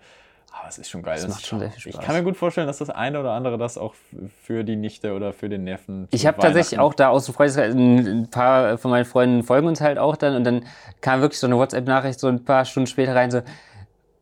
Aber 0.57 0.69
es 0.69 0.79
ist 0.79 0.89
schon 0.89 1.03
geil. 1.03 1.15
Das, 1.15 1.25
das 1.25 1.35
macht 1.35 1.47
schon 1.47 1.59
sehr 1.59 1.71
viel 1.71 1.81
Spaß. 1.81 1.95
Ich 1.95 2.07
kann 2.07 2.15
mir 2.15 2.23
gut 2.23 2.37
vorstellen, 2.37 2.69
dass 2.69 2.79
das 2.79 2.89
eine 2.89 3.19
oder 3.19 3.33
andere 3.33 3.59
das 3.59 3.77
auch 3.77 3.95
für 4.43 4.63
die 4.63 4.77
Nichte 4.77 5.15
oder 5.15 5.33
für 5.33 5.49
den 5.49 5.65
Neffen. 5.65 6.07
Ich 6.13 6.27
habe 6.27 6.41
tatsächlich 6.41 6.79
auch 6.79 6.95
da 6.95 7.09
aus 7.09 7.27
dem 7.27 7.35
Freundeskreis, 7.35 7.75
ein 7.75 8.29
paar 8.31 8.79
von 8.79 8.93
meinen 8.93 9.05
Freunden 9.05 9.43
folgen 9.43 9.67
uns 9.67 9.81
halt 9.81 9.99
auch 9.99 10.17
dann 10.17 10.37
und 10.37 10.45
dann 10.45 10.65
kam 11.01 11.21
wirklich 11.23 11.41
so 11.41 11.49
eine 11.49 11.57
WhatsApp-Nachricht 11.57 12.21
so 12.21 12.29
ein 12.29 12.45
paar 12.45 12.65
Stunden 12.65 12.87
später 12.87 13.17
rein, 13.17 13.33
so, 13.33 13.43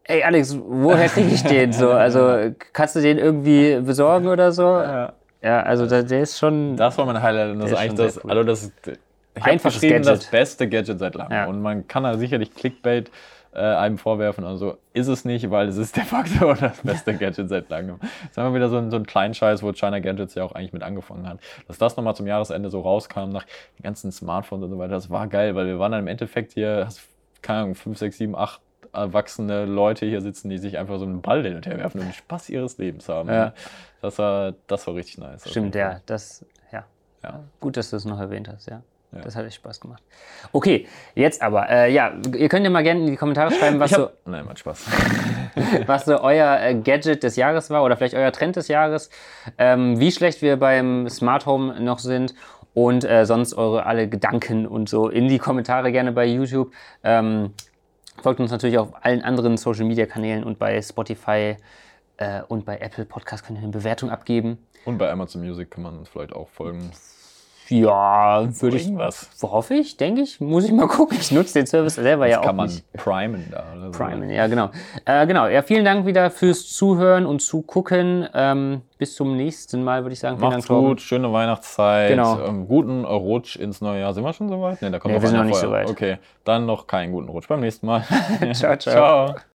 ey 0.05 0.23
Alex, 0.23 0.57
woher 0.59 1.09
kriege 1.09 1.35
ich 1.35 1.43
den 1.43 1.73
so? 1.73 1.91
Also 1.91 2.53
kannst 2.73 2.97
du 2.97 3.01
den 3.01 3.19
irgendwie 3.19 3.81
besorgen 3.81 4.29
oder 4.29 4.53
so? 4.53 4.63
Ja, 4.63 5.13
ja 5.43 5.63
also 5.63 5.87
der, 5.87 6.03
der 6.03 6.23
ist 6.23 6.39
schon. 6.39 6.77
Das 6.77 6.97
war 6.99 7.07
mein 7.07 7.23
Highlight 7.23 7.53
und 7.53 7.61
das 7.61 7.73
ist 7.73 7.77
eigentlich 7.77 7.95
das, 7.95 8.25
cool. 8.25 8.31
also 8.31 8.45
das 8.45 8.73
ich 9.35 9.43
Einfaches 9.43 9.81
Gadget. 9.81 10.07
das 10.07 10.27
beste 10.27 10.69
Gadget 10.69 10.99
seit 10.99 11.15
langem. 11.15 11.33
Ja. 11.33 11.47
Und 11.47 11.63
man 11.63 11.89
kann 11.89 12.03
da 12.03 12.17
sicherlich 12.19 12.55
Clickbait 12.55 13.11
äh, 13.55 13.61
einem 13.61 13.99
vorwerfen. 13.99 14.45
Also 14.45 14.79
ist 14.93 15.09
es 15.09 15.25
nicht, 15.25 15.51
weil 15.51 15.69
es 15.69 15.77
ist 15.77 15.97
de 15.97 16.05
facto 16.05 16.53
das 16.61 16.79
beste 16.83 17.15
Gadget 17.15 17.49
seit 17.49 17.71
langem. 17.71 17.99
Jetzt 18.25 18.37
haben 18.37 18.53
wir 18.53 18.57
wieder 18.57 18.69
so 18.69 18.77
einen, 18.77 18.91
so 18.91 18.97
einen 18.97 19.07
kleinen 19.07 19.35
Scheiß, 19.35 19.63
wo 19.63 19.73
China 19.73 20.01
Gadgets 20.01 20.35
ja 20.35 20.45
auch 20.45 20.53
eigentlich 20.53 20.73
mit 20.73 20.83
angefangen 20.83 21.29
hat. 21.29 21.39
Dass 21.67 21.79
das 21.79 21.97
nochmal 21.97 22.15
zum 22.15 22.27
Jahresende 22.27 22.71
so 22.71 22.81
rauskam, 22.81 23.31
nach 23.31 23.45
den 23.79 23.83
ganzen 23.83 24.13
Smartphones 24.13 24.65
und 24.65 24.71
so 24.71 24.79
weiter, 24.79 24.93
das 24.93 25.11
war 25.11 25.27
geil, 25.29 25.55
weil 25.55 25.67
wir 25.67 25.79
waren 25.79 25.93
dann 25.93 26.01
im 26.01 26.09
Endeffekt 26.09 26.53
hier, 26.53 26.89
keine 27.41 27.61
Ahnung, 27.61 27.75
5, 27.75 27.99
6, 27.99 28.19
7, 28.19 28.37
8 28.37 28.61
erwachsene 28.93 29.65
Leute 29.65 30.07
hier 30.07 30.21
sitzen, 30.21 30.49
die 30.51 30.59
sich 30.59 30.79
einfach 30.79 30.99
so 30.99 31.05
einen 31.05 31.23
Ball 31.23 31.43
hin 31.43 31.57
und 31.57 31.67
her 31.67 31.79
werfen 31.79 32.01
und 32.01 32.09
den 32.09 32.13
Spaß 32.13 32.51
ihres 32.51 32.79
Lebens 32.79 33.09
haben. 33.09 33.29
Ja. 33.29 33.55
Das, 34.01 34.19
war, 34.19 34.55
das 34.67 34.87
war 34.87 34.95
richtig 34.95 35.19
nice. 35.19 35.49
Stimmt, 35.49 35.75
ja. 35.75 36.01
Das, 36.07 36.45
ja. 36.71 36.85
ja. 37.23 37.41
Gut, 37.61 37.77
dass 37.77 37.91
du 37.91 37.97
es 37.97 38.05
noch 38.05 38.21
erwähnt 38.21 38.49
hast, 38.49 38.69
ja. 38.69 38.83
Ja. 39.15 39.21
Das 39.21 39.37
hat 39.37 39.45
echt 39.45 39.57
Spaß 39.57 39.79
gemacht. 39.79 40.03
Okay, 40.53 40.87
jetzt 41.15 41.43
aber, 41.43 41.69
äh, 41.69 41.93
ja, 41.93 42.13
ihr 42.35 42.49
könnt 42.49 42.65
ja 42.65 42.71
mal 42.71 42.83
gerne 42.83 43.01
in 43.01 43.07
die 43.09 43.17
Kommentare 43.17 43.53
schreiben, 43.53 43.79
was 43.79 43.93
hab, 43.93 44.01
so. 44.01 44.11
Nein, 44.25 44.47
macht 44.47 44.59
Spaß. 44.61 44.87
was 45.87 46.07
so 46.07 46.19
euer 46.23 46.59
äh, 46.61 46.75
Gadget 46.75 47.23
des 47.23 47.37
Jahres 47.37 47.69
war 47.69 47.85
oder 47.85 47.99
vielleicht 47.99 48.15
euer 48.15 48.33
Trend 48.33 48.57
des 48.57 48.69
Jahres. 48.69 49.11
Ähm, 49.59 50.01
wie 50.01 50.13
schlecht 50.13 50.41
wir 50.41 50.57
beim 50.57 51.11
Smart 51.11 51.45
Home 51.45 51.79
noch 51.79 51.99
sind 51.99 52.35
und 52.73 53.05
äh, 53.05 53.27
sonst 53.27 53.53
eure 53.53 53.85
alle 53.85 54.09
Gedanken 54.09 54.67
und 54.67 54.89
so 54.89 55.11
in 55.11 55.29
die 55.29 55.39
Kommentare 55.39 55.93
gerne 55.93 56.13
bei 56.13 56.25
YouTube. 56.25 56.73
Ähm, 57.05 57.53
Folgt 58.23 58.39
uns 58.39 58.53
natürlich 58.53 58.79
auf 58.79 59.05
allen 59.05 59.23
anderen 59.23 59.57
Social 59.57 59.85
Media 59.85 60.07
Kanälen 60.07 60.45
und 60.45 60.57
bei 60.57 60.81
Spotify 60.81 61.57
äh, 62.19 62.43
und 62.47 62.65
bei 62.65 62.79
Apple 62.79 63.05
Podcast 63.05 63.45
könnt 63.45 63.59
ihr 63.59 63.65
eine 63.65 63.73
Bewertung 63.73 64.11
abgeben. 64.11 64.59
Und 64.85 64.99
bei 64.99 65.11
Amazon 65.11 65.43
Music 65.43 65.73
kann 65.73 65.83
man 65.83 65.99
uns 65.99 66.09
vielleicht 66.09 66.33
auch 66.33 66.49
folgen. 66.49 66.93
Ja, 67.73 68.47
würde 68.61 68.77
ich. 68.77 68.95
Was? 68.97 69.31
Hoffe 69.43 69.75
ich, 69.75 69.97
denke 69.97 70.21
ich. 70.21 70.41
Muss 70.41 70.65
ich 70.65 70.73
mal 70.73 70.87
gucken. 70.89 71.17
Ich 71.21 71.33
nutze 71.33 71.55
den 71.55 71.67
Service 71.67 71.95
selber 71.95 72.25
das 72.25 72.33
ja 72.33 72.41
auch. 72.41 72.45
Kann 72.45 72.57
man 72.57 72.67
nicht. 72.67 72.93
primen 72.93 73.49
da. 73.51 73.65
Oder 73.77 73.91
primen, 73.91 74.29
ja, 74.31 74.47
genau. 74.47 74.71
Äh, 75.05 75.27
genau. 75.27 75.47
Ja, 75.47 75.63
vielen 75.63 75.85
Dank 75.85 76.05
wieder 76.07 76.31
fürs 76.31 76.69
Zuhören 76.73 77.25
und 77.25 77.41
Zugucken. 77.41 78.29
Ähm, 78.35 78.83
bis 78.99 79.15
zum 79.15 79.37
nächsten 79.37 79.83
Mal, 79.83 80.03
würde 80.03 80.13
ich 80.13 80.21
sagen. 80.21 80.39
Vielen 80.39 80.51
Macht's 80.51 80.67
Dank, 80.67 80.81
gut, 80.81 81.01
schöne 81.01 81.33
Weihnachtszeit. 81.33 82.11
Genau. 82.11 82.45
Ähm, 82.45 82.69
guten 82.69 83.05
Rutsch 83.05 83.57
ins 83.57 83.81
neue 83.81 84.01
Jahr. 84.01 84.13
Sind 84.13 84.25
wir 84.25 84.33
schon 84.33 84.49
soweit? 84.49 84.83
Ne, 84.83 84.91
da 84.91 84.99
kommt 84.99 85.15
nee, 85.15 85.21
wir 85.23 85.29
sind 85.29 85.39
noch 85.39 85.45
nicht 85.45 85.57
so 85.57 85.71
weit. 85.71 85.89
Okay, 85.89 86.19
dann 86.45 86.67
noch 86.67 86.87
keinen 86.87 87.13
guten 87.13 87.29
Rutsch 87.29 87.49
beim 87.49 87.61
nächsten 87.61 87.87
Mal. 87.87 88.05
ciao, 88.53 88.77
ciao. 88.77 88.77
ciao. 88.77 89.35